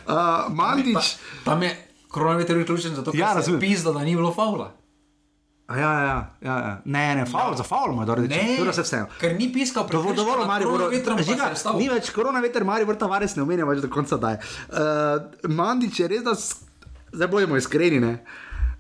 [0.08, 0.14] Uh,
[0.50, 1.16] Mandič.
[1.44, 3.60] Tam je koronavirus vključen zato, ker Ja, ja, se razumem.
[3.60, 4.72] pizda, da ni bilo faula.
[5.70, 6.82] Ja, ja, ja, ja.
[6.86, 8.58] Ne, ne, faul, za faul mu je dobro reči.
[8.58, 9.08] To je vse vseeno.
[9.20, 10.88] ker ni piskal pred Dovolj, dovolj, Maribor.
[11.20, 14.38] Žiga, ni več korona veter, Maribor Tavares ne omenja več do konca daj.
[14.72, 16.32] Uh, Mandič je res, da,
[17.12, 18.24] zdaj bojimo iskreni, ne.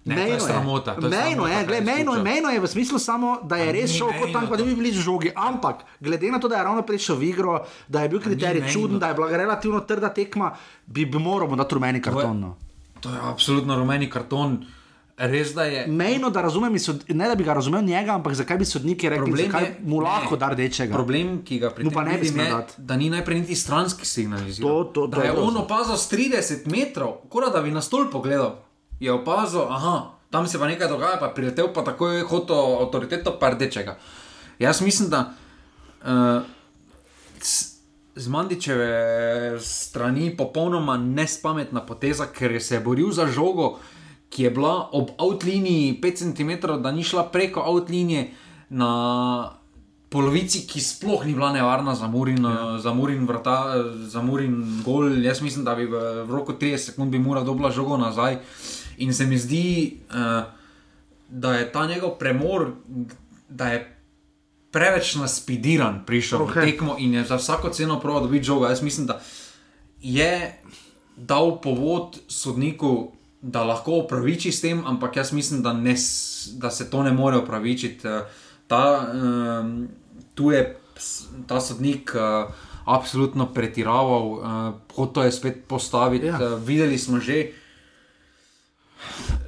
[0.07, 2.67] Ne, to je sramota, to je Mejno je, gled, je mejno, je, mejno je v
[2.67, 4.69] smislu samo, da je res šel kot mejno tam, pa da to.
[4.69, 5.31] bi bili žogi.
[5.35, 8.73] Ampak, glede na to, da je ravno prišel v igro, da je bil kriterij mejno.
[8.73, 10.53] čuden, da je bila relativno trda tekma,
[10.85, 12.39] bi, bi moral dati rumeni karton.
[12.39, 12.55] No.
[12.99, 14.65] To je absolutno rumeni karton.
[15.19, 15.87] Res da je.
[15.89, 19.23] Mejno, da razumem, sod- ne da bi ga razumel njega, ampak zakaj bi sodniki rekli,
[19.23, 20.93] Problem zakaj je, mu lahko ne, da rdečega.
[20.93, 24.69] Problem, ki ga pri tem vidim, je, da ni najprej niti stranski signaliziral.
[24.69, 25.59] To- to- to da je je to, on to.
[25.59, 28.59] opazil s 30 metrov, kot da bi na stol pogledal.
[28.99, 29.95] Je opazil, aha,
[30.29, 33.97] tam se pa nekaj dogaja, pa priletel pa takoj hotel avtoriteto pa rdečega.
[34.59, 35.33] Jaz mislim, da
[36.03, 36.41] uh,
[38.17, 43.77] z Mandičeve strani popolnoma nespametna poteza, ker se je boril za žogo,
[44.29, 48.31] ki je bila ob outliniji 5 cm, da ni šla preko outlinije
[48.69, 48.91] na
[50.09, 52.79] polovici, ki sploh ni bila nevarna za Murin, ja.
[52.79, 55.11] za Murin, vrta, za Murin gol.
[55.23, 58.39] Jaz mislim, da bi v, v roku 30 sekund bi mora dobila žogo nazaj.
[58.97, 60.47] In se mi zdi, uh,
[61.29, 62.71] da je ta njegov premor,
[63.49, 63.96] da je
[64.71, 66.61] preveč naspidiran prišel okay.
[66.61, 68.67] V tekmo in je za vsako ceno prav dobiti žogo.
[68.67, 69.21] Jaz mislim, da
[70.01, 70.63] je
[71.15, 73.11] dal povod sodniku,
[73.41, 75.95] da lahko opraviči s tem, ampak jaz mislim, da, ne,
[76.57, 78.07] da se to ne more opravičiti.
[78.07, 79.07] Eh, Ta,
[79.63, 79.87] um,
[80.35, 80.75] tu je
[81.47, 82.51] ta sodnik uh,
[82.83, 84.43] absolutno pretiraval, uh,
[84.91, 86.25] hotel je spet postaviti.
[86.27, 86.35] Ja.
[86.35, 87.55] Uh, videli smo že,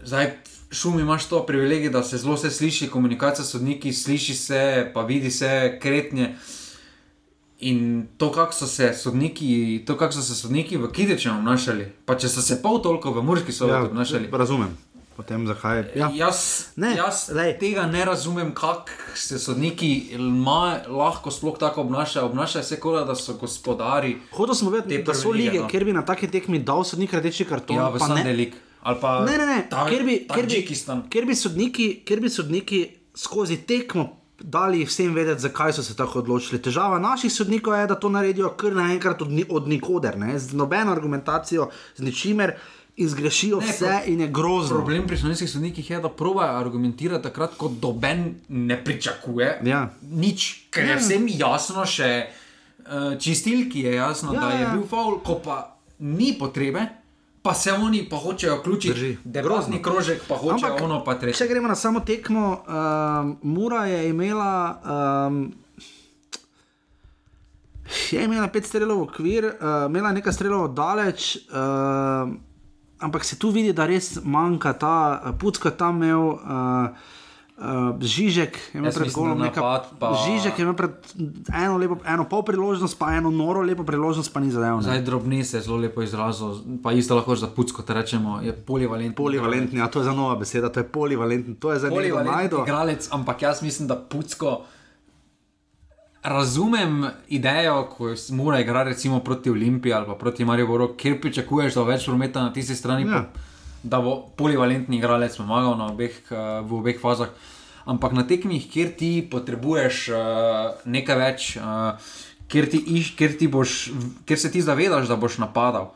[0.08, 0.40] zdaj
[0.72, 5.02] šum imaš to privilegij, da se zelo se sliši, komunikacija s sodniki, sliši se, pa
[5.02, 6.36] vidi se kretnje.
[7.60, 12.16] In to, kako so se sodniki, to, kako so se sodniki v Kidečem obnašali, pa
[12.16, 14.30] če so se pol toliko v Murski soboti ja, obnašali.
[14.32, 14.78] razumem.
[15.20, 15.84] Potem zakaj?
[16.00, 16.08] Ja.
[16.16, 17.28] Jaz, Ne, jaz
[17.60, 22.26] tega ne razumem, kako se sodniki ma, lahko sploh tako obnašajo.
[22.26, 24.16] Obnašajo se kot da so gospodari.
[24.32, 25.68] Hotel smo vedeti, da so lige, no.
[25.68, 27.76] kjer bi na taki tekmi dal sodnik rdeči karton.
[27.76, 28.56] Ja, v pa ne, Sandelik.
[28.84, 29.68] Pa ne, ne, ne.
[29.70, 30.62] Ta, Kjer bi, kjer, bi,
[31.10, 32.80] kjer, bi sodniki, kjer bi sodniki
[33.14, 34.08] skozi tekmo
[34.40, 36.62] dali vsem vedeti, zakaj so se tako odločili.
[36.62, 40.40] Težava naših sodnikov je, da to naredijo kar naenkrat od, od nikoder, ne?
[40.40, 41.66] z nobeno argumentacijo,
[41.96, 42.54] z ničimer
[42.96, 44.76] in zgrešijo Ne, vse pro- in je grozno.
[44.76, 49.60] Problem pri slovenskih sodnikih je, da provajo argumentirati takrat, ko doben ne pričakuje.
[49.64, 49.90] Ja.
[50.04, 52.28] Nič, ker je vsem jasno, še
[52.80, 54.70] uh, čistilki je jasno, Ja, ja, da je ja.
[54.70, 55.60] bil faul, ko pa
[56.00, 56.88] ni potrebe.
[57.50, 61.40] Pa se oni pa hočejo vključiti, debatni krožek, pa hočejo Ampak, ono, pa tretje.
[61.40, 64.82] Če gremo na samo tekmo, um, Mura je imela.
[65.28, 65.54] Um,
[68.12, 72.30] Je imela pet strelov v okvir, uh, imela nekaj strelov daleč, uh,
[73.02, 76.38] ampak se tu vidi, da res manjka ta pucka tam imel.
[76.38, 77.18] Uh,
[77.60, 77.66] Uh,
[78.00, 79.60] Žižek je imel pred golom nekaj.
[79.60, 80.92] napad pa- Žižek je imel pred
[81.54, 84.78] eno, lepo, eno pol priložnost, pa eno noro lepo priložnost, pa ni zadeval.
[84.78, 84.84] ne.
[84.86, 88.56] Zdaj drobni se je zelo lepo izrazil, pa isto lahko za pucko te rečemo, je
[88.56, 89.12] polivalentni.
[89.14, 92.32] Polivalentni, a to je za nova beseda, to je polivalentni, to je za nekaj Polivalentni
[92.34, 92.64] najdo.
[92.64, 94.62] igralec, ampak jaz mislim, da pucko.
[96.24, 101.88] Razumem idejo, ko mora igrati recimo proti Olimpiji ali proti Mariboru, kjer pričakuješ, da bo
[101.88, 103.24] več prometa na tisti strani, ja.
[103.24, 103.40] pa,
[103.84, 107.30] da bo polivalentni igralec pomagal obeh, eh, v obeh fazah.
[107.86, 110.20] Ampak na tekmih, kjer ti potrebuješ uh,
[110.86, 111.98] nekaj več, uh,
[112.46, 113.90] kjer, ti iš, kjer, ti boš,
[114.30, 115.96] kjer se ti zavedaš, da boš napadal.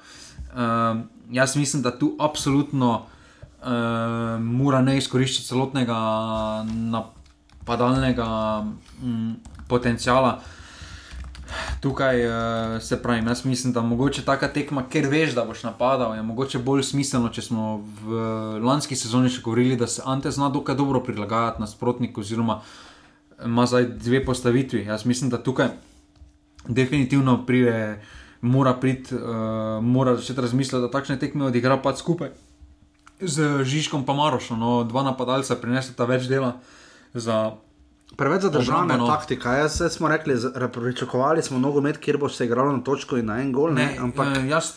[1.29, 5.99] Jaz mislim, da tu absolutno uh, mora ne izkoriščati celotnega
[6.65, 8.29] napadalnega
[8.63, 9.31] mm,
[9.69, 10.39] potenciala.
[11.81, 12.33] Tukaj uh,
[12.81, 16.59] se pravi, jaz mislim, da mogoče taka tekma, ker veš, da boš napadal, je mogoče
[16.59, 18.21] bolj smiselno, če smo v
[18.63, 22.61] lanski sezoni še govorili, da se Ante zna dokaj dobro prilagajati nasprotniku, oziroma
[23.45, 24.85] ima zdaj dve postavitvi.
[24.85, 25.73] Jaz mislim, da tukaj
[26.67, 28.01] definitivno pride,
[28.41, 32.31] mora priti, uh, mora začeti razmišljati, da takšne tekme odigra pač skupaj
[33.19, 34.59] z Žižkom pa Marošom.
[34.59, 36.59] No, dva napadalca prineseta več dela
[37.13, 37.55] za
[38.16, 39.07] Preveč zadržana no.
[39.07, 39.55] taktika.
[39.57, 40.36] Jaz smo rekli,
[40.74, 43.74] pričakovali smo nogomet, kjer bo se igralo na točko in na en gol.
[43.74, 44.74] Ne, Ne, ampak eh, jaz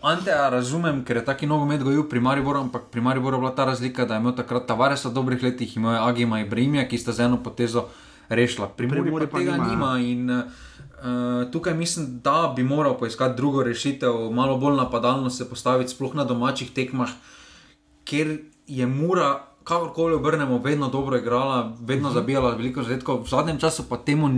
[0.00, 3.64] Anteja razumem, ker je taki nogomet gojil pri Mariboru, ampak pri Mariboru je bila ta
[3.68, 6.98] razlika, da je imel takrat Tavares v dobrih letih, imel je Agima in Bremija, ki
[6.98, 7.84] sta z eno potezo
[8.32, 8.70] rešila.
[8.76, 9.90] Pri Muri pa pa tega nima, nima.
[10.00, 15.92] In, uh, tukaj mislim, da bi moral poiskati drugo rešitev, malo bolj napadalno se postaviti,
[15.92, 17.12] sploh na domačih tekmah,
[18.04, 19.49] ker je Mura.
[19.70, 22.14] Kakorkoli obrnemo, vedno dobro igrala, vedno Mhm.
[22.14, 24.28] zabijala veliko zadetkov, v zadnjem času pa temu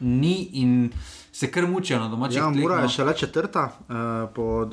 [0.00, 0.90] ni in
[1.32, 2.82] se kar mučijo na domačih ja, tleh, mora no.
[2.82, 3.96] je še le četrta, uh,
[4.30, 4.68] po, uh,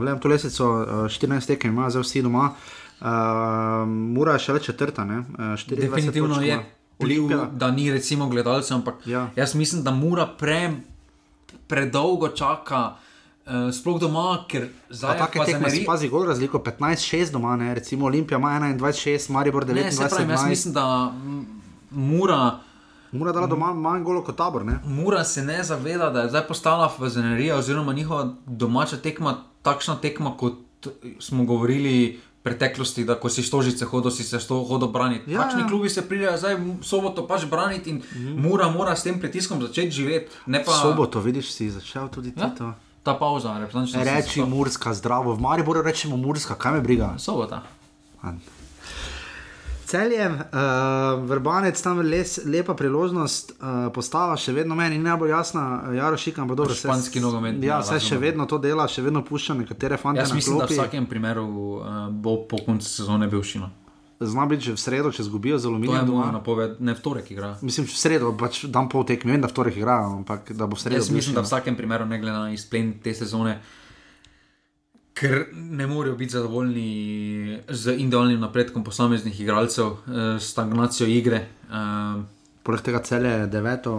[0.00, 2.50] gledam to lesico, uh, 14 tekem ima, zdaj vsi doma.
[3.00, 3.06] Uh,
[3.86, 5.18] mora je še le četrta, ne?
[5.18, 6.56] Uh, 24 Definitivno točk je
[6.94, 9.28] vpliv, da ni recimo gledalcev, ampak Ja.
[9.36, 10.72] jaz mislim, da mora pre,
[11.66, 12.96] predolgo čaka,
[13.48, 17.74] uh, sploh doma, ker zdaj take tekme si pazi gol razliko, 15-6 doma, ne?
[17.74, 20.48] recimo Olimpija ima 21-6, Maribor Ne, se pravi, jaz 29-11.
[20.48, 21.12] mislim, da
[21.90, 22.58] mora.
[23.12, 24.78] Mora dala doma manj golov kot tabor, ne?
[24.84, 30.36] Mura se ne zaveda, da je zdaj postala fazenerija, oziroma njihova domača tekma, takšna tekma,
[30.36, 30.58] kot
[31.20, 35.30] smo govorili preteklosti, da ko si stožice hodil, si se sto hodil braniti.
[35.30, 35.64] Ja, Ja, Takšni ja.
[35.64, 35.68] ja.
[35.68, 38.36] klubi se pridejo zdaj v soboto pač braniti in mm.
[38.42, 40.30] mura, mora s tem pritiskom začeti živeti.
[40.66, 42.50] Pa Soboto, vidiš, si začel tudi ti Ja.
[42.58, 42.72] to.
[43.08, 44.04] Ta pauza, reprezentančna.
[44.04, 47.14] Reči Murska, zdravo, v Mariboru rečemo Murska, kaj me briga.
[47.16, 47.62] Sobota.
[49.88, 50.40] Celjem, uh,
[51.24, 56.18] vrbanec tam les, lepa priložnost, uh, postava še vedno meni ni najbolj jasna, uh, Jaro
[56.20, 56.76] Šikam pa dobro.
[56.76, 60.58] Španski nogomet, Ja, vse še vedno to dela, še vedno pušča nekatere fante Jaz mislim,
[60.58, 60.80] da v klopi.
[60.82, 63.70] vsakem primeru uh, bo po koncu sezone bil šino.
[64.20, 67.00] Zna biti že v sredo, če zgubijo z To je aluminijem moja napoved, ne v
[67.00, 67.54] torek igra.
[67.62, 70.74] Mislim, v sredo, pač dan pol tekme, vem, da v torek igrajo, ampak da bo
[70.74, 70.98] v sredo.
[70.98, 73.60] Jaz mislim, da v vsakem primeru, ne glede na izplen te sezone,
[75.14, 76.90] ker ne morejo biti zadovoljni
[77.68, 81.46] z individualnim napredkom posameznih igralcev, eh, stagnacijo igre.
[81.70, 82.37] eh,
[82.68, 83.92] Poleg tega celje je deveto,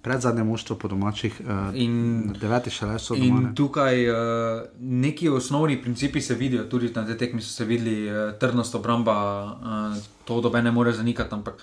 [0.00, 3.50] pred zadnje moštvo po domačih, uh, In, deveti še le so in ne.
[3.52, 8.32] tukaj uh, neki osnovni principi se vidijo, tudi na tej tekmi so se videli, uh,
[8.40, 11.60] trdnost obramba, uh, to dobe ne more zanikati, ampak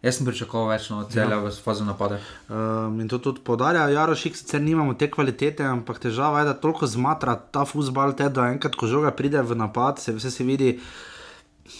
[0.00, 1.42] jaz sem pričakoval več no, celja ja.
[1.44, 2.22] v fazi napada.
[2.48, 6.88] Um, in to tudi podarja, Jarošik, sicer nimamo te kvalitete, ampak težava je, da toliko
[6.88, 10.78] zmatra ta futbal, te, da enkrat, ko žoga pride v napad, se vse se vidi.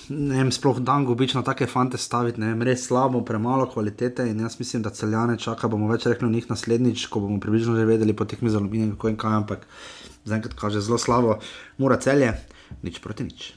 [0.09, 4.27] Ne vem, sploh dan gobič na take fante staviti, ne vem, res slabo, premalo kvalitete
[4.31, 7.77] in jaz mislim, da celjane čaka, bomo več rekli o njih naslednjič, ko bomo približno
[7.77, 9.69] že vedeli po tekmi za aluminijem, kako in kaj, ampak
[10.25, 11.39] zaenkrat kaže zelo slabo,
[11.79, 12.33] mora celje,
[12.83, 13.53] nič proti nič.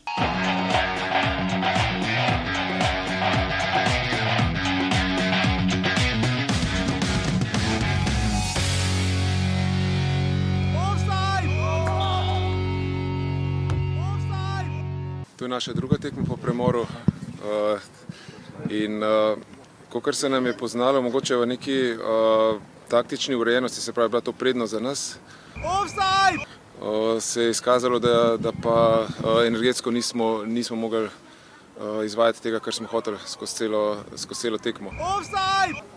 [15.37, 16.81] To je naša druga tekma po premoru.
[16.81, 17.79] Uh,
[18.71, 19.37] in uh,
[19.89, 24.31] kot se nam je poznalo, mogoče v neki uh, taktični urejenosti, se pravi, bila to
[24.31, 25.19] prednost za nas.
[26.81, 31.09] Uh, se je izkazalo, da, da pa uh, energetsko nismo, nismo mogli
[32.05, 34.91] izvajati tega, kar smo hoteli skozi celo, skozi celo tekmo.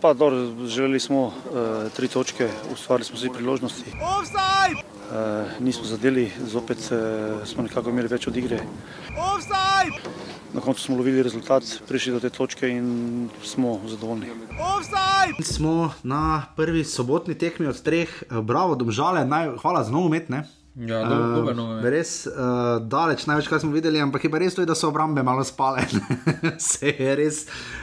[0.00, 0.36] Pa, dobro,
[0.66, 1.32] želeli smo uh,
[1.96, 3.84] tri točke, ustvarili smo si priložnosti.
[3.90, 4.99] Uh,
[5.60, 6.98] nismo zadeli, zopet uh,
[7.46, 8.60] smo nekako imeli več od igre.
[10.54, 14.26] Na koncu smo lovili rezultat, prišli do te točke in smo zadovoljni.
[15.42, 20.28] Smo na prvi sobotni tekmi od treh, Eh, bravo, domžale, naj, hvala za nogomet.
[20.28, 20.59] ne.
[20.78, 21.84] Ja, dober Eh, nogomet.
[21.90, 25.22] Res uh, daleč, največ, kar smo videli, ampak je pa res to, da so obrambe
[25.26, 25.82] malo spale.
[26.62, 27.40] Se je res,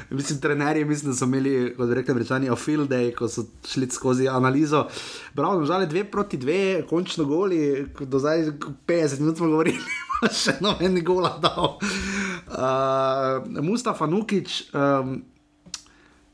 [0.09, 3.89] mislim, trenerji, mislim, da so imeli, kot rekli, rečeni, a field day, ko so šli
[3.91, 4.85] skozi analizo.
[5.35, 8.53] Bravo, žal je dve proti dve, končno goli, do zdaj
[8.87, 9.83] 50 minut smo govorili.
[10.39, 11.75] Še noben gola dal.
[12.47, 15.19] Uh, Mustafa Nukič, um,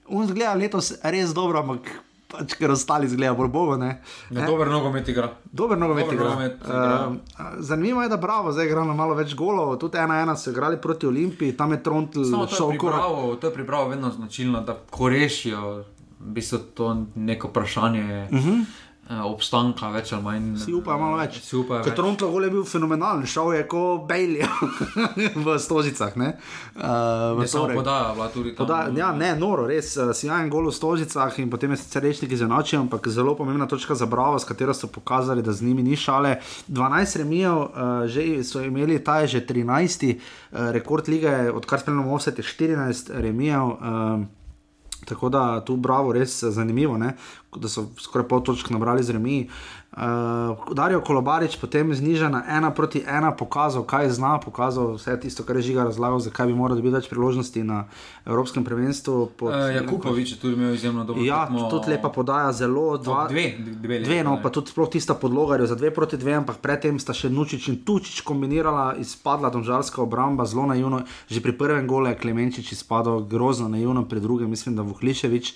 [0.06, 1.89] on zgleda letos res dobro, ampak
[2.34, 3.78] pač, ker ostali zgledajo bolj bogo.
[3.78, 4.02] Ne?
[4.30, 5.30] Ja, dober nogomet igra.
[5.52, 6.30] Dober nogomet Dober igra.
[6.30, 7.08] nogomet igra.
[7.08, 9.76] Uh, zanimivo je, da bravo, zdaj igrajo malo več golov.
[9.82, 13.10] Tudi ena ena so igrali proti Olimpiji, tam je Trontl šel korak.
[13.42, 15.84] to je pripravo vedno značilno, da ko rešijo,
[16.24, 18.66] v bistvu to neko vprašanje uh -huh.
[19.10, 20.45] Obstanka, več ali manj.
[20.64, 21.41] Si upajo malo več.
[21.43, 21.91] Ker.
[21.95, 24.47] Trontl gol je bil fenomenalen, šel je kot Bejlja
[25.45, 26.16] v Stožicah.
[26.16, 26.30] Ne?
[26.78, 27.78] Uh, v Je samo torek.
[27.82, 28.64] podaja bila tudi tam.
[28.64, 32.32] Poda, ja, ne, noro, res, uh, sijajen gol v Stožicah in potem je sicer rečnik
[32.32, 35.99] izenačil, ampak zelo pomembna točka za Bravo, s katero so pokazali, da z njimi ni
[35.99, 36.38] šale.
[36.72, 40.16] 12 remijev, uh, že so imeli, ta je že 13.
[40.16, 43.76] Uh, rekord lige, odkar spremljamo vse, je 14 remijev.
[43.76, 44.43] Uh,
[45.06, 47.16] Tako da tu bravo, res eh, zanimivo, ne?
[47.56, 49.49] da so skoraj pol točk nabrali z remi.
[49.94, 50.02] Uh,
[50.74, 55.56] Darijo Kolobarič potem zniža na ena proti ena, pokazal, kaj zna, pokazal vse tisto, kar
[55.56, 57.86] je žiga razlagal, zakaj bi moral dobiti več priložnosti na
[58.24, 59.30] Evropskem prvenstvu.
[59.38, 61.70] Pod, Uh, Jakupovič je tudi imel izjemno dobro Ja, tekmo.
[61.70, 63.28] tudi lepa podaja, zelo dva.
[63.28, 66.58] dve, dve leta, dve no, pa tudi sploh tista podloga, za dve proti dve, ampak
[66.58, 71.06] predtem sta še Nučič in Tučič kombinirala, izpadla domžalska obramba, zelo naivno.
[71.28, 75.54] Že pri prvem gole je Klemenčič izpadel grozno naivno, pri drugem mislim, da Vuhliševič.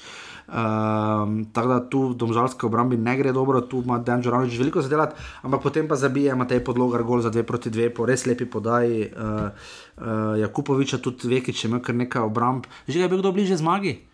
[0.48, 4.82] Um, tako da tu v domžalski obrambi ne gre dobro, tu ima Dan Žoranovič veliko
[4.82, 8.24] za delati, ampak potem pa zabije Matej podlogar gol za dve proti dve, po res
[8.26, 9.12] lepi podaji.
[9.12, 9.52] Uh,
[10.00, 12.64] uh, Jakupoviča tudi Vekič je imel kar nekaj obramb.
[12.88, 14.08] Že je bil kdo bliže zmagi?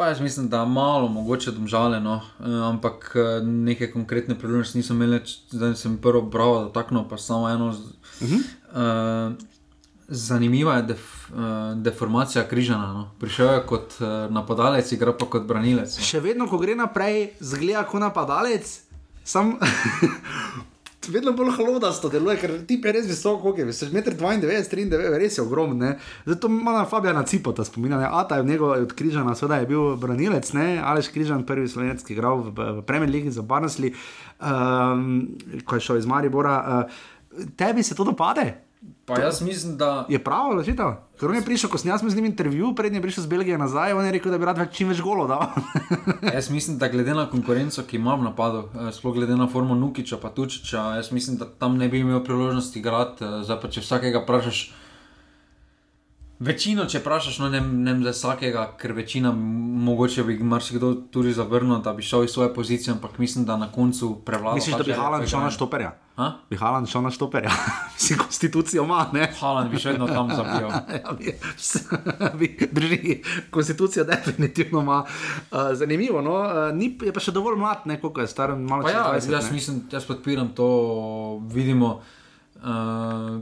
[0.00, 2.20] Pa jaz mislim, da malo mogoče domžale, no.
[2.40, 3.12] Eh, ampak
[3.44, 7.68] neke konkretne priložnosti nisem imel, zdaj sem prvo bravo dotaknil, pa samo eno.
[7.68, 8.40] Uh -huh.
[8.72, 9.49] Uh,
[10.10, 11.38] zanimiva je def, uh,
[11.76, 12.92] deformacija križana.
[12.92, 13.10] No.
[13.18, 15.94] Prišel je kot uh, napadalec, igra pa kot branilec.
[15.98, 16.04] No.
[16.04, 18.66] Še vedno, ko gre naprej, zgleda kot napadalec,
[19.24, 19.54] sam.
[21.10, 25.16] Vedno bolj hlodasto deluje, ker ti je res visok, kot je, veš, 1,92 m, 93,
[25.18, 25.96] res je ogromen.
[26.26, 28.06] Zato ima na Fabijana Cipota spominja, ne?
[28.06, 32.04] Ata je v njego od Križana, seveda je bil branilec, ne, Aleš Križan, prvi slovenec,
[32.04, 33.94] ki je igral v, v Premier League za Barnsley,
[34.38, 35.24] um,
[35.64, 36.60] ko je šel iz Maribora.
[36.60, 38.69] Uh, tebi se to dopade?
[39.04, 40.92] Pa jaz mislim, da Je pravo, odločitev?
[41.20, 43.58] Ker on je prišel, ko sem jaz z njim intervju, prednji je prišel z Belgije
[43.58, 45.52] nazaj, on je rekel, da bi rad več, čim več golo dal.
[46.36, 49.74] Jaz mislim, da glede na konkurenco, ki ima v napadu, eh, sploh glede na formo
[49.74, 53.24] Nukiča, pa Tučiča, jaz mislim, da tam ne bi imel priložnosti igrati.
[53.24, 54.62] eh, Zdaj pa če vsakega vprašaš,
[56.40, 61.82] večino, če vprašaš, no ne, ne za vsakega, ker večina, mogoče bi marsikdo tudi zavrnil,
[61.84, 64.54] da bi šel iz svoje pozicije, ampak mislim, da na koncu prevlada.
[64.54, 65.90] Misliš, da bi Haaland šel na štoperja?
[66.16, 66.30] Ha?
[66.50, 67.50] Bi Haaland šel na štoperja,
[68.02, 69.28] si konstitucijo ima, ne?
[69.40, 70.72] Haaland bi še vedno tam zabijal.
[71.00, 71.12] Ja,
[72.34, 73.16] bi, bi, drži,
[73.50, 75.02] konstitucija definitivno ima.
[75.50, 76.34] Uh, zanimivo, no?
[76.40, 79.32] uh, ni, je pa še dovolj mlad, ne koliko je star, malo čez ja, 20,
[79.36, 80.70] jaz mislim, jaz podpiram to,
[81.52, 81.94] vidimo.
[82.00, 82.19] Uh,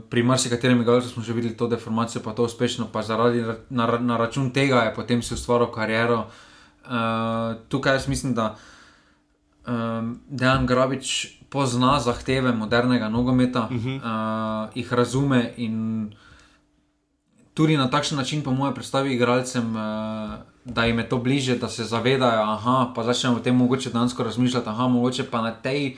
[0.09, 4.17] pri marsikaterem igralcu smo že videli to deformacijo, pa to uspešno, pa zaradi na, na
[4.17, 6.27] račun tega je potem si ustvaril kariero.
[6.89, 8.55] Uh, tukaj jaz mislim, da
[9.67, 13.97] um, Dejan Grabič pozna zahteve modernega nogometa, uh -huh.
[13.97, 15.75] uh, jih razume in
[17.53, 19.81] tudi na takšen način, po mojem, predstavi igralcem, uh,
[20.65, 24.23] da jim je to bliže, da se zavedajo, aha, pa začnejo o tem mogoče dansko
[24.23, 25.97] razmišljati, aha, mogoče pa na tej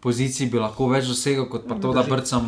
[0.00, 2.46] poziciji bi lahko več dosegel, kot pa to, da brcam.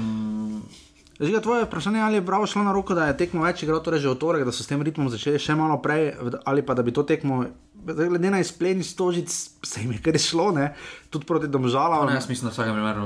[1.23, 4.01] Žiga, tvoje vprašanje ali je bravo šlo na roko, da je tekmo več igral, torej
[4.03, 6.15] že v torek, da so s tem ritmom začeli še malo prej,
[6.49, 7.45] ali pa da bi to tekmo,
[7.85, 9.31] zdaj, glede na izpleni stožic,
[9.63, 10.73] se jim je kar šlo, ne?
[11.15, 12.09] tudi proti domžalam.
[12.09, 13.05] Ne, jaz mislim, da v vsakem primeru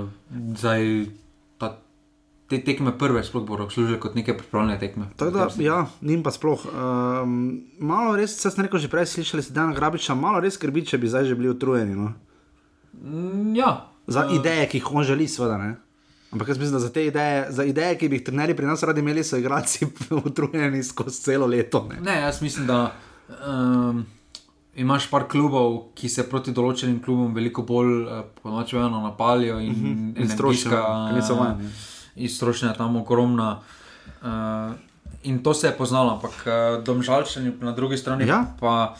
[0.62, 0.86] zdaj
[1.60, 1.72] ta,
[2.48, 5.10] te tekme prve sploh bodo služile kot neke pripravljene tekme.
[5.18, 6.62] Tako da, ja, njim pa sploh.
[6.70, 11.02] Um, malo res, sem rekel že prej, slišali ste Dan Grabiča, malo res skrbi, če
[11.02, 11.98] bi zdaj že bili utrujeni.
[11.98, 12.14] No?
[13.02, 13.90] Mm, Ja.
[14.06, 15.58] Za Eh, ideje, ki jih on želi, seveda.
[15.58, 15.76] Ne?
[16.32, 18.82] Ampak jaz mislim, da za te ideje, za ideje ki bi jih trenerji pri nas
[18.82, 19.86] radi imeli, so igralci
[20.26, 21.88] utrujeni skozi celo leto.
[21.90, 22.00] Ne?
[22.00, 22.92] Ne, jaz mislim, da
[23.48, 24.06] um,
[24.74, 29.84] imaš par klubov, ki se proti določenim klubom veliko bolj uh, ponočevano napalijo in, mm
[29.84, 30.22] -hmm.
[30.22, 31.70] In strošnijo, ker niso vajeni.
[32.16, 33.60] Iztrošnja tam ogromna.
[34.22, 34.74] Uh,
[35.22, 38.44] in to se je poznalo, ampak uh, domžalčani na drugi strani Ja.
[38.60, 38.96] pa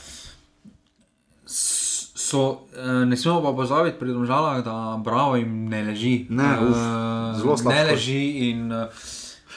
[2.27, 6.27] so, uh, ne smemo pa pozabiti pri domžalah, da bravo jim ne leži.
[6.31, 7.73] Ne, uf, Eh, zelo slabko.
[7.75, 8.87] Ne leži in uh,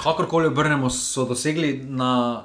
[0.04, 2.44] kakorkoli obrnemo, so dosegli na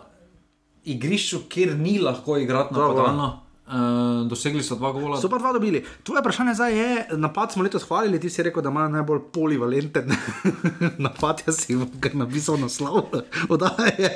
[0.85, 2.89] igrišču, kjer ni lahko igrati Dobro.
[2.89, 3.44] napadalno.
[3.65, 5.17] Uh, dosegli so dva gola.
[5.17, 5.81] So pa dva dobili.
[6.05, 10.13] Tvoje vprašanje zdaj je, napad smo letos hvalili, ti si rekel, da ima najbolj polivalenten
[11.07, 13.09] napad, jaz si ga napisal naslov,
[13.49, 14.11] oddaje.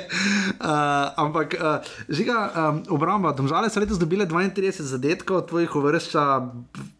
[0.61, 0.69] Uh,
[1.17, 6.27] ampak, uh, žiga, um, obramba, domžale so letos dobile 32 zadetkov, tvojih uvršča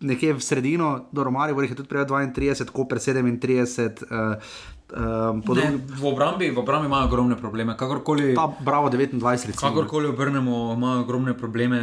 [0.01, 4.09] nekje v sredino, do Romarja, jih je tudi prej 32, Koper 37.
[4.09, 7.77] Uh, um, po Ne, v, obrambi, v obrambi imajo ogromne probleme.
[7.77, 9.69] Kakorkoli, Pa bravo 29, recimo.
[9.69, 11.79] kakorkoli obrnemo, imajo ogromne probleme.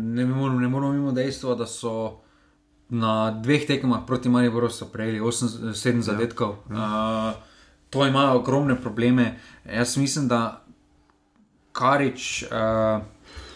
[0.00, 2.20] Ne moramo, ne moramo mimo dejstva, da so
[2.90, 6.56] na dveh tekmah proti Mariboru so prejeli 7 zadetkov.
[6.70, 6.76] Ja.
[6.76, 7.42] Uh,
[7.90, 9.38] to imajo ogromne probleme.
[9.64, 10.64] Jaz mislim, da
[11.72, 13.02] Karič uh,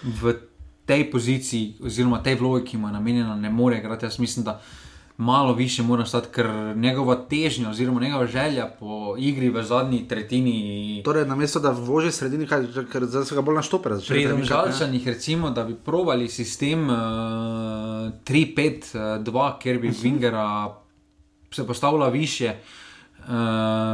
[0.02, 0.34] v
[0.86, 4.06] tej poziciji, oziroma tej vlogi, ki mu je namenjena, ne more igrati.
[4.06, 4.60] Jaz mislim, da
[5.18, 6.46] malo više mora stati, ker
[6.76, 11.02] njegova težnja, oziroma njegova želja po igri v zadnji tretjini.
[11.04, 13.98] Torej, namesto da voži sredini, kaj, ker zdaj so ga bolj naštopili.
[14.08, 16.96] Pri Domžalčanih, recimo, da bi provali sistem uh,
[18.24, 20.74] 3-5-2, kjer bi Vingera
[21.50, 22.54] se postavila više,
[23.18, 23.24] uh,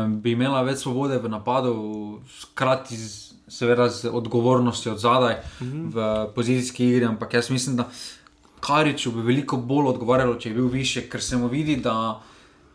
[0.08, 1.74] bi imela več svobode v napadu,
[2.42, 5.90] hkrati z, seveda z odgovornostjo od zadaj mm -hmm.
[5.94, 7.04] v pozicijski igri.
[7.04, 7.88] Ampak jaz mislim, da
[8.64, 12.22] Kariču bi veliko bolj odgovarjalo, če je bil više, ker se mu vidi, da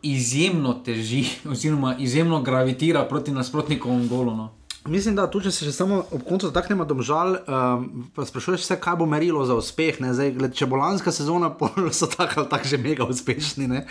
[0.02, 4.36] izjemno teži, oziroma izjemno gravitira proti nasprotnikovemu golu.
[4.36, 4.50] No.
[4.90, 7.86] Mislim, da tu, če se še samo ob koncu dotaknemo domžal, um,
[8.16, 10.00] pa sprašuješ se, kaj bo merilo za uspeh.
[10.02, 10.14] ne.
[10.18, 11.52] Zdaj, gled, če bo lanska sezona,
[12.00, 13.70] so tako ali tako že mega uspešni.
[13.70, 13.86] Ne?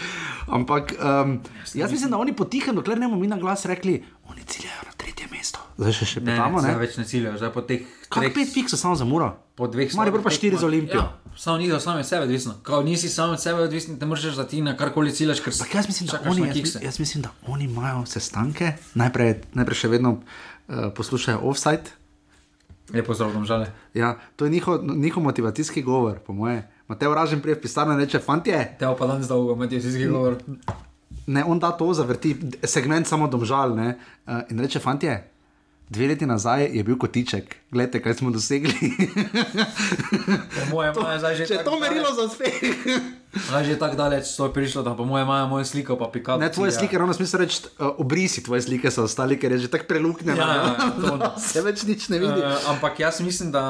[0.51, 1.39] Ampak um,
[1.75, 4.97] jaz mislim, da oni potihem, dokler ne bomo mi na glas rekli, oni ciljajo na
[4.99, 5.63] tretje mesto.
[5.79, 6.81] Zdaj še, še Ne, petamo, zdaj ne?
[6.83, 9.37] več ne ciljajo, zdaj po teh Kak treh pet pik so samo za muro?
[9.59, 11.03] po dveh Mari pa štiri za Olimpijo.
[11.03, 12.55] Ja, samo ni za same sebe odvisno.
[12.63, 15.75] Kao nisi sam od sebe odvisen, ne moreš da ti na karkoli ciljaš, ker Ampak
[15.75, 20.21] jaz mislim, da oni, jaz, jaz mislim, da oni imajo sestanke, najprej, najprej še vedno
[20.69, 21.83] uh, poslušajo offside.
[22.93, 23.73] Lepo zdrav, žale.
[23.95, 26.69] Ja, to je njihov, njihov motivacijski govor, po moje.
[26.89, 30.37] Mateo Ražen prije v in reče: Fantje, Te pa danes dolgo, vsi govor.
[31.27, 33.77] ne, on da to zavrti, segment samo domžal.
[33.77, 33.99] Ne?
[34.27, 35.31] Uh, in reče: Fantje,
[35.89, 38.73] dve leti nazaj je bil kotiček, gledajte, kaj smo dosegli.
[40.55, 42.63] Po mojem, imajo zdaj že Če je to merilo za uspeh.
[43.29, 46.41] Zdaj že tako daleč so prišlo, da po mojem imajo mojo sliko pa pikati.
[46.41, 49.69] Ne, tvoje slike, ravno smisel reči, uh, obrisi tvoje slike so ostali, ker je že
[49.69, 50.41] tako preluknjeno.
[50.41, 52.41] Ja, ja, to, da se več nič ne vidi.
[52.41, 53.63] Uh, ampak jaz mislim, da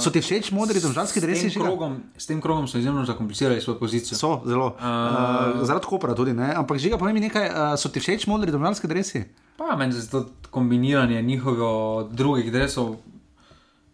[0.00, 1.48] So ti všeč modri tem, dresi?
[1.48, 1.64] Žiga?
[1.64, 4.18] krogom, s tem krogom so izjemno zakomplicirali svojo pozicijo.
[4.18, 4.76] So zelo.
[4.76, 6.52] Uh, zaradi kopra tudi, ne?
[6.52, 9.24] ampak žiga, povem mi nekaj, uh, so ti všeč modri domžalski dresi?
[9.56, 12.96] Pa meni se to kombiniranje njihovih drugih dresov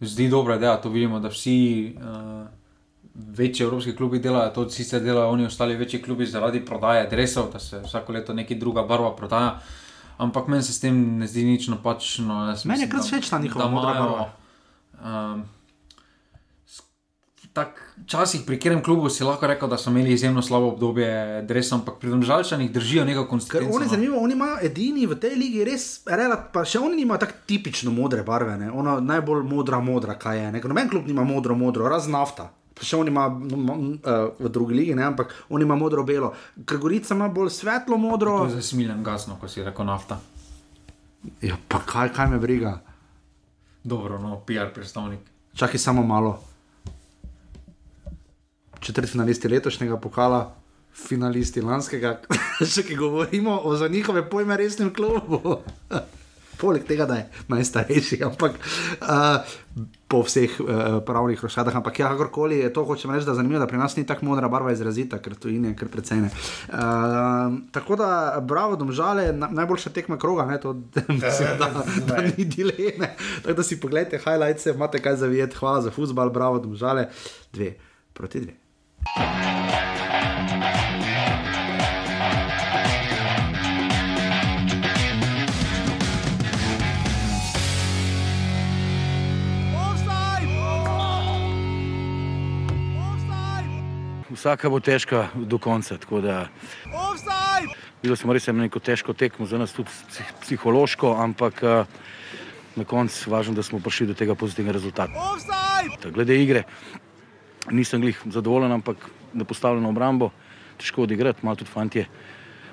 [0.01, 0.77] zdi dobra ideja.
[0.83, 2.64] To vidimo, da vsi uh,
[3.15, 7.59] večji evropski klubi delajo, to sicer delajo oni ostali večji klubi zaradi prodaje dresov, da
[7.59, 9.61] se vsako leto neki druga barva prodaja.
[10.17, 12.47] Ampak meni se s tem ne zdi nič napačno.
[12.49, 14.33] Jaz Meni je mislim, kar da- všeč ta njihova modra imajo, barva.
[15.35, 15.45] Um,
[17.53, 21.75] tak, včasih pri katerem klubu si lahko rekel, da so imeli izjemno slabo obdobje dresa,
[21.75, 23.77] ampak pri domžalčanih držijo neko konsistenco.
[23.77, 23.91] oni, no.
[23.91, 27.95] zanimivo, oni imajo edini v tej ligi res, relat, pa še oni nimajo tako tipično
[27.95, 28.71] modre barve, ne?
[28.71, 30.53] ono najbolj modra, modra, kaj je.
[30.53, 30.61] ne.
[30.61, 32.51] Ker Noben klub nima modro, modro, razen nafta.
[32.83, 35.05] Še on ima no, mo- uh, v drugi ligi, ne?
[35.07, 36.33] ampak on ima modro-belo.
[36.67, 38.49] Ker Gorica ima bolj svetlo modro.
[38.51, 40.19] Za smiljem gasno, ko si rekel nafta.
[41.41, 42.81] Ja, pa kaj, kaj me briga.
[43.85, 45.21] Dobro, no, PR predstavnik.
[45.55, 46.41] Čakaj samo malo.
[48.81, 50.55] Četrt finalisti letošnjega pokala,
[50.95, 52.19] finalisti lanskega,
[52.73, 55.61] še ki govorimo o za njihove pojme resnem klubu.
[56.61, 58.59] Poleg tega, da je najstarejši, ampak
[59.01, 59.55] uh,
[60.15, 61.75] po vseh uh, pravnih rošadah.
[61.75, 64.31] Ampak ja, kakorkoli je to, hočem reči, da je zanimivo, da pri nas ni tako
[64.31, 66.31] modra barva izrazita, ker to in je kar precene.
[66.71, 70.77] Uh, tako da, bravo, domžale, na, najboljša tekma kroga, ne, to,
[71.19, 71.71] mislim, da,
[72.07, 73.15] da ni dileme.
[73.43, 77.09] Tako da si pogledajte, highlights, imate kaj zavijeti, hvala za futbal, bravo, domžale,
[77.53, 77.75] dve
[78.15, 78.64] proti dve.
[94.35, 95.99] Vsaka bo težka do konca.
[95.99, 96.49] tako da-
[98.03, 101.85] Bili smo res neko težko tekmo za nas, tudi psih, psihološko, ampak eh,
[102.77, 105.13] na koncu je važno, da smo prišli do tega pozitivnega rezultata.
[106.03, 106.63] Ta, glede igre,
[107.71, 108.97] nisem glih zadovoljen, ampak
[109.33, 110.31] na postavljeno obrambo
[110.77, 112.07] težko odigrati, malo tudi fantje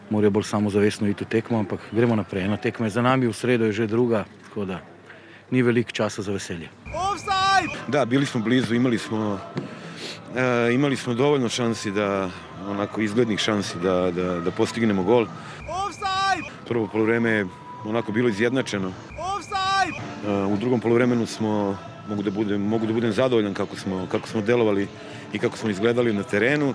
[0.09, 2.43] morajo bolj samozavestno iti v tekmo, ampak gremo naprej.
[2.43, 4.82] Ena tekma je za nami, v sredo je že druga, tako da
[5.51, 6.70] ni veliko časa za veselje.
[7.88, 9.39] Da, bili smo blizu, imali smo,
[10.36, 12.30] e, imali smo dovoljno šansi da,
[12.68, 15.26] onako izglednih šansi da, da, da postignemo gol.
[16.68, 17.48] Prvo polovreme je
[17.86, 18.88] onako bilo izjednačeno.
[18.88, 21.78] E, u drugom polovremenu smo,
[22.10, 24.88] mogu da budem, mogu da budem zadovoljan kako smo, kako smo delovali
[25.34, 26.74] i kako smo izgledali na terenu.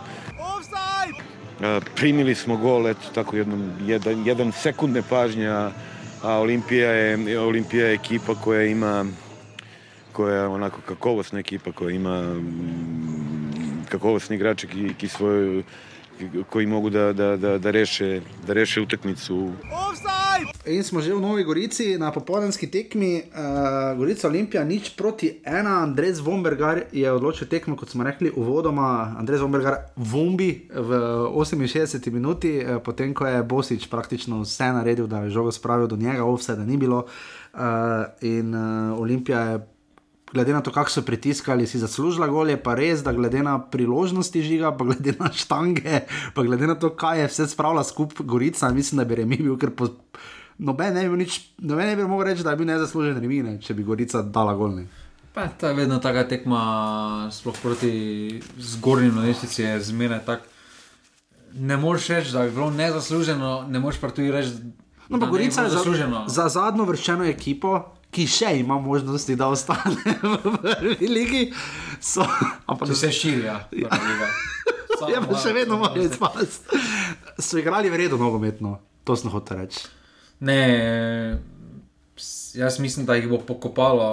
[1.60, 5.70] E, primili smo gol, eto tako jednom, jedan, jedan sekund nepažnje, a
[6.22, 9.06] a Olimpija je, Olimpija je ekipa koja ima
[10.12, 12.40] koja je onako kakovosna ekipa koja ima
[13.90, 15.62] kakovosni igrače ki, ki svoj,
[16.50, 19.52] koji mogu da, da, da, da, reše, da reše utakmicu.
[20.66, 25.82] In smo že v Novi Gorici na popoldanski tekmi, uh, Gorica Olimpija, nič proti ena,
[25.82, 29.14] Andrej Zvombergar je odločil tekmo, kot smo rekli, uvodoma.
[29.18, 30.90] Andrej Zvombergar vombi v
[31.30, 35.96] 68 minuti, uh, potem ko je Bosič praktično vse naredil, da je žogo spravil do
[35.96, 37.06] njega, vse da ni bilo.
[37.54, 37.60] Uh,
[38.20, 39.75] in uh, Olimpija je.
[40.32, 43.60] Glede na to, kako so pritiskali, si zaslužila gol, je pa res, da glede na
[43.62, 46.00] priložnosti žiga, pa glede na štange,
[46.34, 49.54] pa glede na to, kaj je vse spravila skupaj Gorica, mislim, da bi remi bil,
[49.54, 49.86] ker po,
[50.58, 53.60] noben ne bi bil nič, noben ne bi mogel reči, da je bil nezaslužen remine,
[53.62, 54.88] če bi Gorica dala golni.
[55.36, 60.48] Pa ta vedno taka tekma, sploh proti zgornjim lestvici, je zmeraj tak.
[61.54, 64.58] Ne moreš reči, da je bilo nezasluženo, ne moreš pa tudi reči,
[65.08, 67.76] No, pa Gorica je za, za zadnjo vrščeno ekipo,
[68.10, 71.42] ki še ima možnosti, da ostane v prvi ligi.
[72.00, 72.24] So,
[72.66, 73.58] ampak se širijo.
[73.72, 73.90] Ja,
[75.12, 76.80] ja pa še vedno morajo izpasti.
[77.38, 79.84] So igrali vredno nogometno, to sem hotel reči.
[80.40, 80.60] Ne,
[82.54, 84.08] jaz mislim, da jih bo pokopalo.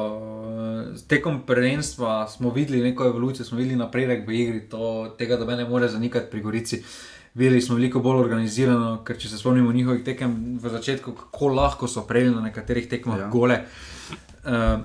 [1.07, 5.55] Tekom prvenstva smo videli neko evolucijo, smo videli napredek v igri, to, tega da me
[5.55, 6.83] ne more zanikati pri Gorici.
[7.33, 11.87] Videli smo veliko bolj organizirano, ker če se spomnimo njihovih tekem v začetku, kako lahko
[11.89, 13.29] so prejeli na nekaterih tekmah ja.
[13.33, 13.57] gole.
[14.45, 14.83] Uh,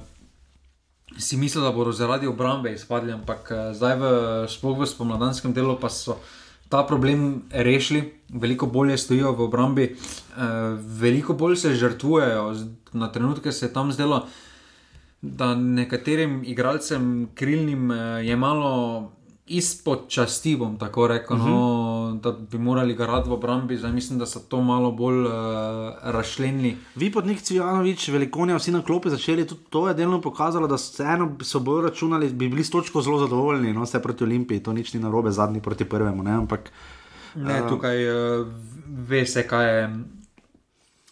[1.19, 4.13] si mislil, da bodo zaradi obrambe izpadli, ampak uh, zdaj v,
[4.49, 6.17] v spomladanskem delu pa so
[6.73, 12.55] ta problem rešili, veliko bolje stojijo v obrambi, uh, veliko bolj se žrtvujejo.
[12.93, 14.25] Na trenutke se je tam zdelo,
[15.21, 18.73] da nekaterim igralcem krilnim uh, je malo
[19.49, 21.49] izpod časti, bom tako rekel, uh -huh.
[21.49, 22.19] no, Mhm.
[22.19, 23.77] da bi morali garati v obrambi.
[23.77, 25.33] Zdaj mislim, da so to malo bolj uh,
[26.03, 26.77] rašlenili.
[26.95, 31.03] Vi, podnik Cvijanovič, velikonja, vsi na klopi začeli, tudi to je delno pokazalo, da so
[31.03, 34.73] eno so bolj računali, bi bili s točko zelo zadovoljni, no, vse proti Olimpiji, to
[34.73, 36.23] nič ni na robe, zadnji proti prvemu.
[36.23, 36.71] Ne, ampak,
[37.35, 38.47] ne, tukaj uh,
[38.89, 40.05] ve se, kaj je.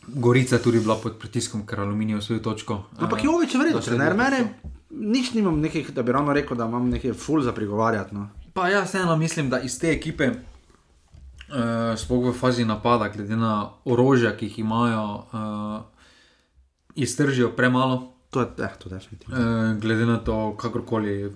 [0.09, 2.83] Gorica tudi bila pod pritiskom, ker aluminijo svojo točko.
[2.99, 4.61] Ampak Jovič je vredno, trener mene.
[4.91, 8.15] Nič nimam nekih, da bi ravno rekel, da imam nekaj ful za prigovarjati.
[8.15, 8.29] No.
[8.55, 13.71] Pa jaz vseeno mislim, da iz te ekipe, uh, sploh v fazi napada, glede na
[13.85, 15.81] orožja, ki jih imajo, uh,
[16.95, 18.16] iztržijo premalo.
[18.37, 19.37] To je, eh, to definitivno.
[19.37, 21.33] Uh, glede na to, kakorkoli, uh,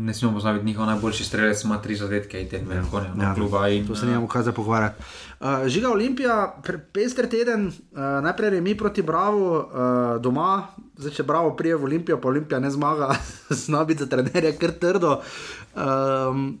[0.00, 3.68] ne smemo pozabiti, njihov najboljši strelec ima tri zadetke in te dve konja, no, kluba.
[3.68, 5.02] In, to se nimamo kaj za pogovarjati.
[5.40, 6.60] Uh, Žiga Olimpija,
[6.92, 10.66] pester teden, uh, najprej remi proti Bravo, uh, doma,
[10.96, 13.14] zdaj če Bravo prije v Olimpijo, pa Olimpija ne zmaga,
[13.64, 15.20] zna biti za trenerje kar trdo.
[15.76, 16.58] Um,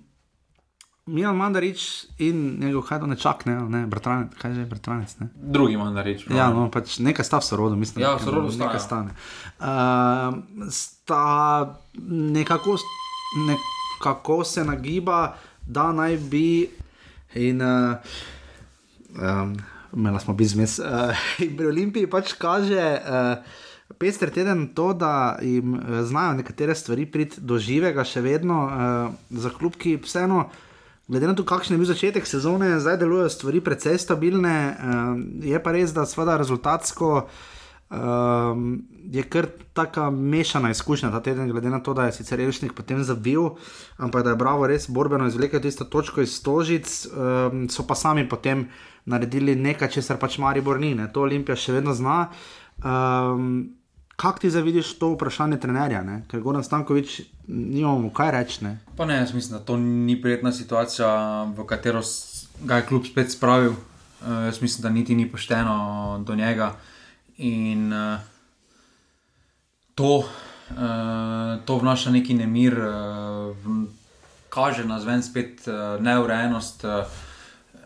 [1.08, 5.14] Mijan Mandarič in njegov kaj ne čak, ne, ne bratranec, kaj že je bratranec.
[5.20, 5.28] Ne?
[5.34, 6.26] Drugi Mandarič.
[6.28, 8.66] Ja, no, pač nekaj sta v sorodu, mislim, ja, v sorodu sta.
[8.66, 9.16] Nekaj stane.
[9.56, 11.24] Uh, sta
[12.36, 12.76] nekako,
[13.48, 16.68] nekako se nagiba, da naj bi
[17.34, 17.96] in uh,
[19.16, 19.56] um,
[19.96, 20.78] imela smo biznis.
[20.78, 22.84] Uh, in pri Olimpiji pač kaže.
[23.00, 23.64] Uh,
[23.98, 29.14] Pester teden to, da jim uh, znajo nekatere stvari priti do živega, še vedno uh,
[29.32, 30.44] za klub, ki vseeno,
[31.08, 34.56] glede na to, kakšen je bil začetek sezone, zdaj delujejo stvari precej stabilne.
[34.72, 37.28] Uh, je pa res, da seveda rezultatsko
[37.90, 42.72] Um, je kar tako mešana izkušnja ta teden, glede na to, da je sicer Elšnik
[42.76, 43.40] potem zabil,
[43.96, 48.28] ampak da je Bravo res borbeno izvlekel tisto točko iz Stožic, um, so pa sami
[48.28, 48.66] potem
[49.04, 51.08] naredili nekaj, česar pač Maribor ni, ne?
[51.12, 52.28] to Olimpija še vedno zna.
[52.84, 53.77] Um,
[54.18, 56.22] Kako ti zavidiš to vprašanje trenerja, ne?
[56.26, 58.64] ker Goran Stankovič nimamo kaj reči?
[58.64, 58.72] Ne?
[58.96, 61.10] Pa ne, jaz mislim, da to ni prijetna situacija,
[61.56, 62.02] v katero
[62.66, 63.70] ga je klub spet spravil.
[63.70, 66.72] Uh, jaz mislim, da niti ni pošteno do njega.
[67.36, 68.18] In uh,
[69.94, 70.26] to, uh,
[71.64, 73.56] to vnaša neki nemir, uh,
[74.50, 76.84] kaže na zven spet uh, neurejenost.
[76.84, 76.90] Uh,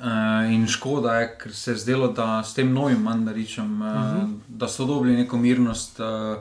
[0.03, 3.95] Uh, in škoda je, ker se je zdelo, da s tem novim mandaričem, uh, uh
[3.95, 4.39] -huh.
[4.49, 6.39] da so dobili neko mirnost, uh,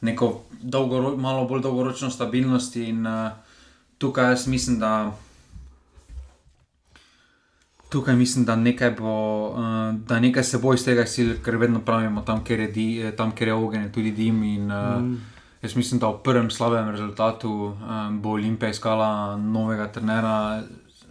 [0.00, 2.76] neko dolgoro, malo bolj dolgoročno stabilnost.
[2.76, 3.30] In uh,
[3.98, 5.12] tukaj jaz mislim, da.
[7.88, 11.80] Tukaj mislim, da nekaj, bo, uh, da nekaj se bo iz tega sil, ker vedno
[11.80, 14.42] pravimo, tam, kjer je, di, tam, kjer je ogenj, tudi dim.
[14.42, 15.20] In, uh, mm.
[15.62, 20.62] Jaz mislim, da v prvem slabem rezultatu um, bo Olimpija iskala novega trenera,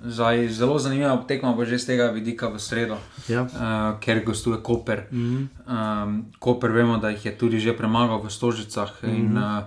[0.08, 2.98] Zdaj, zelo zanimiva tekma bo že z tega vidika v sredo,
[3.28, 3.44] ja.
[3.44, 5.08] uh, ker gostuje Koper.
[5.12, 5.44] Mm -hmm.
[5.68, 9.04] um, Koper vemo, da jih je tudi že premagal v Stožicah.
[9.04, 9.16] Mm -hmm.
[9.20, 9.64] in, uh,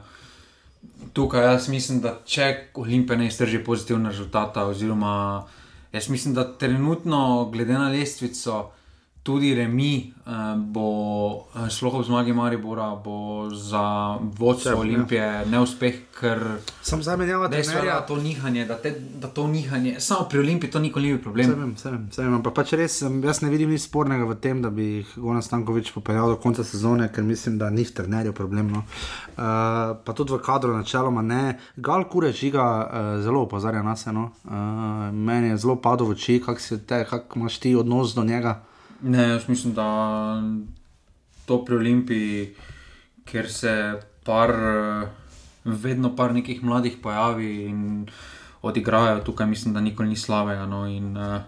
[1.12, 5.44] tukaj jaz mislim, da če Olimpija ne iztrži pozitivna rezultata, oziroma
[5.92, 8.70] jaz mislim, da trenutno, glede na lestvico,
[9.22, 15.44] tudi remi uh, bo šlo v zmagi Maribora, bo za vodstvo Olimpije ja.
[15.44, 16.40] neuspeh, ker
[16.82, 18.00] sem zamenjal trenerja.
[18.08, 21.50] To nihanje, da, te, da to nihanje, samo pri Olimpiji to nikoli ni bil problem.
[21.50, 25.04] Vem, vem, vem, ampak pač res, jaz ne vidim nič spornega v tem, da bi
[25.16, 28.72] Gonan Stankovič popeljal do konca sezone, ker mislim, da ni v trenerju problem.
[28.72, 28.84] No.
[29.36, 31.58] Uh, pa tudi v kadru načeloma ne.
[31.76, 34.06] Gal kure žiga uh, zelo opozarja nas.
[34.08, 34.30] No.
[34.48, 38.69] Uh, meni je zelo padlo v oči, kako kak imaš ti odnos do njega.
[39.02, 39.86] Ne, jaz mislim, da
[41.46, 42.54] to pri Olimpiji,
[43.24, 44.52] ker se par,
[45.64, 48.08] vedno par nekih mladih pojavi in
[48.62, 50.66] odigrajo tukaj, mislim, da nikoli ni slabega.
[50.66, 51.40] No, in, uh,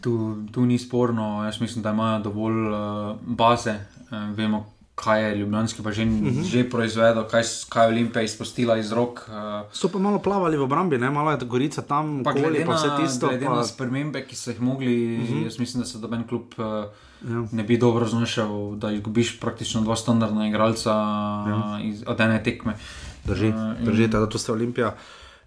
[0.00, 3.74] tu, tu ni sporno, jaz mislim, da imajo dovolj uh, baze,
[4.10, 6.26] uh, vemo, kaj je Ljubljanski pa že, uh Mhm.
[6.30, 6.42] -huh.
[6.44, 9.28] že proizvedel, kaj, kaj je Olimpija izpustila iz rok.
[9.28, 9.34] Uh,
[9.70, 11.10] so pa malo plavali v obrambi, ne?
[11.10, 13.28] malo je gorica tam, pa okoli, glede pa vse tisto.
[13.28, 13.54] Glede pa...
[13.54, 15.32] na spremembe, ki so jih mogli, uh Mhm.
[15.32, 15.44] -huh.
[15.44, 16.64] jaz mislim, da se doben klub uh,
[17.22, 17.44] Ja.
[17.52, 20.90] ne bi dobro znašel, da izgubiš praktično dva standardna igralca
[21.42, 21.80] ja.
[21.82, 22.74] iz, od ene tekme.
[23.24, 24.94] Drži, Uh, in- drži da to ste Olimpija.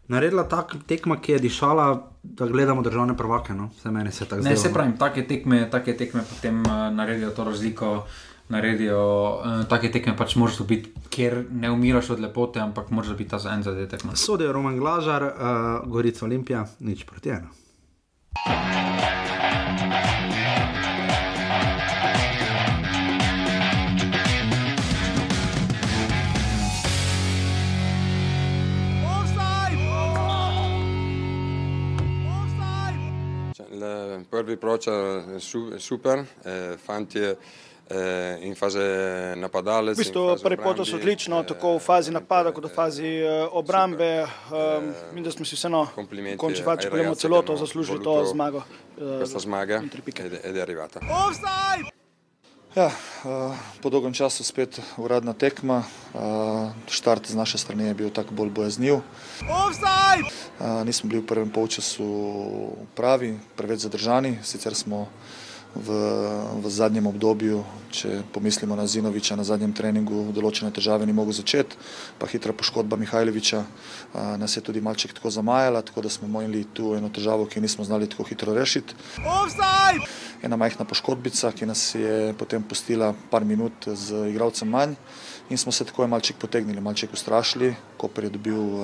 [0.08, 1.86] Naredila tak tekma, ki je dišala,
[2.24, 3.54] da gledamo državne prvake.
[3.54, 3.70] No?
[3.74, 4.58] Se meni se tako Ne, zdi.
[4.60, 8.04] se pravi, take tekme, take tekme potem uh, naredijo to razliko.
[8.50, 9.02] Naredijo
[9.38, 13.40] uh, take tekme, pač moraš dobiti, ker ne umiraš od lepote, ampak moraš biti ta
[13.40, 14.04] za en zadetek.
[14.04, 14.16] No.
[14.18, 15.32] Sodijo Roman Glažar, uh,
[15.86, 17.54] Gorica Olimpija, nič proti ena.
[34.30, 37.38] Prvi è su- super, eh, fanti eh,
[38.42, 39.94] in fase napadale.
[39.94, 44.28] V bistvu prvi potos odlično, tako v fazi napada kot v fazi uh, obrambe.
[44.54, 48.62] Um, mislim, da smo si vseeno v končni fazi, če gledamo celoto, zaslužili to zmago.
[48.98, 51.00] Uh, Questa smaga ed, ed è arrivata.
[52.78, 52.94] Ja,
[53.26, 55.82] uh, po dolgem času spet uradna tekma.
[56.14, 59.02] Uh, štart z naše strani je bil tako bolj bojazniv.
[59.42, 62.06] Uh, nismo bili v prvem polčasu
[62.94, 65.10] pravi, preveč zadržani, sicer smo
[65.76, 65.90] v,
[66.64, 67.62] v zadnjem obdobju,
[67.94, 71.78] če pomislimo na Zinoviča, na zadnjem treningu določene težave ni mogel začeti,
[72.18, 76.66] pa hitra poškodba Mihajloviča uh, nas je tudi malček tako zamajala, tako da smo imeli
[76.74, 78.98] tu eno težavo, ki nismo znali tako hitro rešiti.
[80.42, 84.98] Ena majhna poškodbica, ki nas je potem pustila par minut z igralcem manj
[85.50, 88.84] in smo se tako malček potegnili, malček ustrašili, Koper je dobil uh,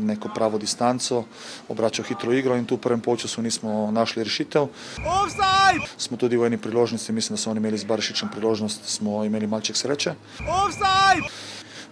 [0.00, 1.24] neko pravo distanco,
[1.68, 4.68] obračal hitro igro in tu v prvem polčasu nismo našli rešitev.
[5.06, 5.86] Offside!
[5.96, 9.46] Smo tudi v eni priložnosti, mislim, da so oni imeli z Barišičem priložnost, smo imeli
[9.46, 10.14] malček sreče.
[10.46, 11.28] Offside!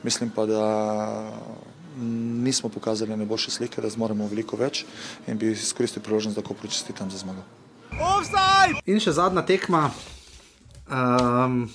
[0.02, 0.62] Mislim pa, da
[2.42, 4.84] nismo pokazali najboljše slike, da zmoremo veliko več
[5.26, 7.42] in bi izkoristil priložnost, da Kopru čestitam za zmago.
[7.98, 8.78] Offside!
[8.86, 9.90] In še zadnja tekma,
[10.86, 11.66] um,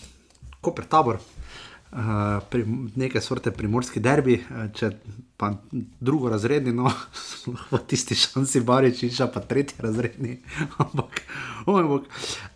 [0.62, 1.20] Koper Tabor.
[1.94, 2.42] Uh,
[2.96, 4.90] neke sorte primorski derbi, uh, če
[5.38, 5.52] pa
[6.02, 6.90] drugo razredni, no,
[7.72, 10.40] v tisti šansi Baričiča, pa tretji razredni.
[10.84, 11.22] Ampak,
[11.68, 12.08] oh bog.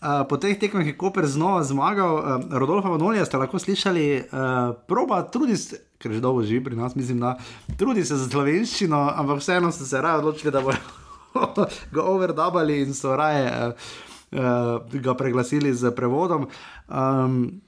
[0.02, 2.18] uh, po teh tekmah je Koper znova zmagal.
[2.18, 5.60] Uh, Rodolfa Vanolija ste lahko slišali, uh, proba trudi
[5.98, 7.38] ker že dolgo živi pri nas, mislim, da
[7.78, 12.94] trudi se za slovenščino, ampak vseeno so se raje odločili, da bodo ga overdabali in
[12.98, 13.48] so raje.
[13.54, 13.96] Uh,
[14.32, 16.48] uh, ga preglasili z prevodom.
[16.88, 17.62] Um,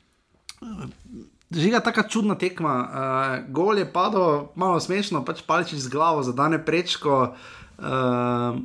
[1.50, 2.76] Žiga taka čudna tekma.
[2.78, 8.60] Uh, gol je padel, malo smešno, pač palčič z glavo, zadane prečko, uh,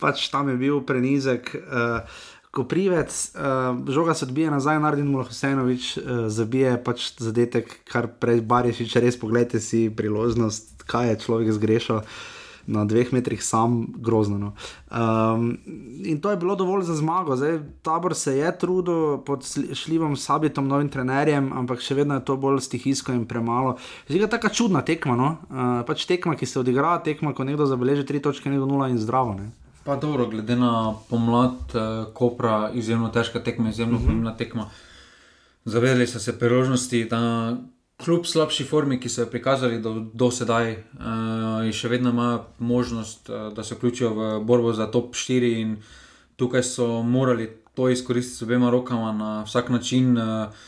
[0.00, 1.54] pač tam je bil prenizek.
[1.56, 2.04] Uh,
[2.50, 8.42] Ko privec, uh, žoga se odbija nazaj, Nardin Mulhosenovič uh, zabije pač zadetek, kar prej
[8.42, 12.02] bariš, če res pogledaj si priložnost, kaj je človek zgrešil.
[12.02, 14.38] Uh, na dveh metrih sam grozno.
[14.38, 14.52] No.
[14.90, 15.58] Um,
[16.04, 17.36] in to je bilo dovolj za zmago.
[17.36, 22.36] Zdaj, tabor se je trudil pod šljivom sabitom, novim trenerjem, ampak še vedno je to
[22.36, 23.76] bolj stihijsko in premalo.
[24.08, 25.16] Zdaj je tako čudna tekma.
[25.16, 25.30] No?
[25.48, 28.98] Uh, pač tekma, ki se odigra, tekma, ko nekdo zabeleži tri točke, nekdo nula in
[28.98, 29.34] zdravo.
[29.34, 29.50] Ne?
[29.84, 34.04] Pa dobro, glede na pomlad, uh, Kopra, izjemno težka tekma, izjemno uh mhm.
[34.04, 34.12] -huh.
[34.12, 34.70] pomembna tekma.
[35.64, 37.56] Zavedali so se priložnosti, da
[38.04, 43.28] kljub slabši formi, ki so jo prikazali do, do sedaj, uh, še vedno ima možnost,
[43.28, 45.76] uh, da se vključijo v borbo za top 4 in
[46.36, 50.18] tukaj so morali to izkoristiti z obema rokama na vsak način.
[50.18, 50.66] Uh,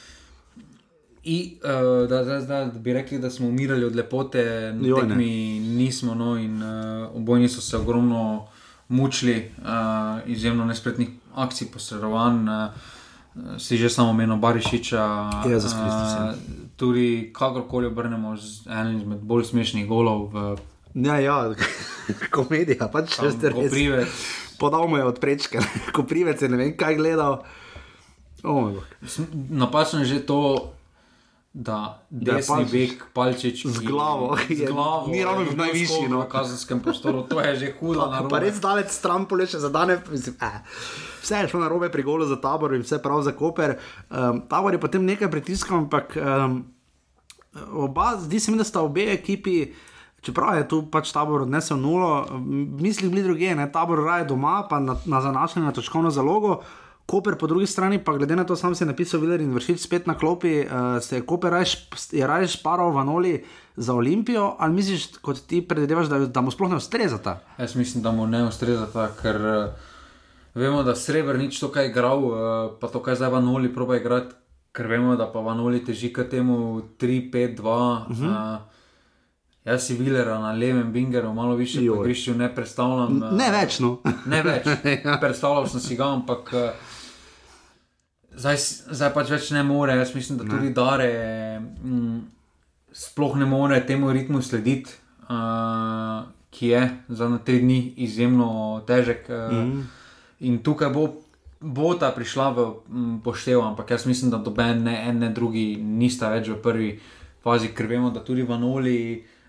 [1.25, 4.73] I, uh, da, da, da, da bi rekli, da smo umirali od lepote,
[5.17, 8.49] mi nismo, no, in uh, obojni so se ogromno
[8.89, 12.49] mučili, uh, izjemno nespretnih akcij, posredovanj.
[12.49, 12.91] Uh,
[13.59, 15.03] si že samo omenil Barišiča.
[15.45, 16.17] Za skrbnice.
[16.21, 20.29] Uh, tudi kakorkoli obrnemo z enim izmed bolj smešnih golov.
[20.33, 20.57] V,
[20.95, 21.37] ja, ja,
[22.35, 24.07] komedija, pač če ste rekli.
[24.59, 25.63] Podal mu je od prečke,
[25.95, 27.43] ko privece, ne vem kaj gledal.
[28.43, 28.75] Oh,
[29.51, 30.73] Napačno je že to,
[31.53, 36.25] da desni bek palčič z glavo, z glavo ni ravno v najvišji no.
[36.29, 38.09] kazenskem prostoru, to je že hudo.
[38.31, 40.01] Pa res daleč stran poleče za danes.
[40.41, 40.61] Eh.
[41.23, 43.77] Vse je šlo na robe pri golu za tabor in vse prav za koper.
[44.11, 46.65] Um, tabor je potem nekaj pritiskal, ampak um,
[47.73, 49.75] oba, zdi se mi, da sta obe ekipi.
[50.23, 52.27] Čeprav je tu pač tabor odnesel nulo,
[52.81, 56.63] mislim, bili druge, ne tabor raje doma, pa na, na zanašanje na točkovno zalogo.
[57.13, 60.07] Koper po drugi strani, pa glede na to, sam si napisal, Viler in vršič spet
[60.09, 63.33] na klopi, uh, se je Koper raje šparal v Noli
[63.77, 67.43] za Olimpijo, ali misliš, kot ti predvidevaš, da, da mu sploh ne ustreza ta?
[67.59, 69.91] Jaz mislim, da mu ne ustreza ta, ker uh,
[70.55, 72.39] vemo, da Srebr nič to, kaj je igral, uh,
[72.81, 74.33] pa to, kaj zdaj v Noli proba igrati,
[74.73, 77.61] ker vemo, da pa v Noli teži k temu 3-5-2.
[77.61, 78.25] Uh -huh.
[78.25, 78.61] uh,
[79.65, 83.21] Jaz si Vilera na levem bingeru, malo više pogriščil, ne predstavljam.
[83.37, 83.99] Ne več, no.
[84.27, 84.67] ne več.
[85.05, 85.19] ja.
[85.21, 86.55] Predstavljal sem si ga, ampak.
[88.37, 88.57] Zdaj,
[88.97, 89.97] zdaj pač več ne more.
[89.99, 90.77] Jaz mislim, da tudi ne.
[90.77, 91.09] Dare
[91.59, 92.21] m, mm,
[92.93, 94.95] sploh ne more temu ritmu slediti,
[95.29, 96.23] uh,
[96.53, 99.29] ki je za na tri dni izjemno težek.
[99.29, 99.83] Uh, mm.
[100.49, 101.09] In tukaj bo,
[101.61, 105.77] bo ta prišla v mm, poštev, ampak jaz mislim, da doben ne en, ne drugi
[105.77, 106.91] nista več v prvi
[107.45, 109.03] fazi, ker vemo, da tudi v Anoli.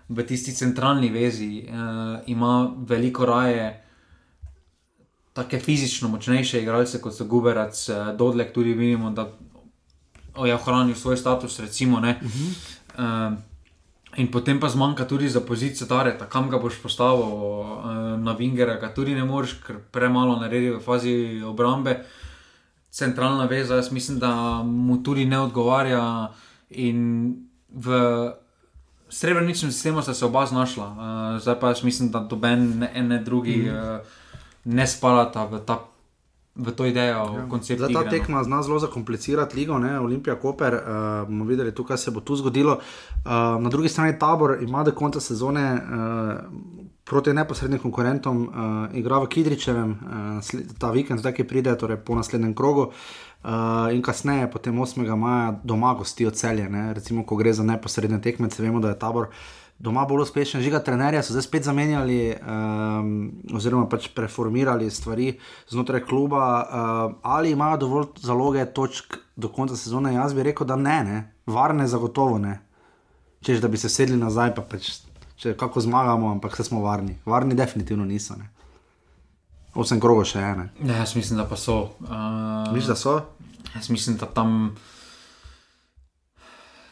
[0.04, 3.70] V tisti centralni vezi uh, ima veliko raje,
[5.34, 9.28] tako fizično močnejše igralce kot so Guberac, eh, Dodlek, tudi vidimo, da
[10.46, 11.60] je ohranil svoj status.
[11.60, 13.30] Recimo, uh -huh.
[13.30, 13.38] uh,
[14.16, 17.84] in potem pa zmanjka tudi za pozicijo Tareta, kam ga boš postavil uh,
[18.18, 22.04] na Vingera, ki tudi ne moreš, ker premalo naredi v fazi obrambe.
[22.90, 26.32] Centralna veza, jaz mislim, da mu tudi ne odgovarja.
[26.70, 27.34] In
[27.68, 27.90] v
[29.08, 33.18] srebrničnem sistemu sta se oba znašla, uh, zdaj pa jaz mislim, da doben ne ne
[33.18, 33.56] drugi.
[33.56, 34.23] Mm.
[34.64, 35.78] Ne spalata v, ta,
[36.56, 37.46] v to idejo, ja.
[37.48, 37.80] koncept.
[37.80, 38.10] Ta igre, no.
[38.10, 38.44] tekma no.
[38.44, 39.98] zna zelo zakomplicirati ligo, ne?
[40.00, 40.74] Olimpija, Koper.
[40.74, 42.78] Uh, bomo videli, tukaj se bo tu zgodilo.
[43.24, 45.74] Uh, na drugi strani tabor ima do konca sezone.
[45.74, 48.54] Uh, Proti neposrednim konkurentom uh,
[48.96, 54.00] igra v Kidričevem, uh, ta vikend, zdaj ki pride, torej po naslednjem krogu, uh, in
[54.02, 55.04] kasneje, potem 8.
[55.16, 56.64] maja, doma gostijo celje.
[56.64, 56.94] Ne?
[56.96, 59.34] Recimo, ko gre za neposredne tekmece, vemo, da je tabor uh,
[59.78, 63.08] doma bolj uspešen, že ga trenerja so zdaj spet zamenjali, um,
[63.54, 65.34] oziroma pač preformirali stvari
[65.68, 70.14] znotraj kluba, uh, ali imajo dovolj zaloge točk do konca sezone.
[70.14, 71.18] Jaz bi rekel, da ne, ne.
[71.46, 72.60] varne, zagotovo ne.
[73.44, 74.90] Češ, da bi se sedli nazaj, pa pač,
[75.36, 77.18] če kako zmagamo, ampak se smo varni.
[77.26, 78.38] Varni, definitivno niso.
[78.38, 78.48] Ne.
[79.74, 80.70] Osem krogov še ene.
[80.86, 81.96] Ja, jaz mislim, da pa so.
[82.06, 83.20] Uh, Misliš, da so?
[83.74, 84.76] Jaz mislim, da tam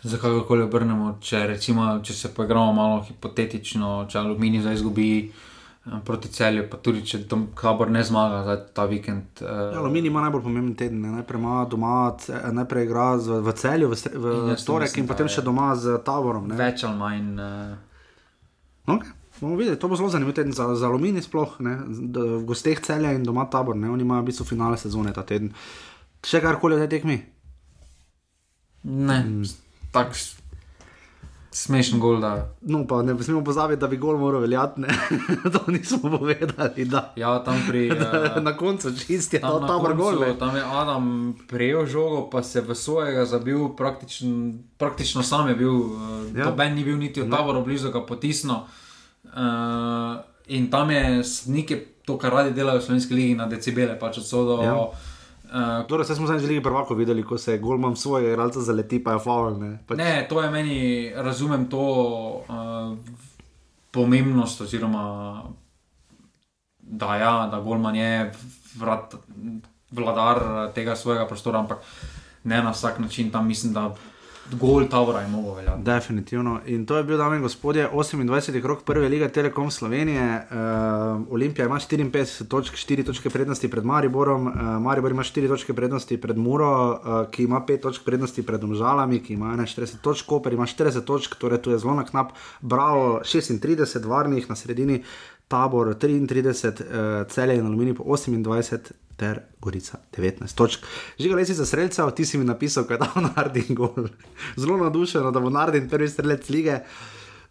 [0.03, 1.17] za kakorkoli obrnemo.
[1.23, 6.81] Če, recimo, če se poigramo malo hipotetično, če aluminij zdaj izgubi eh, proti celju, pa
[6.83, 9.45] tudi če tam kabor ne zmaga za ta vikend.
[9.45, 11.15] Uh, ja, aluminij ima najbolj pomemben teden, ne?
[11.21, 11.97] najprej ima doma,
[12.59, 16.51] najprej igra z, v celju, v, v, v torek in potem še doma z taborom.
[16.51, 16.59] Ne?
[16.59, 17.33] Več ali manj.
[17.39, 18.95] Uh...
[18.99, 19.19] Okay.
[19.39, 21.79] Bomo videli, to bo zelo zanimivo teden za, za aluminij, sploh ne?
[21.87, 23.91] v gosteh celja in doma tabor, ne?
[23.91, 25.55] oni imajo v bistvu finale sezone ta teden.
[26.27, 27.23] Še karkoli od teh mi?
[28.83, 29.19] Ne.
[29.23, 29.62] Mm
[29.93, 30.17] tak,
[31.53, 32.49] Smešen gol, da.
[32.65, 34.83] No, pa ne smemo pozabiti, da bi gol moral veljati.
[35.53, 36.85] to nismo povedali.
[36.85, 37.13] Da.
[37.17, 37.89] Ja, tam pri.
[38.01, 40.35] Da, eh, na koncu čisti je Tam, na tabor koncu, gol.
[40.39, 45.77] tam je Adam prejel žogo, pa se v svojega zabil, praktično, praktično sam je bil,
[46.33, 46.41] Ja.
[46.41, 46.45] ja.
[46.49, 48.65] noben ni bil niti od tabora blizu, ga potisnil.
[49.25, 54.19] Uh, in tam je snike, to, kar radi delajo v slovenski ligi, na decibele, pač
[54.19, 54.63] od sodo.
[54.63, 54.89] Ja.
[55.53, 59.13] Uh, Torej, zdaj smo zadnjič lige prvako videli, ko se golman svojega igralca zaleti, pa
[59.13, 59.59] je faul.
[59.61, 59.73] Ne?
[59.87, 60.79] Pač, Ne, to je meni,
[61.13, 61.83] razumem to
[62.49, 62.97] uh,
[63.93, 65.03] pomembnost, oziroma
[66.81, 68.33] da, ja, da Golman je
[68.81, 69.15] vrat,
[69.91, 71.85] vladar tega svojega prostora, ampak
[72.45, 73.31] ne na vsak način.
[73.31, 73.95] Tam mislim, da
[74.51, 75.83] gol Tavora je mogo veljati.
[75.83, 76.61] Definitivno.
[76.67, 78.63] In to je bil, dame in gospodje, 28.
[78.63, 80.47] krok prve lige Telekom Slovenije.
[80.51, 85.75] Uh, Olimpija ima 54 točk, 4 točke prednosti pred Mariborom, uh, Maribor ima 4 točke
[85.75, 90.27] prednosti pred Muro, uh, ki ima 5 točk prednosti pred Domžalami, ki ima 41 točk,
[90.27, 95.03] Koper ima 40 točk, torej tu je zelo na knap, Bravo 36, varnih na sredini.
[95.53, 96.75] Tabor 33, uh,
[97.29, 98.79] celje in aluminij po 28,
[99.15, 100.87] ter Gorica 19 točk.
[101.21, 104.09] Žiga lesi za streljcev, ti si mi napisal, kaj je dal Nardin gol.
[104.57, 106.81] Zelo nadušeno, da bo Nardin prvi strelec lige,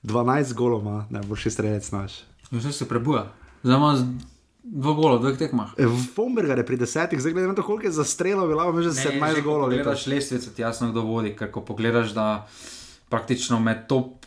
[0.04, 2.24] 12 golov ima, najboljši strelec naš.
[2.52, 3.28] Vse se prebuja.
[3.64, 4.08] Zdaj ima z-
[4.64, 5.70] dva gola, v dveh tekmah.
[6.16, 8.90] Fomberger je pri desetih, zdaj glede na to, koliko je za strelo, bilo ima že
[8.92, 9.70] 17 že, ko golov.
[9.70, 12.48] Pogledaš lestvico, ti jasno kdo vodi, ker ko pogledaš, da
[13.10, 14.26] praktično med top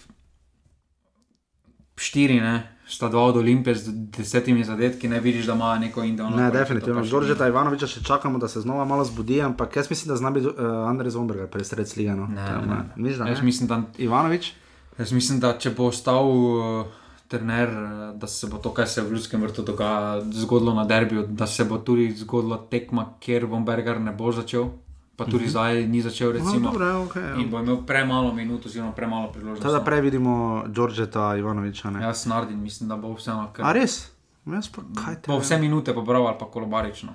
[1.96, 6.36] 4, ne, sta dva od Olimpije z desetimi zadetki, ne vidiš, da ima neko individualno.
[6.36, 7.00] Ne, kvaliteto, definitivno.
[7.00, 10.30] pač Đorđeta Ivanoviča še čakamo, da se znova malo zbudi, ampak jaz mislim, da zna
[10.30, 10.54] biti uh,
[10.88, 12.14] Andrej Zomberger, prvi strelec lige.
[12.14, 12.26] No.
[12.26, 12.76] Ne, Tam, ne.
[12.76, 13.44] eh, Misliš, da Jaz ne?
[13.44, 14.52] mislim, da Ivanovič?
[14.98, 16.86] Jaz mislim, da če bo ostal uh,
[17.28, 20.84] trener, eh, da se bo to, kar se je v Ljudskem vrtu dogaja, zgodilo na
[20.84, 24.68] derbiju, da se bo tudi zgodilo tekma, kjer Bomberger ne bo začel,
[25.16, 25.48] pa tudi Mhm.
[25.48, 26.32] zdaj ni začel.
[26.32, 27.34] Recimo, No, dobro, okej, ja.
[27.36, 29.62] in bo imel premalo minut, oziroma premalo priložnosti.
[29.62, 30.34] Teda prej vidimo
[30.68, 31.90] Đorđeta Ivanoviča.
[31.90, 32.02] Ne?
[32.02, 33.64] Jaz nardim, mislim, da bo vseeno kar.
[33.64, 34.10] A res?
[34.46, 35.26] Jaz pa kaj te.
[35.26, 37.12] Bo vse minute pobral ali pa kolobarično.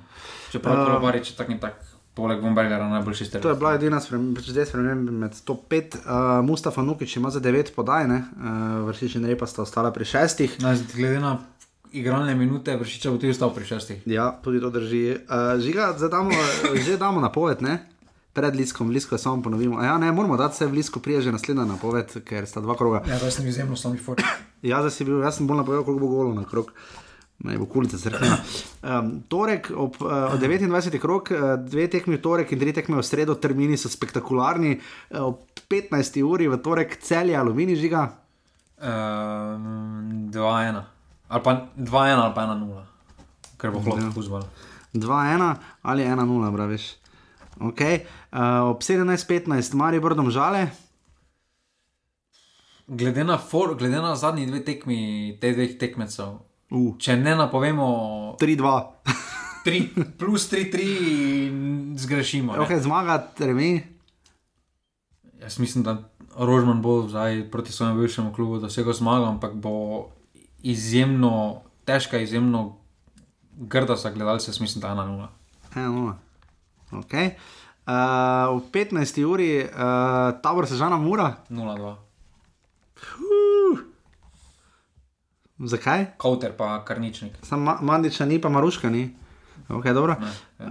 [0.49, 1.75] Čeprav Uh, kolobarič je tak in tak,
[2.13, 3.43] poleg Bombergera najboljši strelec.
[3.43, 5.95] To je bila edina sprememba med top 5.
[5.95, 6.01] Uh,
[6.41, 8.23] Mustafa Nukič ima za 9 podaj, ne?
[8.33, 8.43] uh,
[8.83, 10.49] vršič in repa sta ostala pri 6.
[10.95, 11.37] Glede na
[11.91, 14.03] igralne minute, vršiča bo tudi ostal pri šestih.
[14.05, 15.17] Ja, tudi to drži.
[15.25, 16.31] Uh, žiga, zdaj damo,
[16.85, 17.79] že damo napoved, ne?
[18.33, 19.79] Pred Liskom, Lisko je samo ponovimo.
[19.79, 22.75] A Ja, ne, moramo dati se v Lisko, prije že naslednja napoved, ker sta dva
[22.77, 23.01] kroga.
[23.09, 24.21] Ja, zdaj sem izjemno slab for.
[24.61, 26.73] Ja, zdaj si bil, jaz sem bolj napovedal, koliko bo golov na krog.
[27.39, 28.37] Naj bo kulica crkvena.
[28.83, 30.99] Um, torek ob uh, 29.
[30.99, 34.75] krok, uh, dve tekmi v torek in tri tekme v sredo, termini so spektakularni.
[35.15, 36.19] Uh, ob 15.
[36.27, 38.03] uri v torek celje aluminij žiga.
[38.83, 40.98] Um, 2-1.
[41.29, 42.85] Ali pa 2-1 ali pa 1-0.
[43.57, 44.11] Ker bo hlop Ja.
[44.11, 44.43] fuzbol.
[44.93, 46.95] 2-1 ali 1-0, praviš.
[47.59, 48.07] Okay.
[48.31, 50.69] Uh, ob 17.15 Mari Brdom žale.
[52.87, 56.39] Glede na, for, glede na zadnji dve tekmi, te dveh tekmecev,
[56.73, 56.97] uh.
[56.97, 57.85] če ne napovemo
[58.41, 58.71] 3-2,
[59.65, 62.57] 3 plus 3-3, zgrešimo.
[62.57, 62.63] ne.
[62.65, 63.83] okay, zmaga, remi.
[65.37, 65.99] Jaz mislim, da
[66.33, 70.09] Rožman bo zdaj proti svojemu bivšemu klubu dosegel zmago, ampak bo
[70.63, 72.77] izjemno težka, izjemno
[73.57, 75.27] grda za gledalce, mislim, da 1-0.
[75.75, 76.13] 1-0.
[76.91, 77.29] Okay.
[77.87, 79.23] Uh, v 15.
[79.25, 79.69] uri uh,
[80.41, 81.35] tabor sežana mura.
[81.49, 81.95] 0-2.
[85.59, 86.05] Zakaj?
[86.17, 87.33] Kauter pa karničnik.
[87.43, 89.09] Sam ma Mandiča ni, pa Maruška ni.
[89.69, 90.15] Okay, dobro.
[90.19, 90.65] Ne, Uh,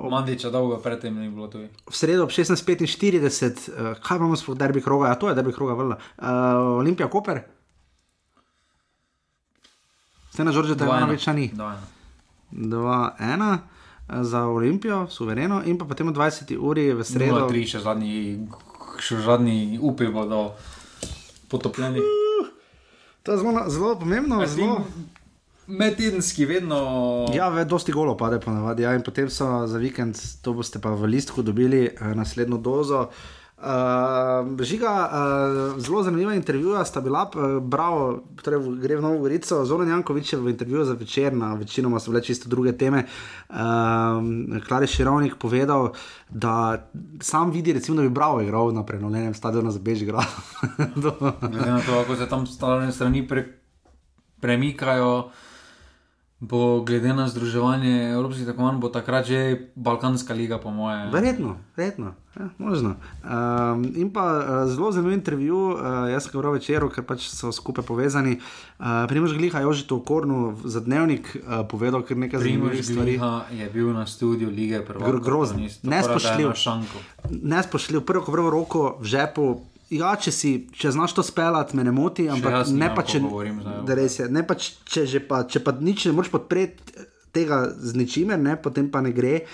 [0.00, 1.68] ob, Mandiča dolgo predtem ni bilo tudi.
[1.90, 5.08] v sredo ob 16.45, uh, kaj imamo sploh derbi kroga?
[5.08, 5.96] Ja, to je derbi kroga, vrla.
[6.16, 6.24] Uh,
[6.80, 7.42] Olimpija Koper.
[10.40, 10.88] Ste na Žoržeta 2:1.
[10.88, 11.52] Ivanoviča ni.
[11.52, 11.76] 2-1.
[12.52, 13.58] 2-1
[14.08, 16.56] eh, za Olimpijo, suvereno, in pa potem v 20.
[16.56, 17.44] uri v sredo.
[17.44, 18.48] 0-3, še zadnji,
[18.96, 20.56] še zadnji upi bodo
[21.52, 22.00] potopljeni.
[23.20, 24.40] To je zelo, zelo pomembno.
[24.48, 24.80] Zelo...
[25.68, 26.80] Medtedenski vedno.
[27.36, 28.88] Ja, ve, dosti golo pade ponavadi.
[28.88, 33.12] Ja, in potem so za vikend, to boste pa v listku dobili uh, naslednjo dozo.
[33.12, 33.39] Uh,
[34.60, 39.88] žiga, uh, zelo zanimiva intervjuja sta bila, uh, bravo, torej gre v Novo Gorico, Zoran
[39.88, 43.04] Jankovič je v intervjuju za večer, na večinoma so bile čisto druge teme.
[43.48, 43.56] Uh,
[44.68, 45.92] Klari Širovnik povedal,
[46.28, 46.88] da
[47.20, 50.24] sam vidi, recimo, da bi bravo igral na prenovljenem stadionu za Bežigrad.
[51.52, 53.44] Glede na to, kako se tam stvarne strani pre,
[54.40, 55.30] premikajo,
[56.40, 61.10] bo glede na združevanje evropskih tekmovanj, bo takrat že Balkanska liga, po moje.
[61.12, 62.96] Verjetno, verjetno, ja, možno.
[63.20, 67.28] Um, in pa uh, zelo zanimiv intervju, uh, jaz sem ga bral večer, ker pač
[67.28, 68.40] so skupaj povezani.
[68.80, 72.88] Uh, Primož Gliha je že to okorno za dnevnik uh, povedal, ker nekaj zanimivih Primož
[72.88, 73.12] stvari.
[73.20, 75.20] Gliha je bil na studiu lige prvakov.
[75.20, 76.48] Gr je nespoštljiv.
[76.48, 76.96] na šanku.
[77.28, 79.60] Nespoštljiv, prvo, prvo roko v žepu,
[79.90, 83.22] ja, če, si, če znaš to speljati, me ne moti, ampak ne nimam, pa če,
[83.24, 86.32] govorim zdaj, da res je, ne pa če, če, pa, če pa nič ne moreš
[86.34, 89.44] podpreti tega z ničimer, ne, potem pa ne gre.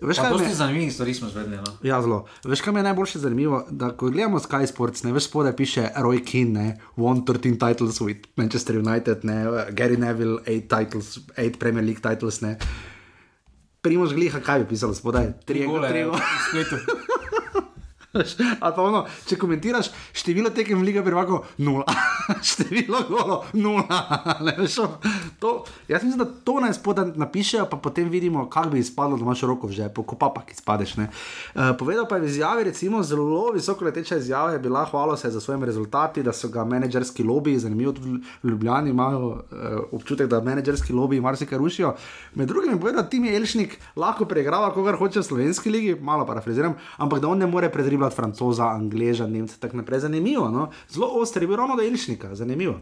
[0.00, 1.58] Veš, Pa kaj dosti me, zanimivih stvari smo zvedeli.
[1.60, 1.74] No?
[1.84, 2.22] ja, zelo.
[2.48, 3.58] Veš, kaj mi je najbolj zanimivo?
[3.68, 8.00] Da, ko gledamo Sky Sports, ne veš, spodaj piše Roy Keane, ne, won 13 titles
[8.00, 9.42] with Manchester United, ne,
[9.76, 12.56] Gary Neville, 8 titles, 8 Premier League titles, ne.
[13.84, 15.34] Primož Gliha, kaj bi pisalo spodaj?
[15.44, 16.08] Tri gole tri
[16.48, 16.80] spletu.
[18.12, 21.84] Ali pa ono, če komentiraš število tekem Liga prvako, nula,
[22.50, 23.86] število golo, nula.
[24.46, 24.76] Ne, veš,
[25.38, 25.50] to,
[25.88, 29.42] jaz mislim, da to naj spodaj napišejo, pa potem vidimo, kako bi izpadlo, da imaš
[29.46, 30.96] roko v žepu, ko pa pa ki izpadeš.
[30.96, 31.06] ne.
[31.54, 35.30] Uh, povedal pa je v izjavi, recimo, zelo visoko leteča izjava je bila, hvala se
[35.30, 39.38] za svojimi rezultati, da so ga menedžerski lobiji, zanimivo tudi v Ljubljani imajo uh,
[39.92, 41.94] občutek, da menedžerski lobiji marsikaj rušijo.
[42.34, 46.26] Med drugim je povedal, da Tim Jelšnik lahko preigrava, kogar hoče v slovenski ligi, malo
[46.26, 47.70] parafraziram, ampak da on ne more
[48.00, 50.00] predriblati francoza, angleža, nemca, tako naprej.
[50.00, 50.70] Zanimivo, no?
[50.88, 52.80] zelo oster je bil ravno do Jelšnika, zanimivo.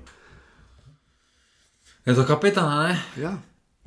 [2.06, 3.02] Je to kapetana, ne?
[3.16, 3.38] Ja.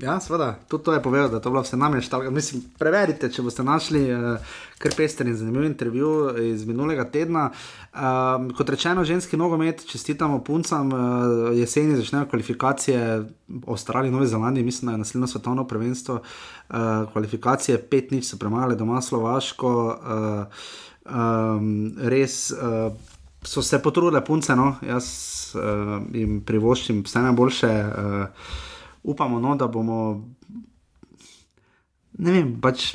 [0.01, 2.07] Ja, seveda, tudi to je povedal, da to je bilo vse namreč.
[2.31, 6.09] Mislim, preverite, če boste našli uh, kar pester in zanimiv intervju
[6.41, 7.51] iz minulega tedna.
[7.93, 13.03] Um, kot rečeno, ženski nogomet, čestitamo puncam, uh, jeseni začnejo kvalifikacije
[13.47, 16.15] v Avstraliji, Novi Zelandiji, mislim, da je naslednjo svetovno prvenstvo.
[16.15, 16.75] Uh,
[17.13, 20.45] kvalifikacije 5-0 so premagali doma Slovaško, uh,
[21.05, 22.51] um, res.
[22.51, 22.91] Uh,
[23.43, 24.75] So se potrudile punce, no?
[24.85, 25.05] jaz
[25.57, 27.69] uh, jim privoščim vse najboljše.
[27.69, 28.51] Uh,
[29.03, 29.97] upamo, no, da bomo.
[32.21, 32.91] Ne vem, pač.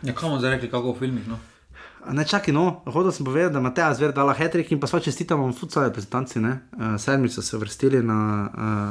[0.00, 1.28] Ja, kam bomo zdaj rekli, kako v filmih?
[1.28, 1.36] No?
[2.06, 5.00] Ne čakaj, no, hodil sem povedati, da ima Matej Zver dala hetrik in pa sva
[5.00, 6.38] čestitamo futsal reprezentanci.
[6.38, 6.50] Uh,
[6.98, 8.18] sedmi so se vrstili na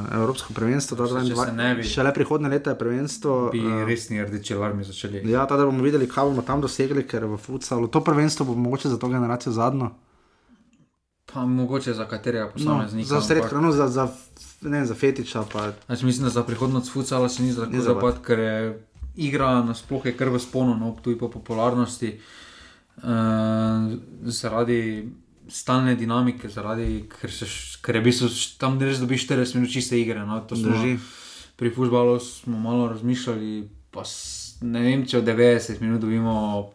[0.07, 3.49] uh, Evropsko prvenstvo, da se ne bi- Šele prihodne leta je prvenstvo.
[3.52, 5.22] Bi eh, resni rdeči alarmi začeli.
[5.26, 8.90] Ja, tada bomo videli, kaj bomo tam dosegli, ker v futsalu to prvenstvo bo mogoče
[8.90, 9.91] za to generacijo zadnjo.
[11.26, 13.07] Pa mogoče za katerega No, posameznika.
[13.07, 14.07] za ampak- sredka, no, za, za,
[14.64, 15.44] ne, za fetiča.
[15.44, 18.84] Pa, Jaz mislim, da za prihodnost futsala se ni tako za zapad, ker je
[19.18, 22.07] igra nasploh je kar v sponu, no, tudi po popularnosti.
[22.10, 22.42] Uh,
[24.23, 25.09] zaradi
[25.47, 27.45] stalne dinamike, zaradi, ker, se,
[27.81, 30.21] ker je v bistvu tam res dobiš 40 minut čiste igre.
[30.21, 30.97] No, to smo, Drži.
[31.55, 33.55] pri futbalu smo malo razmišljali,
[33.91, 34.03] pa
[34.63, 36.69] ne vem, če v 90 minut dobimo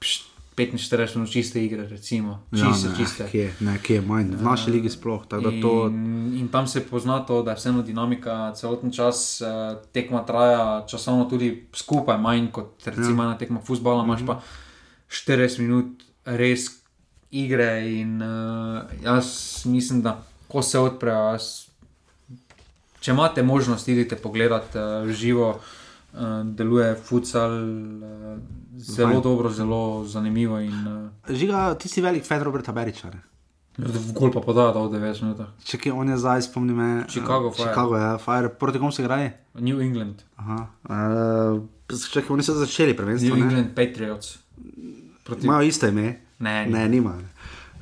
[0.00, 0.24] pš-
[0.54, 0.78] 45
[1.16, 2.40] minut čiste igre, recimo.
[2.48, 3.24] Čiste, ja, ne, čiste.
[3.26, 5.24] Kje, ne, kje je manj, v naši ligi sploh.
[5.28, 6.04] da To, In,
[6.36, 9.46] in tam se pozna to, da je vseeno dinamika, celoten čas eh,
[9.92, 13.28] tekma traja, časovno tudi skupaj, manj kot recimo Ja.
[13.28, 14.38] ena tekma futbola, imaš pa
[15.14, 16.68] 40 minut res
[17.30, 17.70] igre.
[18.00, 20.18] In uh, jaz mislim, da
[20.48, 21.48] ko se odprejo, jaz,
[23.00, 25.54] če imate možnost, idite pogledat uh, živo.
[26.14, 28.36] Uh, deluje futsal uh,
[28.78, 29.22] zelo Fajn.
[29.22, 30.60] dobro, zelo zanimivo.
[30.62, 30.86] In,
[31.26, 33.10] uh, Žiga, ti si velik fan Roberta Beriča.
[33.78, 35.50] v gol pa podaja, da v 90 minutah.
[35.66, 36.88] Če kje on je zdaj, spomni me.
[37.10, 37.66] Chicago eh, Fire.
[37.66, 38.48] Chicago, ja, Fire.
[38.48, 39.34] Proti kom se igraje?
[39.58, 40.22] New England.
[40.38, 40.58] Aha.
[40.86, 43.34] Uh, čakaj, oni so začeli prvenstvo.
[43.34, 43.50] New ne?
[43.50, 44.38] England Patriots.
[45.24, 45.46] Proti...
[45.46, 46.20] Imajo isto ime?
[46.38, 47.18] Ne, ne, nima.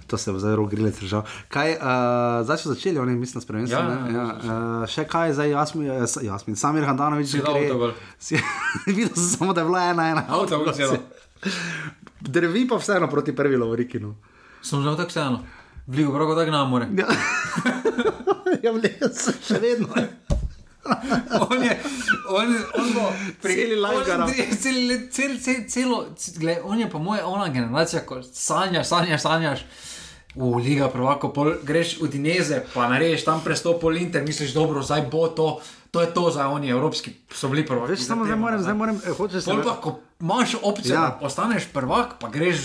[0.06, 1.22] To se bo zdaj rok grilec držal.
[1.48, 3.86] Kaj, uh, zdaj so začeli, oni mislim, s prvenstvom.
[3.86, 4.12] Ja, ne?
[4.14, 7.30] ja, uh, še kaj, zdaj Jasmin, eh, Jasmin Samir Handanovič.
[7.32, 7.94] Si avtogol.
[8.26, 8.36] Si,
[8.86, 10.26] videl sem samo, da je bila ena, ena.
[10.28, 11.00] Avtogol si dal.
[12.20, 14.14] Drvi pa vseeno proti prvi Lovrikinu.
[14.62, 15.42] Sem že tako vseeno.
[15.86, 16.86] Vligo, prav tako nam more.
[16.94, 17.08] Ja,
[18.68, 19.88] ja vles, še vedno.
[21.50, 21.72] on je,
[22.28, 23.12] on, on bo
[24.12, 24.28] on- nam.
[24.58, 24.78] cel,
[25.10, 26.06] cel, cel, celo,
[26.36, 29.64] gled, on je po moje ona generacija, ko sanjaš, sanjaš, sanjaš.
[30.34, 34.82] V Liga prvako, pol, greš v Dineze, pa narediš tam prestop pol Inter, misliš, dobro,
[34.82, 35.60] zdaj bo to,
[35.90, 37.92] to je to za oni evropski, so bili prvaki.
[37.92, 41.18] Veš, samo zdaj moram, zdaj moram, eh, hočeš Pol pa, ko imaš opcijo, Ja.
[41.20, 42.56] postaneš prvak, pa greš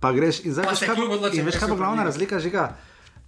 [0.00, 2.74] Pa greš in zdaj Pa veš, se kaj, bo se glavna razlika, žiga.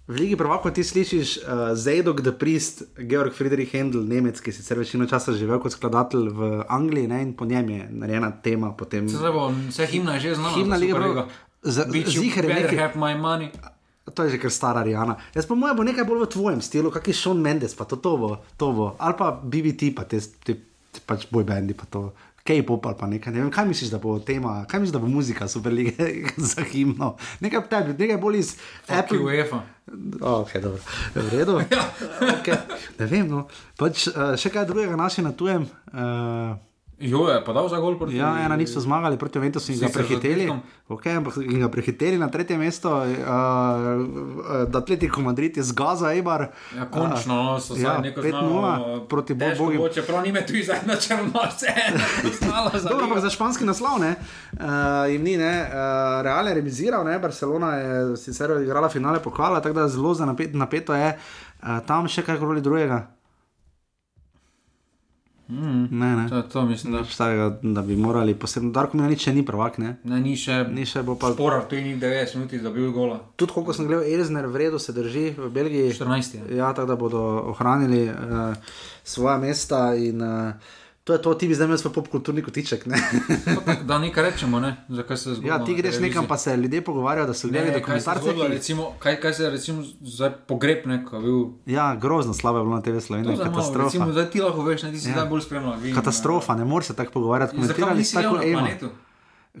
[0.07, 4.53] V Ligi prvako ti slišiš uh, Zajdok the Priest, Georg Friedrich Händel, Nemec, ki je
[4.53, 8.69] sicer večino časa živel kot skladatelj v Angliji, ne, in po njem je narejena tema.
[8.77, 9.09] Potem...
[9.09, 10.53] Se bo, vse himna je že znana.
[10.57, 10.93] Himna Lige
[11.65, 13.49] you ziher je nekaj-.
[14.13, 15.17] To je že kar stara Rijana.
[15.33, 18.17] Jaz pa moja bo nekaj bolj v tvojem stilu, kakšen Sean Mendes, pa to, to
[18.17, 18.93] bo, to bo.
[19.01, 20.61] Ali pa BBT, pa te, te,
[20.93, 22.13] te pač boj bendi, pa to.
[22.45, 23.33] K-pop ali pa nekaj.
[23.33, 26.09] Ne vem, kaj misliš, da bo tema, kaj misliš, da bo muzika Superlige
[26.51, 27.15] za himno.
[27.39, 28.51] Nekaj tebi, nekaj bolj iz
[28.85, 29.63] Fuck you, UEFA.
[30.21, 30.81] Ok, dobro.
[31.15, 31.57] V redu.
[32.35, 32.57] okay.
[32.99, 33.47] Ne vem, no.
[33.77, 35.65] Pač, uh, še kaj drugega naši na tujem.
[35.89, 36.53] Uh,
[36.99, 38.15] Jo, je pa dal za gol proti.
[38.15, 40.47] Ja, ena niso zmagali proti Ventusu in ga prehiteli.
[40.87, 43.05] Okay, ampak in ga prehiteli na tretje mesto, uh,
[44.71, 46.47] da Atletico Madrid je zgaza Eibar.
[46.77, 49.75] Ja, končno no, so ja, ja, neko 5-0 proti Bogu.
[49.75, 49.89] Bogu.
[49.93, 50.95] Čeprav ni me tu zdaj na
[52.79, 54.15] za Dobro, ampak za španski naslov ne,
[54.53, 55.67] uh, jim ni, ne.
[55.67, 57.19] Uh, Real je remiziral, ne.
[57.19, 61.17] Barcelona je sicer igrala finale pokala, tako da zelo za napet, napeto je.
[61.59, 63.14] Uh, tam še kaj koli drugega.
[65.47, 66.29] Mm, Ne, ne.
[66.29, 67.01] to, to mislim, da.
[67.01, 68.71] Nič takega, da bi morali posebno.
[68.73, 69.91] Darko Milanič še ni prvak, ne.
[70.03, 71.29] Ne, ni še, Ni še pa.
[71.33, 73.19] Sporar, tu ni 90 minut, da bi bil gola.
[73.37, 75.93] Tudi koliko sem gledal, Elzner v redu se drži v Belgiji.
[75.93, 76.57] 14 je.
[76.57, 77.21] Ja, tako da bodo
[77.53, 78.57] ohranili uh,
[79.03, 80.73] svoja mesta in uh,
[81.05, 82.85] to je to, ti bi zdaj imel svoj popkulturni kotiček.
[82.85, 82.97] Ne?
[83.65, 84.75] Tak, Da nekaj rečemo, ne?
[84.89, 85.47] zakaj se zgodi.
[85.47, 88.21] ja, ti greš nekam, pa se ljudje pogovarjajo, da so gledali Ne, kaj dokumentarce.
[88.21, 91.39] zgodilo, ki- recimo, kaj, kaj se je recimo zdaj pogreb neko bil.
[91.67, 93.85] Ja, grozno slabo je bilo na TV To Sloveniji, je malo, katastrofa.
[93.85, 95.17] recimo, zdaj ti lahko veš, ne, ti si Ja.
[95.17, 95.25] ja.
[95.25, 95.73] bolj spremljal.
[95.95, 98.89] Katastrofa, ne moreš se tako pogovarjati, komentirali ste tako planetu?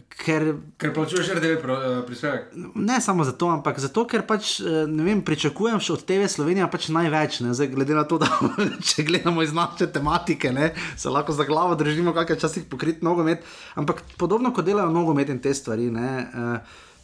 [0.09, 2.41] Ker Ker plačuješ RTV pro- eh, prispevek.
[2.75, 7.39] Ne samo zato, ampak zato, ker pač eh, vem, pričakujem od TV Slovenije pač največ.
[7.39, 7.53] Ne?
[7.53, 8.27] Zdaj, glede na to, da
[8.87, 13.43] če gledamo iz naše tematike, ne, se lahko za glavo držimo, kakšne časih pokrit nogomet.
[13.75, 15.91] Ampak podobno kot delajo nogomet in te stvari.
[15.91, 16.59] Ne, uh,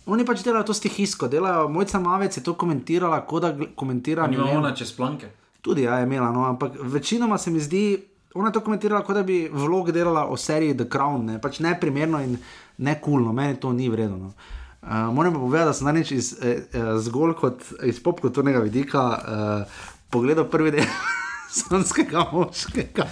[0.05, 1.69] oni pač delajo to stihijsko, delajo.
[1.69, 4.27] Mojca Mavec je to komentirala, kot da komentira.
[4.27, 5.31] vem, ona čez planke.
[5.61, 8.01] Tudi ja, je imela, no, ampak večinoma se mi zdi,
[8.33, 11.59] ona je to komentirala, kot da bi vlog delala o seriji The Crown, ne, pač
[11.59, 12.37] ne primerno in
[12.77, 14.17] ne kulno, meni to ni vredno.
[14.17, 14.33] No.
[14.81, 19.01] Uh, moram pa povedati, da sem danes iz, eh, eh, zgolj kot iz popkulturnega vidika
[19.03, 20.87] uh, pogledal prvi del
[21.57, 23.05] slovenskega moškega.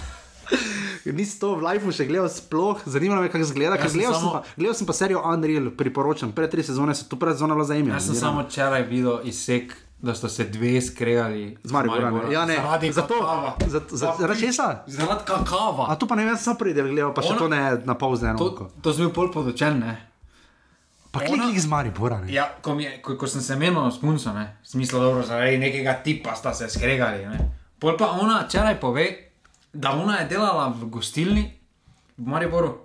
[1.04, 4.32] Nisem to v lifeu še gledal, sploh zanima me, kako ker sem Gledal, sem samo-
[4.32, 6.32] pa- gledal sem pa serijo Unreal, priporočam.
[6.32, 7.94] Pred tri sezone so to pred sezono bila zajemna.
[7.94, 11.58] Jaz sem samo včeraj videl izsek, da so se dve skregali.
[11.64, 12.32] Z Mariborom.
[12.32, 13.56] Ja, ne, zaradi zato, kakava.
[13.66, 14.84] zato, zato, zaradi česa?
[14.86, 15.86] Zaradi kakava.
[15.88, 17.94] A to pa ne vem, sem prvi del gledal, pa še Ona- to ne na
[17.94, 18.38] pol z eno.
[18.38, 20.06] To, to sem bil pol podočen, ne?
[21.10, 22.20] Pa klik iz Maribora.
[22.22, 22.32] Ne?
[22.32, 25.58] Ja, ko, mi je, ko, ko sem se menil s punco, ne, smisel dobro, zaradi
[25.58, 27.26] nekega tipa sta se skregali.
[27.26, 27.50] Ne.
[27.78, 29.06] Pol pa ona včeraj pove,
[29.72, 31.44] da ona je delala v gostilni
[32.16, 32.78] v Mariboru.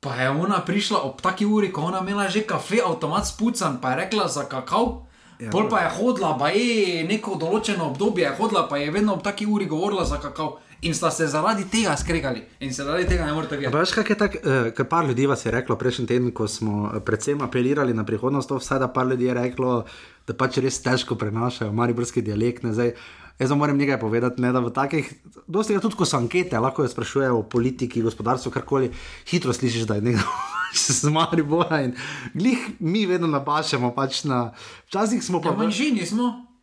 [0.00, 3.90] Pa je ona prišla ob taki uri, ko ona imela že kafe, avtomat spucan, pa
[3.96, 5.08] je rekla za kakav.
[5.40, 9.16] Ja, Pol pa je hodila, pa je neko določeno obdobje je hodila, pa je vedno
[9.16, 10.60] ob taki uri govorila za kakav.
[10.84, 12.42] In sta se zaradi tega skregali.
[12.60, 13.76] In se zaradi tega ne morete Pa videti.
[13.76, 16.90] veš, kaj je tako, uh, ker par ljudi vas je reklo prejšnji teden, ko smo
[16.92, 19.84] eh, predvsem apelirali na prihodnost, to vsaj da par ljudi je reklo,
[20.26, 22.62] da pač res težko prenašajo mariborski dialekt.
[22.68, 22.92] Ne, zdaj,
[23.38, 25.08] jaz vam moram nekaj povedati, ne, da v takih,
[25.48, 28.92] dosti ga tudi ko so ankete, lahko jo sprašujejo o politiki, gospodarstvu, karkoli,
[29.30, 30.53] hitro slišiš, da je nekdo
[31.00, 31.94] z Maribora in
[32.34, 34.52] glih mi vedno napašamo pač na,
[34.86, 35.48] včasih smo pa...
[35.48, 36.53] Ja, manjšini smo.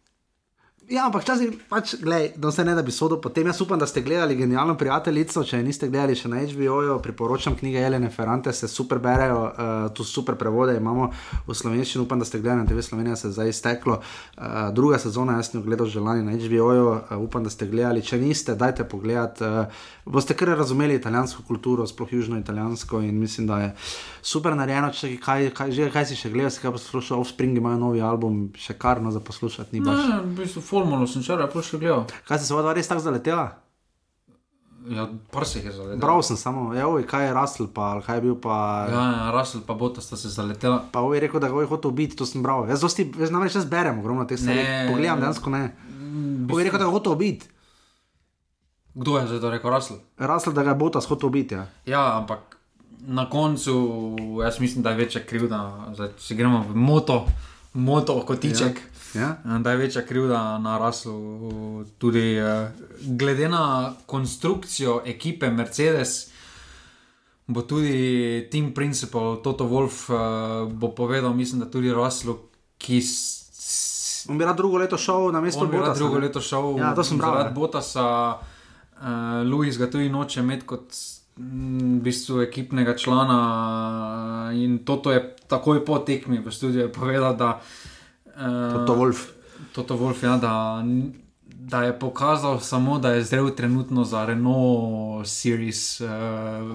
[0.91, 3.15] Ja, ampak včasih, pač, glej, da se ne da bi sodel.
[3.23, 5.45] Potem jaz upam, da ste gledali genialno prijateljico.
[5.47, 10.03] Če niste gledali še na HBO-ju, priporočam knjige Elene Ferrante, se super berejo, uh, tu
[10.03, 11.07] super prevode imamo
[11.47, 12.03] v slovenščini.
[12.03, 14.01] Upam, da ste gledali na TV Slovenija, se je zdaj izteklo.
[14.01, 17.69] Uh, druga sezona, jaz sem jo gledal že lani na HBO-ju, uh, upam, da ste
[17.71, 18.03] gledali.
[18.03, 19.39] Če niste, dajte pogled.
[19.39, 23.71] Uh, boste kar razumeli italijansko kulturo, sploh južno italijansko in mislim, da je
[24.33, 24.91] super narejeno.
[24.91, 28.43] Če, kaj, kaj, že, kaj si še gledal, si kaj poslušal, Offspring imajo novi album,
[28.59, 30.03] še kar no za poslušati, ni baš.
[30.11, 32.05] Ne, v bistvu formulo sem včeraj prišel gledal.
[32.27, 33.49] Kaj se voda res tako zaletela?
[34.89, 35.99] Ja, par se jih je zaledel.
[36.01, 38.57] Bral sem samo, ja, oj, kaj je Russell, pa ali kaj je bil pa.
[38.89, 40.81] Ja, ja, Russell pa Bota sta se zaletela.
[40.91, 42.65] Pa oj, je rekel, da ga je hotel ubiti, to sem bral.
[42.69, 44.65] Jaz, dosti, jaz namreč jaz berem ogromno teh stvari.
[44.89, 45.63] Pogledam, dejansko ne.
[46.49, 47.51] Oj, je rekel, da ga je hotel ubiti.
[48.93, 49.99] Kdo je zdaj to rekel, Russell?
[50.17, 51.55] Russell, da ga je Botas hotel ubiti.
[51.55, 51.67] Ja.
[51.85, 52.57] Ja, ampak
[53.07, 53.75] na koncu
[54.43, 55.61] jaz mislim, da je večja krivda,
[55.93, 57.25] zdaj, če gremo v moto,
[57.73, 58.81] moto kotiček.
[58.81, 58.90] Ja.
[59.59, 62.71] Da je večja krivda na Russellu, tudi eh,
[63.01, 66.31] glede na konstrukcijo ekipe Mercedes,
[67.47, 70.15] bo tudi Team Principal, Toto Wolf, eh,
[70.73, 72.37] bo povedal, mislim, da tudi Russellu,
[72.77, 73.01] ki
[74.29, 75.93] On bi rad drugo leto šel na mesto rad Botasa.
[75.93, 76.21] drugo ne?
[76.21, 77.37] leto šel Ja, to sem bral.
[77.37, 77.49] ja.
[77.49, 78.37] Botasa,
[79.01, 79.07] uh,
[79.51, 80.93] Luis ga tudi noče imeti kot
[81.37, 84.51] mm, v bistvu ekipnega člana.
[84.53, 87.59] In toto je takoj po tekmi v studiu povedal, da.
[88.35, 89.27] Uh, Toto Wolf.
[89.71, 90.83] Toto Wolf, ja, da,
[91.45, 96.09] da je pokazal samo, da je zrel trenutno za Renault Series uh,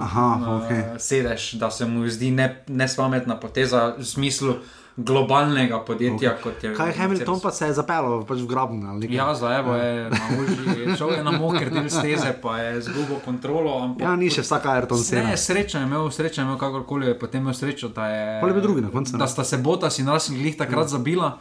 [0.00, 0.82] Aha, uh, okej.
[0.98, 4.54] sedež, da se mu zdi ne, nespametna poteza v smislu
[4.96, 6.38] globalnega podjetja.
[6.44, 6.74] Okay.
[6.76, 9.12] Kaj Hamilton pa se je zapeljal pač v nekaj?
[9.12, 13.20] Ja, za Evo je na uži, šel je na moker del steze, pa je zgubil
[13.24, 13.76] kontrolo.
[13.82, 15.30] Ampak, Ja, ni še vsaka Ayrton Senna.
[15.30, 18.40] Ne, srečo je imel, srečo je imel, kakorkoli je potem imel srečo, da je.
[18.40, 19.18] Pol je bil drugi na koncu, ne?
[19.18, 20.96] Da sta se Botas in Rasen glih takrat Ja.
[20.96, 21.38] zabila.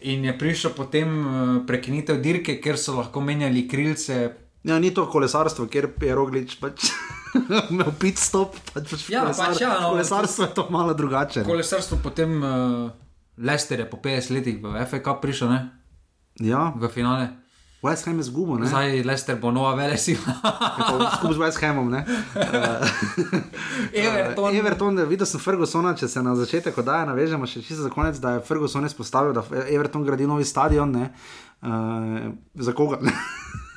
[0.00, 4.30] In je prišel potem eh, prekinitev dirke, ker so lahko menjali krilce.
[4.62, 6.90] Ja, ni to kolesarstvo, kjer je roglič pač.
[7.72, 11.42] imel pit stop, pač, pač Ja, kolesar, pač ja, no, kolesarstvo je to malo drugače.
[11.42, 11.48] ne.
[11.48, 12.90] Kolesarstvo potem uh,
[13.38, 15.60] Lester je po 50 letih v Cup prišel, ne?
[16.40, 17.48] Ja, V finale.
[17.82, 18.66] West Ham je zgubil, ne?
[18.66, 20.18] Zdaj Lester bo nova vele sila.
[21.14, 22.02] Skupaj z West Hamom, ne?
[23.94, 24.56] Everton.
[24.56, 28.18] Everton, da videl sem Fergusona, če se na začetek oddaje navežemo, še čisto za konec,
[28.18, 31.12] da je Ferguson izpostavil, da Everton gradi novi stadion, ne?
[31.62, 32.98] Uh, za koga?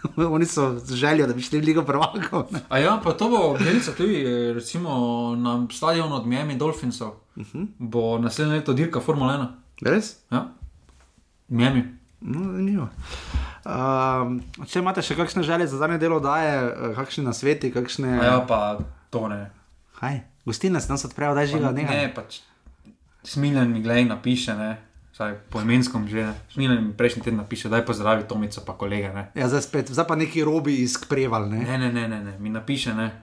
[0.28, 2.48] Oni so z željo, da bi šli v Ligo prvakov.
[2.70, 4.90] A ja, pa to bo delnica tudi, eh, recimo
[5.36, 7.10] na stadionu od Miami Dolphinsov.
[7.10, 7.48] Uh Mhm.
[7.54, 7.68] -huh.
[7.80, 9.48] Bo naslednje leto dirka Formula 1.
[9.84, 10.18] Res?
[10.32, 10.48] Ja.
[11.50, 11.84] Miami.
[12.22, 12.90] No, zanimivo.
[13.64, 16.54] Um, če imate še kakšne želje za zadnje delo, daje,
[16.96, 18.20] kakšne nasveti, kakšne.
[18.20, 18.78] A ja, pa
[19.10, 19.52] to ne.
[19.94, 20.20] Kaj?
[20.46, 21.98] Gostilna se nas odprejo, da je živa, Pa nekaj.
[21.98, 22.40] Ne, pač
[23.24, 24.78] smiljen mi glej napiše, ne.
[25.22, 26.34] Saj po imenskom že ne.
[26.50, 29.30] Smiljen mi prejšnji teden napiše, daj pozdravi Tomico pa kolege, ne.
[29.36, 31.62] Ja, zdaj spet, zdaj pa neki robi iz Preval, ne?
[31.62, 32.34] Ne, ne, ne, ne, ne.
[32.40, 33.22] mi napiše, ne.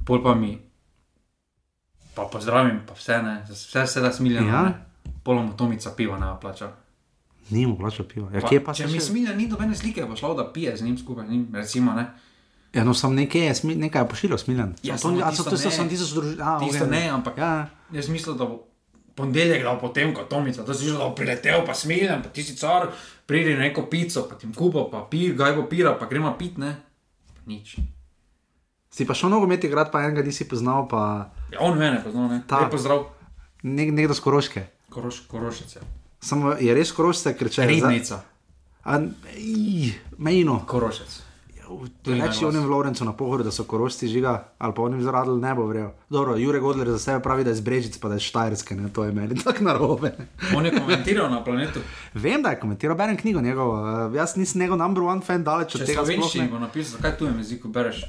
[0.00, 0.56] Pol pa mi,
[2.14, 3.44] pa pozdravim, pa vse, ne.
[3.44, 4.48] Vse se da smiljen.
[4.48, 4.64] Ja.
[4.64, 4.72] Ja.
[5.22, 6.72] Polom Tomica piva ne plača.
[7.50, 8.32] Ni mu plačal piva.
[8.32, 10.48] Ja, Pa, kje pa če se mi še- smiljen ni dobene slike, bo šlo, da
[10.48, 12.06] pije z njim skupaj, njim, recimo, ne.
[12.72, 14.72] Ja, no, sem nekaj, je nekaj je pošiljal, smiljen.
[14.82, 15.70] Ja, to, samo a so tisto to, to ne.
[15.70, 16.40] sem tisto združil.
[16.60, 18.64] Tisto ne, ampak Ja, jaz mislim, da bo
[19.14, 22.56] ponedeljek dal potem kot Tomica, da si že dal priletel, pa smiljen, pa ti si
[22.58, 22.90] car,
[23.26, 26.58] pridi na neko pico, pa ti kupo, pa pir, gaj bo pira, pa gremo pit,
[26.58, 26.76] ne.
[27.46, 27.76] Nič.
[28.94, 32.42] si pa šel nogomet igrati, pa enega nisi poznal, pa Ja, on mene poznal, ne.
[32.48, 32.66] Ta.
[32.70, 33.06] Pozdrav,
[33.62, 34.66] nek, nekdo z Koroške.
[34.90, 35.80] Koroš, Korošice.
[36.22, 37.68] Samo je res Korošce, ker če je.
[37.68, 38.22] Ridnica.
[38.84, 39.00] A,
[39.36, 40.60] ij, mejno.
[40.68, 41.23] Korošec.
[42.04, 42.44] Reči najbolj.
[42.46, 45.66] onim v Lovrencu na pohodu, da so korošci žiga, ali pa onim zaradili ne bo
[45.66, 45.88] vrel.
[46.10, 48.88] Dobro, Jurek Godler za sebe pravi, da je z Brežic, pa da je štajerske, ne,
[48.88, 50.12] to je meni tako narobe.
[50.56, 51.80] On je komentiral na planetu.
[52.14, 53.74] Vem, da je komentiral, berem knjigo njegovo,
[54.06, 56.04] uh, jaz nisem njegov number one fan, daleč od Če tega.
[56.04, 56.50] slovenščini ne.
[56.50, 58.04] bo napisal, zakaj tu je jeziku bereš?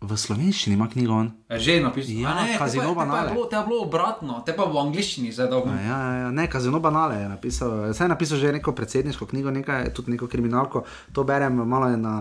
[0.00, 1.32] V slovenščini ima knjigo on.
[1.50, 2.20] Je že napisal.
[2.22, 3.28] Ja, A ne, te pa, te Banale.
[3.28, 5.74] je bilo, te pa bilo obratno, te pa v angliščini zdaj dobro.
[5.74, 7.90] Ja, ja, ja, ne, kazino banale je napisal.
[7.90, 11.96] Saj je napisal že neko predsedniško knjigo, nekaj, tudi neko kriminalko, to berem, malo je
[11.98, 12.14] na.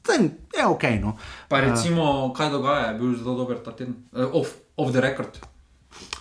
[0.00, 1.18] Ten, je ok, no.
[1.52, 4.08] Pa recimo, kaj dogaja, je bil zelo dober ta teden.
[4.12, 5.36] Uh, off, off the record.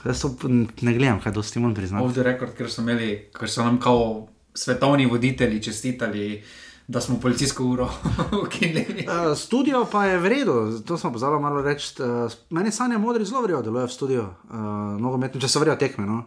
[0.04, 2.04] Jaz to ne gledam, kaj dosti moram priznati.
[2.04, 6.44] Off the record, ker so imeli, ker so nam kao svetovni voditelji čestitali,
[6.88, 7.90] da smo policijsko uro
[8.46, 9.06] ukinili.
[9.06, 11.96] Uh, studio pa je v redu, to smo pozabili malo reči.
[11.98, 12.08] Uh,
[12.50, 14.56] meni sanja modri zelo vrijo, deluje v studiu, uh,
[14.98, 16.06] nogometno, če se vrijo tekme.
[16.06, 16.24] No?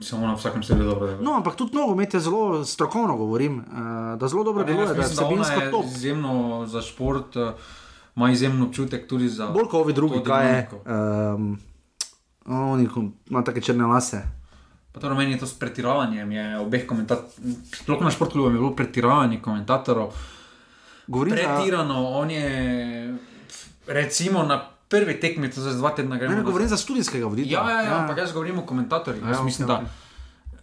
[0.00, 1.24] Samo na vsakem sebi dobro deluje.
[1.24, 3.64] no, ampak tudi nogomet je zelo strokovno, govorim, uh,
[4.18, 5.84] da zelo dobro ne, deluje, da je vsebinsko top.
[5.86, 6.34] Izjemno
[6.66, 7.52] za šport, eh,
[8.16, 9.46] ima izjemno občutek tudi za.
[9.46, 10.68] Bolj kot ovi drugi, kaj je.
[10.86, 11.58] Um,
[12.46, 14.37] oni ko- ima take črne lase.
[14.98, 17.30] To meni je to s pretiravanjem, je obeh komentatorjev,
[17.74, 20.06] sploh na športklubih je bilo pretiravanje komentatorjev.
[21.06, 23.14] Govorim za- Pretirano, on je
[23.88, 24.58] recimo na
[24.88, 26.30] prvi tekmi, to za dva tedna gremo.
[26.30, 27.58] Ne, ne govorim za študijskega voditelja.
[27.58, 29.22] Ja, ja, ja, ampak jaz govorim o komentatorjih.
[29.22, 29.84] Ja, Jaz mislim, okej.
[29.84, 29.90] da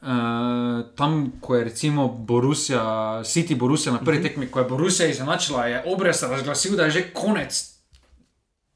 [0.03, 2.81] uh, tam, ko je recimo Borussia,
[3.21, 4.23] City Borussia na prvi Mhm.
[4.23, 7.75] tekmi, ko je Borussia izenačila, je Obres razglasil, da je že konec.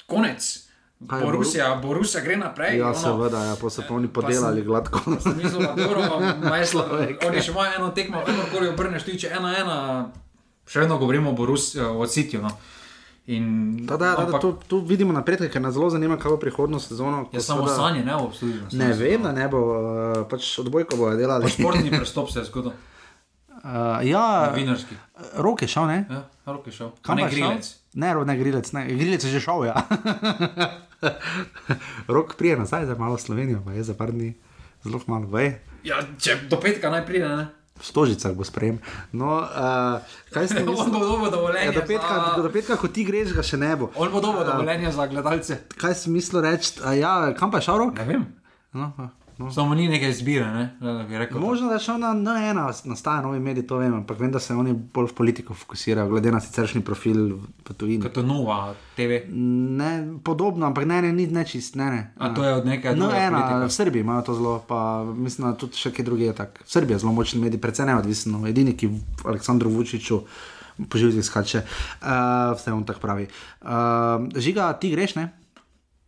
[0.06, 0.69] Konec.
[1.00, 2.78] Kaj je Borussia, Borussia gre naprej.
[2.78, 2.96] Ja, ono.
[2.96, 5.00] seveda, ja, pa so pa oni Pa podelali sem- gladko.
[5.08, 6.02] Mislim, da dobro,
[6.50, 6.84] majslo,
[7.24, 9.78] oni še imajo eno tekmo, kakorkoli obrneš, ti če ena ena,
[10.66, 12.42] še vedno govorimo o Cityju.
[12.42, 12.52] No.
[13.28, 13.46] In,
[13.86, 16.88] Da, da, da, da, tu, tu vidimo napredek, ker nas zelo zanima, kako bo prihodnost
[16.88, 17.26] sezono.
[17.26, 18.62] ko je samo seveda- sanje, ne v studiu.
[18.74, 19.80] Ne vem, da ne bo, uh,
[20.26, 21.48] pač odbojko bojo delali.
[21.48, 22.72] Športni prestop se je zgodil.
[23.54, 24.96] Uh, ja, Novinarski.
[25.38, 26.00] rok je šel, ne?
[26.10, 26.90] Ja, rok je šel.
[27.02, 27.72] Kam ne pa je grilec.
[27.94, 29.76] Ne, ro- ne grilec, ne, grilec je že šel, ja.
[32.08, 34.34] rok prije nazaj, za malo Slovenijo, pa je za par dni
[34.84, 35.60] zelo malo, vej.
[35.84, 37.48] Ja, če do petka naj pride, ne?
[37.76, 38.80] V Stožicah bo sprejem.
[39.14, 40.92] No, uh, kaj ste On mislili?
[40.92, 41.66] bo dobil dovoljenje.
[41.66, 42.42] Ja, do, petka, za...
[42.42, 43.88] do petka, ko ti greš, ga še ne bo.
[43.96, 44.52] On bo dobil Ja.
[44.52, 45.54] dovoljenje za gledalce.
[45.74, 46.80] Kaj si mislil reči?
[46.82, 47.96] a Ja, kam pa je šel rok?
[47.96, 48.24] Ne vem.
[48.72, 48.92] No,
[49.40, 49.52] no.
[49.52, 50.66] Samo ni neke izbire, ne?
[50.80, 51.40] Da rekel.
[51.40, 54.56] Možno, da je šel na N1, nastaja novi medij, to vem, ampak vem, da se
[54.56, 58.04] oni bolj v politiko fokusirajo, glede na siceršnji profil v, tujini.
[58.04, 59.22] Kot nova TV.
[59.80, 59.92] Ne,
[60.24, 61.90] podobno, ampak ne, ne, ni ne čist, ne.
[61.92, 62.02] ne.
[62.18, 63.68] A to je od neke No, druge ena, politike?
[63.68, 66.68] v Srbiji imajo to zelo, pa mislim, da tudi še kje druge je tako.
[66.68, 70.22] V Srbiji je zelo močen medij, predvsem neodvisen, no, edini, ki v Aleksandru Vučiću
[70.90, 73.28] poživlja skače, uh, vse on tako pravi.
[73.62, 75.30] Uh, žiga, ti greš, ne?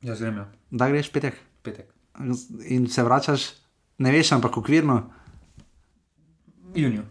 [0.02, 0.46] Jaz grem, ja.
[0.72, 2.01] Da greš petek Petek.
[2.66, 3.54] In se vračaš,
[3.98, 5.04] ne veš, ampak okvirno.
[6.76, 7.04] Juniju.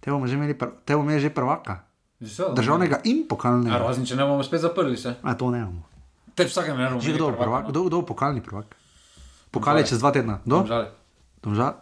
[0.00, 1.84] Te bomo že imeli, te bomo imeli že prvaka.
[2.20, 3.78] Že Državnega in Ja, pokalnega.
[3.78, 5.16] razen če ne bomo spet zaprli se.
[5.22, 5.82] A to ne bomo.
[6.34, 7.00] Te v vsakem primeru.
[7.00, 7.62] Že kdo bo prvak?
[7.70, 8.66] Kdo, kdo bo pokalni prvak?
[9.50, 10.42] Pokal je čez dva tedna.
[10.42, 10.66] Kdo?
[10.66, 10.86] Domžale.
[11.42, 11.72] Domžal.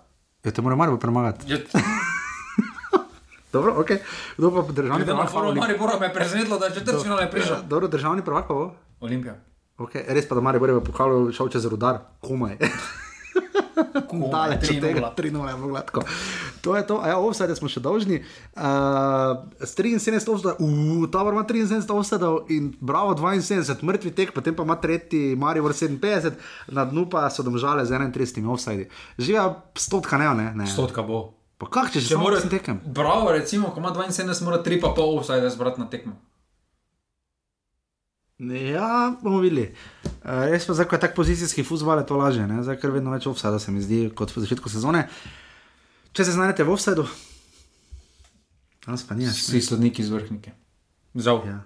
[0.44, 1.48] Ja, te mora Maribor premagati.
[1.48, 1.64] Je...
[3.54, 3.90] Dobro, ok.
[4.36, 5.32] Kdo pa državni prvak?
[5.56, 7.56] Maribora me je presenetilo, da je četrtfinale ne prišel.
[7.68, 8.72] Dobro, državni prvak pa bo?
[9.00, 9.36] Olimpija.
[9.82, 10.06] Okay.
[10.08, 12.58] Res pa, da Maribor je v pokalu šel čez rudar, komaj.
[14.32, 16.04] Daleč od tega, 3-0 je bilo gladko.
[16.60, 18.20] To je to, a ja, offside smo še dolžni.
[18.54, 24.54] Uh, s 73 offside, uh, Tabor ima 73 offside in bravo 72, mrtvi tek, potem
[24.54, 26.36] pa ima tretji Maribor 57,
[26.70, 28.88] na dnu pa so domžale z 31 offside.
[29.18, 30.46] Živa stotka ne, ne?
[30.62, 30.66] ne.
[30.68, 31.32] Stotka bo.
[31.58, 32.82] Pa kak, če že mora- tekem?
[32.82, 36.18] Bravo, recimo, ko ima 72, mora 3,5 offside zbrati na tekmo.
[38.50, 39.70] Ja, bomo videli.
[40.26, 42.58] Uh, res pa zdaj, ko je tak pozicijski futbol, je to lažje, ne?
[42.66, 45.04] zdaj ker vedno več offside se mi zdi kot v začetku sezone.
[46.10, 47.06] Če se znajdete v offsideu,
[48.82, 49.38] danes pa nimaš.
[49.46, 50.54] Vsi sodniki z vrhnike.
[51.14, 51.38] Žal.
[51.46, 51.60] Ja,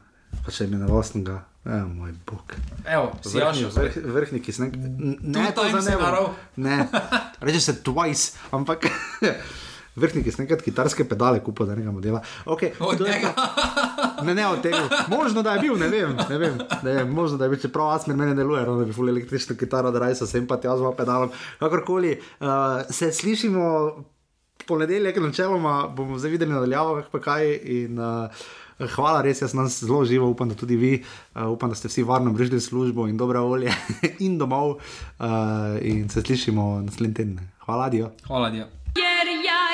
[0.45, 1.41] pa še imenovostnega.
[1.67, 2.53] Ja, moj bog.
[2.85, 3.73] Evo, si jašel.
[3.75, 4.69] vrh, vrhniki, ne,
[5.19, 6.29] ne, je naral.
[6.55, 6.85] ne.
[7.41, 8.87] Reče se twice, ampak
[9.97, 12.21] vrhniki, nekaj kitarske pedale kupo za enega modela.
[12.45, 13.33] Okay, Od njega.
[14.23, 14.89] Ne, ne od tega.
[15.09, 16.17] Možno, da je bil, ne vem.
[16.31, 17.13] Ne vem, ne vem.
[17.13, 19.99] Možno, da je bil, čeprav Asmer meni deluje, no, da bi ful električno kitaro, da
[19.99, 21.33] rajsa sem pa tja z pedalom.
[21.59, 22.47] Kakorkoli, uh,
[22.91, 23.73] se slišimo
[24.67, 27.53] ponedeljek, načeloma bomo zdaj videli nadaljavo, pa kaj.
[27.65, 28.47] In, uh,
[28.77, 32.03] Hvala, res jaz nas zelo živo, upam, da tudi vi, uh, upam, da ste vsi
[32.05, 33.73] varno brižili službo in dobro volje
[34.27, 34.77] in domov.
[35.17, 37.39] Uh, in se slišimo naslednji teden.
[37.65, 38.11] Hvala, Dio.
[38.27, 38.67] Hvala, Dio.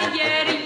[0.03, 0.62] ayer